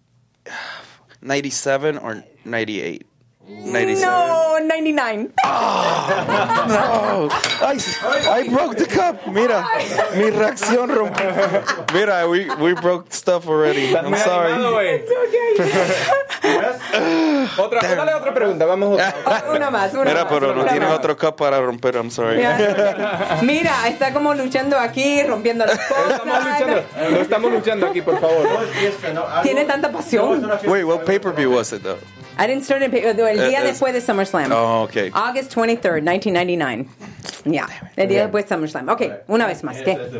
97 1.23 1.99
or 2.03 2.23
98. 2.45 3.07
97. 3.47 4.01
No, 4.05 4.59
99. 4.59 5.31
No, 5.45 7.29
I, 7.63 7.79
I 8.31 8.49
broke 8.49 8.77
the 8.77 8.87
cup. 8.87 9.27
Mira, 9.27 9.65
mi 10.17 10.31
reacción 10.31 10.89
rompió. 10.89 11.31
Mira, 11.93 12.27
we, 12.29 12.47
we 12.57 12.75
broke 12.75 13.13
stuff 13.13 13.47
already. 13.49 13.95
I'm 13.95 14.11
muy 14.11 14.19
animado, 14.19 14.73
sorry. 14.73 15.05
Otra, 17.59 17.81
dale 17.95 18.15
otra 18.15 18.35
pregunta, 18.35 18.65
vamos. 18.67 19.01
a- 19.01 19.45
Una 19.55 19.71
más, 19.71 19.93
una 19.95 20.05
Mira, 20.05 20.25
más. 20.25 20.33
pero 20.33 20.55
no 20.55 20.63
una 20.63 20.71
tienen 20.71 20.89
más. 20.89 20.99
otro 20.99 21.17
cup 21.17 21.37
para 21.37 21.61
romper. 21.61 21.95
I'm 21.97 22.11
sorry. 22.11 22.41
Ya. 22.41 23.39
Mira, 23.43 23.89
está 23.89 24.13
como 24.13 24.35
luchando 24.35 24.79
aquí, 24.79 25.23
rompiendo 25.23 25.65
las 25.67 25.79
cosas. 25.79 26.13
Estamos 26.21 26.45
luchando. 26.45 26.83
No 27.11 27.17
estamos 27.19 27.53
luchando 27.53 27.87
aquí, 27.87 28.03
por 28.03 28.21
favor. 28.21 28.49
No 29.13 29.13
no. 29.15 29.43
Tiene 29.43 29.65
tanta 29.65 29.91
pasión. 29.91 30.43
No. 30.43 30.55
Wait, 30.71 30.85
what 30.85 31.01
pay 31.05 31.19
per 31.19 31.33
view 31.33 31.53
was 31.57 31.73
it 31.73 31.83
though? 31.83 31.99
I 32.37 32.49
didn't 32.49 32.65
start 32.65 32.83
in, 32.83 32.93
el 32.93 33.17
día 33.49 33.61
Eh, 33.61 33.65
después 33.65 33.93
de 33.93 34.01
SummerSlam. 34.01 34.51
Oh, 34.51 34.83
okay. 34.83 35.11
August 35.15 35.55
23rd, 35.55 36.03
1999. 36.03 36.87
Ya, 37.45 37.69
el 37.95 38.09
día 38.09 38.23
después 38.23 38.45
de 38.49 38.55
SummerSlam. 38.55 38.89
Ok, 38.89 39.03
una 39.29 39.47
vez 39.47 39.63
más. 39.63 39.77
¿Qué? 39.77 39.93
este. 39.93 40.11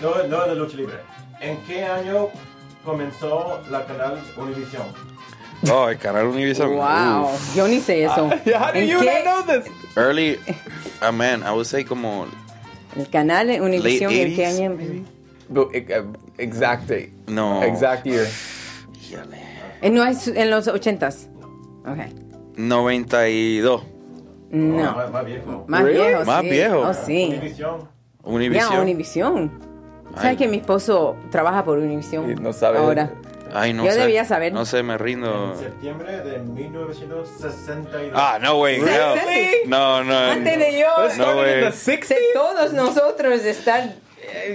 No, 0.00 0.22
no 0.28 0.46
de 0.46 0.54
lucha 0.54 0.76
libre. 0.76 0.94
¿En 1.40 1.58
qué 1.66 1.84
año 1.84 2.28
comenzó 2.84 3.60
la 3.70 3.84
canal 3.84 4.18
Univision? 4.36 4.86
Oh, 5.70 5.88
el 5.88 5.96
canal 5.98 6.26
Univision. 6.26 6.74
Wow, 6.74 7.26
Uf. 7.34 7.54
yo 7.54 7.68
ni 7.68 7.80
sé 7.80 8.04
eso. 8.04 8.28
How 8.58 8.72
do 8.72 8.78
¿En 8.78 8.88
you 8.88 8.98
qué? 9.00 9.22
not 9.24 9.44
know 9.46 9.60
this? 9.60 9.70
Early, 9.96 10.38
ah 11.00 11.12
man, 11.12 11.42
I 11.42 11.50
would 11.52 11.66
say 11.66 11.84
como 11.84 12.26
El 12.96 13.08
canal 13.10 13.48
Univision, 13.60 14.10
Late 14.10 14.22
¿en 14.22 14.34
qué 14.36 14.44
80s, 14.46 14.58
año? 14.58 15.04
But, 15.48 15.68
uh, 15.74 16.12
Exact 16.38 16.88
date. 16.88 17.12
No. 17.28 17.62
Exact 17.62 18.04
year. 18.06 18.26
Híjole. 19.00 19.36
Eh, 19.82 19.90
No 19.90 20.04
es 20.04 20.26
en 20.28 20.50
los 20.50 20.66
80s. 20.66 21.28
Ok. 21.86 21.98
92. 22.56 23.82
No. 24.50 24.94
Más, 24.96 25.10
más 25.10 25.24
viejo. 25.24 25.64
Más 25.68 25.82
Really? 25.84 25.98
viejo. 26.06 26.24
Más 26.24 26.42
sí. 26.42 26.50
viejo. 26.50 26.78
Oh, 26.80 26.94
sí. 26.94 27.24
Univision. 27.34 27.80
Ya, 27.80 27.88
Univision. 28.30 28.80
Univision. 28.80 29.50
Ay. 30.14 30.22
¿Sabes 30.22 30.38
que 30.38 30.48
mi 30.48 30.58
esposo 30.58 31.16
trabaja 31.30 31.64
por 31.64 31.78
Univision? 31.78 32.30
Y 32.30 32.34
no 32.34 32.52
sabe. 32.52 32.78
Ahora. 32.78 33.10
Ay, 33.54 33.72
no 33.72 33.84
Yo 33.84 33.92
sé. 33.92 34.00
debía 34.00 34.24
saber. 34.24 34.52
No 34.52 34.64
sé, 34.64 34.82
me 34.82 34.96
rindo. 34.98 35.52
En 35.52 35.58
septiembre 35.58 36.20
de 36.22 36.38
1962. 36.38 38.12
Ah, 38.14 38.38
no 38.40 38.58
way. 38.58 38.80
¿Sí? 38.80 38.88
hell. 38.88 39.20
¿Sí? 39.28 39.50
No, 39.66 40.02
no. 40.04 40.16
Antes 40.16 40.58
de 40.58 40.78
yo. 40.80 40.88
No 41.18 41.34
60s. 41.42 42.14
todos 42.34 42.72
nosotros 42.72 43.44
eh, 43.44 43.52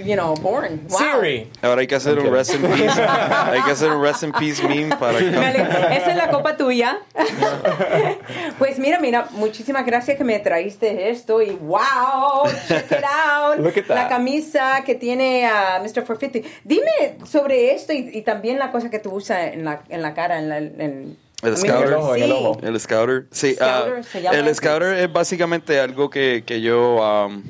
you 0.04 0.14
know, 0.14 0.34
born. 0.36 0.80
Wow. 0.88 0.98
Siri. 1.20 1.50
Ahora 1.62 1.80
hay 1.80 1.86
que 1.86 1.94
hacer 1.96 2.18
un 2.18 2.26
Ok. 2.26 2.32
rest 2.32 2.54
in 2.54 2.62
peace. 2.62 3.00
hay 3.00 3.62
que 3.62 3.70
hacer 3.72 3.90
un 3.90 4.02
rest 4.02 4.22
in 4.22 4.32
peace 4.32 4.62
meme 4.66 4.96
para 4.96 5.12
Dale, 5.20 5.96
Esa 5.96 6.10
es 6.10 6.16
la 6.16 6.30
copa 6.30 6.56
tuya. 6.56 6.98
pues 8.58 8.78
mira, 8.78 8.98
mira, 9.00 9.26
muchísimas 9.32 9.84
gracias 9.86 10.16
que 10.16 10.24
me 10.24 10.38
traíste 10.38 11.10
esto 11.10 11.42
y 11.42 11.50
wow, 11.50 12.48
check 12.68 12.90
it 12.90 13.04
out. 13.04 13.58
Look 13.58 13.78
at 13.78 13.84
that. 13.86 13.94
La 13.94 14.08
camisa 14.08 14.82
que 14.84 14.94
tiene 14.94 15.46
a 15.46 15.78
Mr. 15.80 16.04
450. 16.04 16.48
Dime 16.64 17.18
sobre 17.24 17.72
esto 17.74 17.92
y, 17.92 18.10
y 18.12 18.22
también 18.22 18.58
la 18.58 18.70
cosa 18.70 18.90
que 18.90 18.98
tú 18.98 19.12
usas 19.12 19.52
en 19.52 19.64
la, 19.64 19.82
en 19.88 20.02
la 20.02 20.14
cara, 20.14 20.38
en 20.38 20.48
la, 20.48 20.58
en- 20.58 21.16
El 21.42 21.56
scouter. 21.56 21.82
En 21.82 21.88
el 21.88 21.94
ojo, 21.94 22.14
el 22.14 22.22
sí. 22.22 22.32
ojo. 22.32 22.58
El 22.62 22.80
scouter. 22.80 23.26
Sí, 23.30 23.56
ah, 23.60 23.84
Scouter 24.02 24.22
llama 24.22 24.36
el 24.36 24.54
scouter 24.54 24.94
es 24.98 25.12
básicamente 25.12 25.78
algo 25.80 26.10
que, 26.10 26.42
que 26.44 26.60
yo 26.60 26.96
um, 27.26 27.42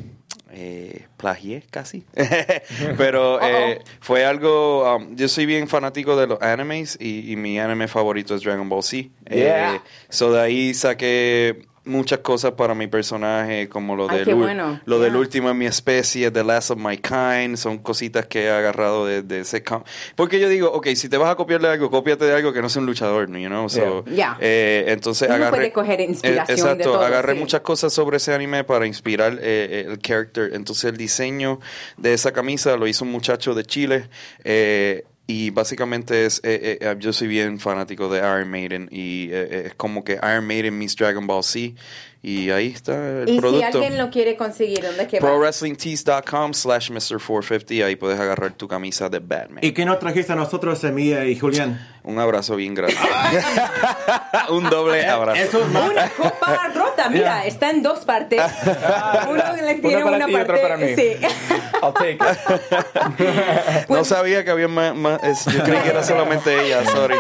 eh, 0.51 1.07
plagié 1.16 1.62
casi. 1.70 2.05
Pero 2.96 3.40
eh, 3.42 3.80
fue 4.01 4.24
algo. 4.24 4.96
um, 4.96 5.16
yo 5.16 5.28
soy 5.28 5.46
bien 5.46 5.68
fanático 5.68 6.16
de 6.16 6.26
los 6.26 6.40
animes 6.40 6.96
y, 7.01 7.32
y 7.32 7.36
mi 7.36 7.59
anime 7.59 7.88
favorito 7.88 8.34
es 8.34 8.42
Dragon 8.42 8.68
Ball 8.68 8.82
Z. 8.82 9.09
Yeah. 9.30 9.76
Eh, 9.76 9.80
so 10.09 10.32
de 10.32 10.40
ahí 10.40 10.74
saqué 10.74 11.66
muchas 11.89 12.20
cosas 12.20 12.53
para 12.53 12.74
mi 12.74 12.86
personaje, 12.86 13.68
como 13.68 13.97
lo, 13.97 14.09
Ay, 14.11 14.24
del, 14.24 14.34
bueno. 14.36 14.80
lo 14.84 15.01
del 15.01 15.16
último 15.16 15.51
en 15.51 15.59
mi 15.59 15.66
especie, 15.66 16.30
The 16.30 16.45
Last 16.45 16.70
of 16.70 16.78
My 16.78 16.99
Kind. 16.99 17.57
Son 17.57 17.78
cositas 17.78 18.26
que 18.26 18.45
he 18.45 18.51
agarrado 18.51 19.07
de, 19.07 19.22
de 19.22 19.41
ese. 19.41 19.62
Porque 20.14 20.39
yo 20.41 20.49
digo, 20.49 20.70
ok, 20.72 20.89
si 20.95 21.09
te 21.09 21.16
vas 21.16 21.30
a 21.30 21.34
copiar 21.34 21.61
de 21.61 21.68
algo, 21.68 21.91
cópiate 21.91 22.24
de 22.24 22.34
algo 22.34 22.53
que 22.53 22.62
no 22.62 22.68
sea 22.68 22.80
un 22.80 22.86
luchador, 22.86 23.26
you 23.28 23.49
know? 23.49 23.68
So, 23.68 24.05
Yeah. 24.07 24.36
eh, 24.41 24.84
entonces 24.89 25.26
Uno 25.28 25.36
agarré. 25.36 25.57
puede 25.57 25.72
coger 25.72 26.01
inspiración 26.01 26.45
eh, 26.49 26.53
de 26.53 26.62
exacto, 26.82 26.93
todo, 26.93 27.01
agarré 27.05 27.32
sí. 27.34 27.39
muchas 27.41 27.61
cosas 27.62 27.93
sobre 27.93 28.18
ese 28.18 28.32
anime 28.34 28.64
para 28.64 28.86
inspirar 28.86 29.39
eh, 29.41 29.86
el 29.89 29.99
character. 29.99 30.51
Entonces 30.55 30.84
el 30.84 30.97
diseño 30.97 31.61
de 31.97 32.12
esa 32.14 32.32
camisa 32.32 32.76
lo 32.76 32.86
hizo 32.86 33.05
un 33.05 33.11
muchacho 33.11 33.55
de 33.55 33.64
Chile. 33.64 34.09
eh, 34.45 35.05
y 35.31 35.51
básicamente 35.51 36.24
es, 36.24 36.41
eh, 36.43 36.79
eh, 36.81 36.97
yo 36.99 37.12
soy 37.12 37.29
bien 37.29 37.61
fanático 37.61 38.09
de 38.09 38.20
Iron 38.20 38.51
Maiden 38.51 38.89
y 38.91 39.24
eh, 39.24 39.49
eh, 39.51 39.62
es 39.66 39.74
como 39.74 40.03
que 40.03 40.14
Iron 40.14 40.47
Maiden 40.47 40.79
meets 40.79 40.97
Dragon 40.97 41.26
Ball 41.26 41.45
Z 41.45 41.74
y 42.22 42.50
ahí 42.50 42.72
está 42.74 43.22
el 43.22 43.28
Y 43.28 43.34
si 43.34 43.40
producto. 43.40 43.66
alguien 43.66 43.96
lo 43.98 44.10
quiere 44.10 44.36
conseguir, 44.36 44.82
¿dónde 44.82 45.02
es 45.04 45.08
que? 45.08 45.18
ProWrestlingTees.com 45.18 46.52
slash 46.52 46.90
Mr450 46.90 47.84
ahí 47.84 47.96
puedes 47.96 48.18
agarrar 48.18 48.52
tu 48.52 48.66
camisa 48.66 49.08
de 49.08 49.20
Batman. 49.20 49.60
¿Y 49.62 49.72
qué 49.72 49.84
nos 49.84 49.98
trajiste 50.00 50.32
a 50.32 50.36
nosotros, 50.36 50.78
Semilla 50.80 51.24
y 51.24 51.38
Julián? 51.38 51.80
Un 52.02 52.18
abrazo 52.18 52.56
bien 52.56 52.74
grande. 52.74 52.96
un 54.50 54.68
doble 54.70 55.06
abrazo. 55.06 55.40
Eso 55.42 55.62
es 55.62 55.68
más. 55.68 55.90
Una 55.90 56.08
copa 56.10 56.70
rota, 56.74 57.08
mira, 57.10 57.44
está 57.46 57.70
en 57.70 57.82
dos 57.82 58.00
partes. 58.00 58.40
Uno 59.28 59.42
le 59.62 59.74
tiene 59.76 60.02
para 60.02 60.16
una 60.16 60.26
ti 60.26 60.32
y 60.32 60.34
otra 60.36 60.46
parte. 60.46 60.62
para 60.62 60.76
mí. 60.76 60.94
Sí. 60.96 61.16
I'll 61.82 61.92
take 61.94 62.18
it. 62.18 63.88
no 63.88 64.04
sabía 64.04 64.44
que 64.44 64.50
había 64.50 64.68
más, 64.68 64.94
más- 64.94 65.22
es- 65.22 65.44
yo 65.46 65.62
creí 65.62 65.80
que 65.82 65.88
era 65.90 66.02
solamente 66.02 66.64
ella, 66.66 66.84
sorry. 66.86 67.14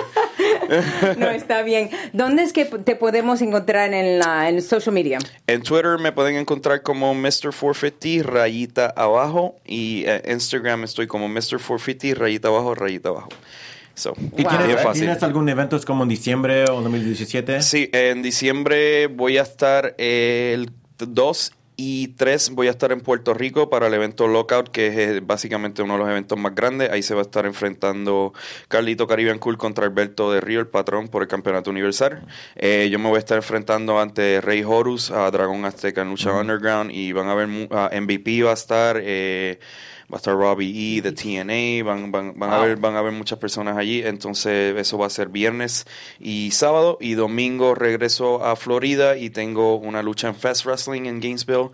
No, 1.18 1.28
está 1.30 1.62
bien. 1.62 1.90
¿Dónde 2.12 2.42
es 2.42 2.52
que 2.52 2.64
te 2.64 2.96
podemos 2.96 3.40
encontrar 3.42 3.92
en 3.94 4.18
la 4.18 4.48
en 4.48 4.60
social 4.62 4.94
media? 4.94 5.18
En 5.46 5.62
Twitter 5.62 5.98
me 5.98 6.12
pueden 6.12 6.36
encontrar 6.36 6.82
como 6.82 7.14
Mr450 7.14 8.22
rayita 8.22 8.86
abajo 8.96 9.56
y 9.66 10.04
en 10.06 10.22
Instagram 10.32 10.84
estoy 10.84 11.06
como 11.06 11.28
Mr450 11.28 12.14
rayita 12.14 12.48
abajo 12.48 12.74
rayita 12.74 13.08
abajo. 13.10 13.28
So, 13.94 14.14
¿Y 14.36 14.42
Wow. 14.42 14.50
tienes, 14.50 14.66
bien 14.68 14.78
fácil. 14.78 15.02
tienes 15.06 15.22
algún 15.24 15.48
evento 15.48 15.78
como 15.84 16.04
en 16.04 16.08
diciembre 16.08 16.64
o 16.70 16.80
2017? 16.82 17.62
Sí, 17.62 17.90
en 17.92 18.22
diciembre 18.22 19.08
voy 19.08 19.38
a 19.38 19.42
estar 19.42 19.94
el 19.98 20.70
2 20.98 21.52
y 21.80 22.08
3 22.08 22.50
voy 22.50 22.66
a 22.66 22.70
estar 22.70 22.90
en 22.90 23.00
Puerto 23.00 23.34
Rico 23.34 23.70
para 23.70 23.86
el 23.86 23.94
evento 23.94 24.26
Lockout, 24.26 24.68
que 24.68 24.88
es 24.88 24.98
eh, 24.98 25.20
básicamente 25.20 25.80
uno 25.80 25.92
de 25.92 26.00
los 26.00 26.08
eventos 26.08 26.36
más 26.36 26.52
grandes. 26.52 26.90
Ahí 26.90 27.04
se 27.04 27.14
va 27.14 27.20
a 27.20 27.22
estar 27.22 27.46
enfrentando 27.46 28.32
Carlito 28.66 29.06
Caribbean 29.06 29.38
Cool 29.38 29.56
contra 29.56 29.86
Alberto 29.86 30.32
de 30.32 30.40
Río, 30.40 30.58
el 30.58 30.66
patrón 30.66 31.06
por 31.06 31.22
el 31.22 31.28
campeonato 31.28 31.70
universal. 31.70 32.26
Eh, 32.56 32.88
yo 32.90 32.98
me 32.98 33.08
voy 33.08 33.14
a 33.14 33.20
estar 33.20 33.36
enfrentando 33.36 34.00
ante 34.00 34.40
Rey 34.40 34.64
Horus, 34.64 35.12
a 35.12 35.30
Dragón 35.30 35.64
Azteca 35.64 36.02
en 36.02 36.10
Lucha 36.10 36.32
Underground 36.32 36.90
y 36.90 37.12
van 37.12 37.28
a 37.28 37.34
ver 37.36 37.48
a 37.70 37.90
MVP 37.92 38.42
va 38.42 38.50
a 38.50 38.54
estar. 38.54 38.98
eh, 39.00 39.60
Va 40.10 40.16
a 40.16 40.18
estar 40.18 40.34
Robbie 40.34 40.96
E 40.96 41.02
de 41.02 41.12
TNA, 41.12 41.84
van, 41.84 42.10
van, 42.10 42.32
van, 42.38 42.50
a 42.50 42.58
ver, 42.60 42.76
van 42.78 42.96
a 42.96 43.02
ver 43.02 43.12
muchas 43.12 43.38
personas 43.38 43.76
allí, 43.76 44.02
entonces 44.02 44.74
eso 44.74 44.96
va 44.96 45.06
a 45.06 45.10
ser 45.10 45.28
viernes 45.28 45.86
y 46.18 46.50
sábado 46.52 46.96
y 46.98 47.12
domingo 47.12 47.74
regreso 47.74 48.42
a 48.42 48.56
Florida 48.56 49.18
y 49.18 49.28
tengo 49.28 49.76
una 49.76 50.02
lucha 50.02 50.28
en 50.28 50.34
Fest 50.34 50.64
Wrestling 50.64 51.02
en 51.04 51.20
Gainesville 51.20 51.70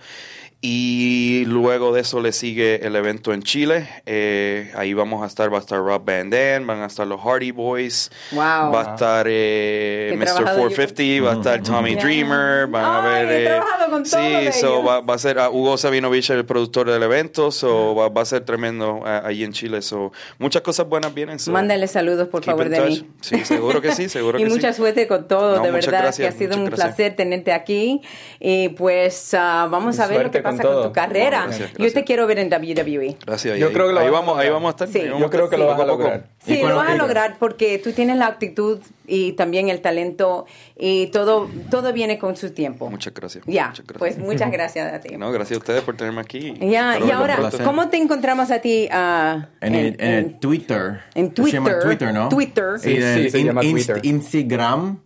y 0.66 1.44
luego 1.44 1.92
de 1.92 2.00
eso 2.00 2.22
le 2.22 2.32
sigue 2.32 2.86
el 2.86 2.96
evento 2.96 3.34
en 3.34 3.42
Chile, 3.42 3.86
eh, 4.06 4.72
ahí 4.74 4.94
vamos 4.94 5.22
a 5.22 5.26
estar, 5.26 5.52
va 5.52 5.58
a 5.58 5.60
estar 5.60 5.78
Rob 5.78 6.02
Van 6.06 6.30
Dam, 6.30 6.66
van 6.66 6.80
a 6.80 6.86
estar 6.86 7.06
los 7.06 7.20
Hardy 7.20 7.50
Boys, 7.50 8.10
Wow. 8.32 8.72
va 8.72 8.80
a 8.80 8.94
estar 8.94 9.26
eh, 9.28 10.14
Mr. 10.16 10.24
trabajado 10.24 10.58
yo 10.70 10.74
450, 10.74 11.22
va 11.26 11.32
a 11.32 11.34
estar 11.36 11.62
Tommy 11.62 11.94
Ya. 11.96 12.02
Dreamer, 12.02 12.66
van 12.68 12.82
a 12.82 13.14
Ay, 13.14 13.26
ver... 13.26 13.32
he 13.34 13.42
eh, 13.42 13.46
trabajado 13.46 13.90
con 13.90 14.06
sí, 14.06 14.16
todos 14.16 14.54
so 14.56 14.82
va, 14.82 15.00
va 15.02 15.14
a 15.14 15.18
ser 15.18 15.38
a 15.38 15.50
Hugo 15.50 15.76
Sabinovich 15.76 16.30
el 16.30 16.46
productor 16.46 16.90
del 16.90 17.02
evento, 17.02 17.50
so 17.50 17.94
va, 17.94 18.08
va 18.08 18.22
a 18.22 18.24
ser 18.24 18.42
tremendo 18.46 19.02
eh, 19.06 19.20
allí 19.22 19.44
en 19.44 19.52
Chile. 19.52 19.82
So, 19.82 20.12
muchas 20.38 20.62
cosas 20.62 20.88
buenas 20.88 21.12
vienen. 21.12 21.38
So, 21.40 21.52
Mándale 21.52 21.86
saludos, 21.88 22.28
por 22.28 22.40
keep 22.40 22.52
favor, 22.52 22.70
de 22.70 22.76
touch. 22.78 22.88
mí. 23.02 23.10
Sí, 23.20 23.44
seguro 23.44 23.82
que 23.82 23.92
sí, 23.92 24.08
seguro 24.08 24.38
y 24.38 24.44
que 24.44 24.48
mucha 24.48 24.72
sí. 24.72 24.78
suerte 24.78 25.06
con 25.06 25.28
todo, 25.28 25.56
No, 25.58 25.62
de 25.62 25.70
verdad, 25.72 25.90
gracias, 26.04 26.16
que 26.16 26.26
ha 26.26 26.38
sido 26.38 26.56
un 26.56 26.64
gracias. 26.64 26.88
placer 26.94 27.16
tenerte 27.16 27.52
aquí. 27.52 28.00
Y 28.40 28.70
pues 28.70 29.34
ah, 29.34 29.68
vamos 29.70 30.00
a 30.00 30.06
ver 30.06 30.14
lo 30.16 30.20
Suerte 30.22 30.38
que 30.38 30.42
con 30.42 30.53
pasa 30.56 30.62
con, 30.62 30.72
todo. 30.72 30.86
tu 30.88 30.92
carrera. 30.92 31.44
Gracias, 31.46 31.70
Yo 31.70 31.74
gracias. 31.78 31.94
te 31.94 32.04
quiero 32.04 32.26
ver 32.26 32.38
en 32.38 32.48
WWE. 32.52 33.16
Gracias. 33.26 33.58
Yo 33.58 33.66
ahí, 33.68 33.72
creo 33.72 33.86
que 33.88 33.92
lo 33.94 34.00
ahí 34.00 34.10
vas 34.10 34.14
a 34.14 34.20
vamos, 34.20 34.38
ahí 34.38 34.46
lograr. 34.48 34.52
vamos 34.52 34.68
a 34.68 34.70
estar. 34.84 34.88
Sí. 34.88 35.08
vamos 35.08 35.20
Yo 35.20 35.30
creo 35.30 35.44
estar 35.44 35.58
que 35.58 35.64
lo 35.64 35.70
vas 35.70 35.80
a 35.80 35.84
lograr. 35.86 36.26
¿Y 36.46 36.54
Sí, 36.54 36.62
lo 36.62 36.76
vas 36.76 36.90
a 36.90 36.94
lograr 36.96 37.36
porque 37.38 37.78
tú 37.78 37.92
tienes 37.92 38.16
la 38.16 38.26
actitud 38.26 38.78
y 39.06 39.32
también 39.32 39.68
el 39.68 39.80
talento 39.80 40.46
y 40.76 41.08
todo 41.08 41.48
todo 41.70 41.92
viene 41.92 42.18
con 42.18 42.36
su 42.36 42.50
tiempo. 42.50 42.90
Muchas 42.90 43.14
gracias. 43.14 43.44
Ya, 43.46 43.68
muchas 43.68 43.86
gracias. 43.86 43.98
pues 43.98 44.18
muchas 44.18 44.50
gracias 44.52 44.92
a 44.92 45.00
ti. 45.00 45.16
No, 45.16 45.30
gracias 45.32 45.56
a 45.56 45.60
ustedes 45.60 45.82
por 45.82 45.96
tenerme 45.96 46.20
aquí. 46.20 46.54
Ya, 46.60 46.92
Espero 46.94 47.08
y 47.08 47.10
ahora, 47.12 47.36
pronto. 47.36 47.58
¿cómo 47.64 47.88
te 47.88 47.96
encontramos 47.96 48.50
a 48.50 48.60
ti 48.60 48.88
ah, 48.90 49.48
En, 49.60 49.74
el, 49.74 49.96
en 49.98 50.12
el 50.14 50.38
Twitter. 50.38 51.00
en 51.14 51.34
Se 51.34 51.50
llama 51.50 51.70
Twitter. 51.70 51.82
Twitter, 51.84 52.14
¿no? 52.14 52.28
Twitter. 52.28 52.78
Sí, 52.78 52.96
el 52.96 53.24
sí, 53.24 53.30
se 53.30 53.44
llama 53.44 53.60
Twitter. 53.60 54.00
Instagram. 54.02 54.98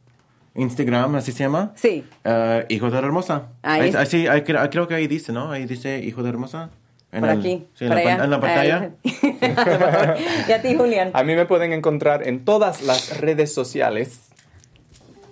Instagram, 0.59 1.15
así 1.17 1.33
se 1.33 1.45
llama. 1.45 1.73
Sí. 1.77 2.05
Eh, 2.25 2.67
hijo 2.69 2.87
de 2.91 3.01
la 3.01 3.07
hermosa. 3.07 3.49
Ahí 3.63 3.91
así, 3.97 4.27
ahí 4.27 4.43
creo, 4.43 4.69
creo 4.71 4.87
que 4.89 4.95
ahí 4.95 5.07
dice, 5.07 5.33
¿no? 5.33 5.51
Ahí 5.53 5.65
dice 5.67 5.99
hijo 6.01 6.23
de 6.23 6.29
hermosa. 6.29 6.71
En 7.11 7.21
Por 7.21 7.31
el- 7.31 7.39
aquí, 7.39 7.67
sí, 7.75 7.85
en, 7.87 7.91
la, 7.95 8.03
en 8.25 8.31
la 8.31 8.41
pantalla. 8.41 8.91
Ahí. 9.05 9.47
A 9.57 9.65
lo 9.65 9.79
mejor. 9.79 10.17
y 10.49 10.53
a 10.53 10.61
ti, 10.63 10.75
Julián. 10.77 11.11
A 11.15 11.23
mí 11.23 11.35
me 11.35 11.47
pueden 11.47 11.73
encontrar 11.73 12.27
en 12.29 12.45
todas 12.45 12.83
las 12.83 13.19
redes 13.19 13.55
sociales, 13.55 14.21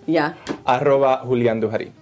Ya. 0.06 0.36
arroba 0.64 1.18
Julián 1.18 1.60
Dujarí. 1.60 1.92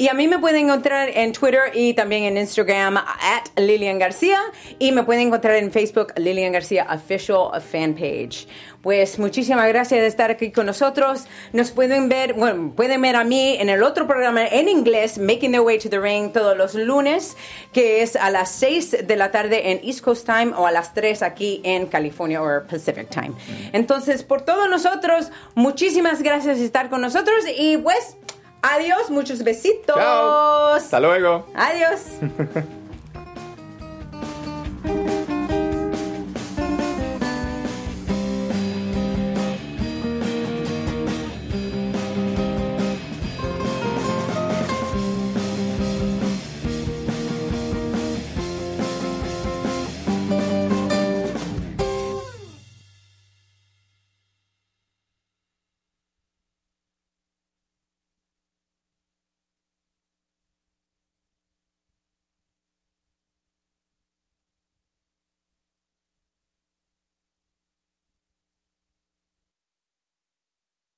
Y 0.00 0.08
a 0.08 0.14
mí 0.14 0.28
me 0.28 0.38
pueden 0.38 0.64
encontrar 0.64 1.10
en 1.12 1.32
Twitter 1.32 1.72
y 1.74 1.92
también 1.92 2.24
en 2.24 2.38
Instagram 2.38 2.96
at 2.96 3.48
Lilian 3.56 3.98
García 3.98 4.38
y 4.78 4.92
me 4.92 5.02
pueden 5.02 5.26
encontrar 5.26 5.56
en 5.56 5.70
Facebook 5.70 6.14
Lilian 6.16 6.54
García 6.54 6.86
Official 6.90 7.50
Fan 7.60 7.92
Page. 7.92 8.46
Pues 8.80 9.18
muchísimas 9.18 9.68
gracias 9.68 10.00
de 10.00 10.06
estar 10.06 10.30
aquí 10.30 10.52
con 10.52 10.64
nosotros. 10.64 11.26
Nos 11.52 11.70
pueden 11.72 12.08
ver, 12.08 12.32
bueno, 12.32 12.72
pueden 12.74 13.02
ver 13.02 13.14
a 13.14 13.24
mí 13.24 13.58
en 13.60 13.68
el 13.68 13.82
otro 13.82 14.06
programa 14.06 14.46
en 14.46 14.70
inglés, 14.70 15.18
Making 15.18 15.52
Their 15.52 15.60
Way 15.60 15.80
to 15.80 15.90
the 15.90 16.00
Ring, 16.00 16.32
todos 16.32 16.56
los 16.56 16.74
lunes, 16.74 17.36
que 17.74 18.00
es 18.00 18.16
a 18.16 18.30
las 18.30 18.50
6 18.52 19.06
de 19.06 19.16
la 19.16 19.30
tarde 19.30 19.70
en 19.70 19.86
East 19.86 20.00
Coast 20.00 20.24
Time 20.24 20.54
o 20.56 20.66
a 20.66 20.72
las 20.72 20.94
3 20.94 21.20
aquí 21.22 21.60
en 21.62 21.84
California 21.84 22.42
o 22.42 22.66
Pacific 22.66 23.10
Time. 23.10 23.32
Entonces, 23.74 24.22
por 24.22 24.40
todos 24.40 24.66
nosotros, 24.70 25.30
muchísimas 25.54 26.22
gracias 26.22 26.58
de 26.58 26.64
estar 26.64 26.88
con 26.88 27.02
nosotros 27.02 27.44
y 27.54 27.76
pues... 27.76 28.16
Adiós, 28.62 29.08
muchos 29.10 29.42
besitos. 29.42 29.96
Chao. 29.96 30.74
Hasta 30.74 31.00
luego. 31.00 31.46
Adiós. 31.54 32.02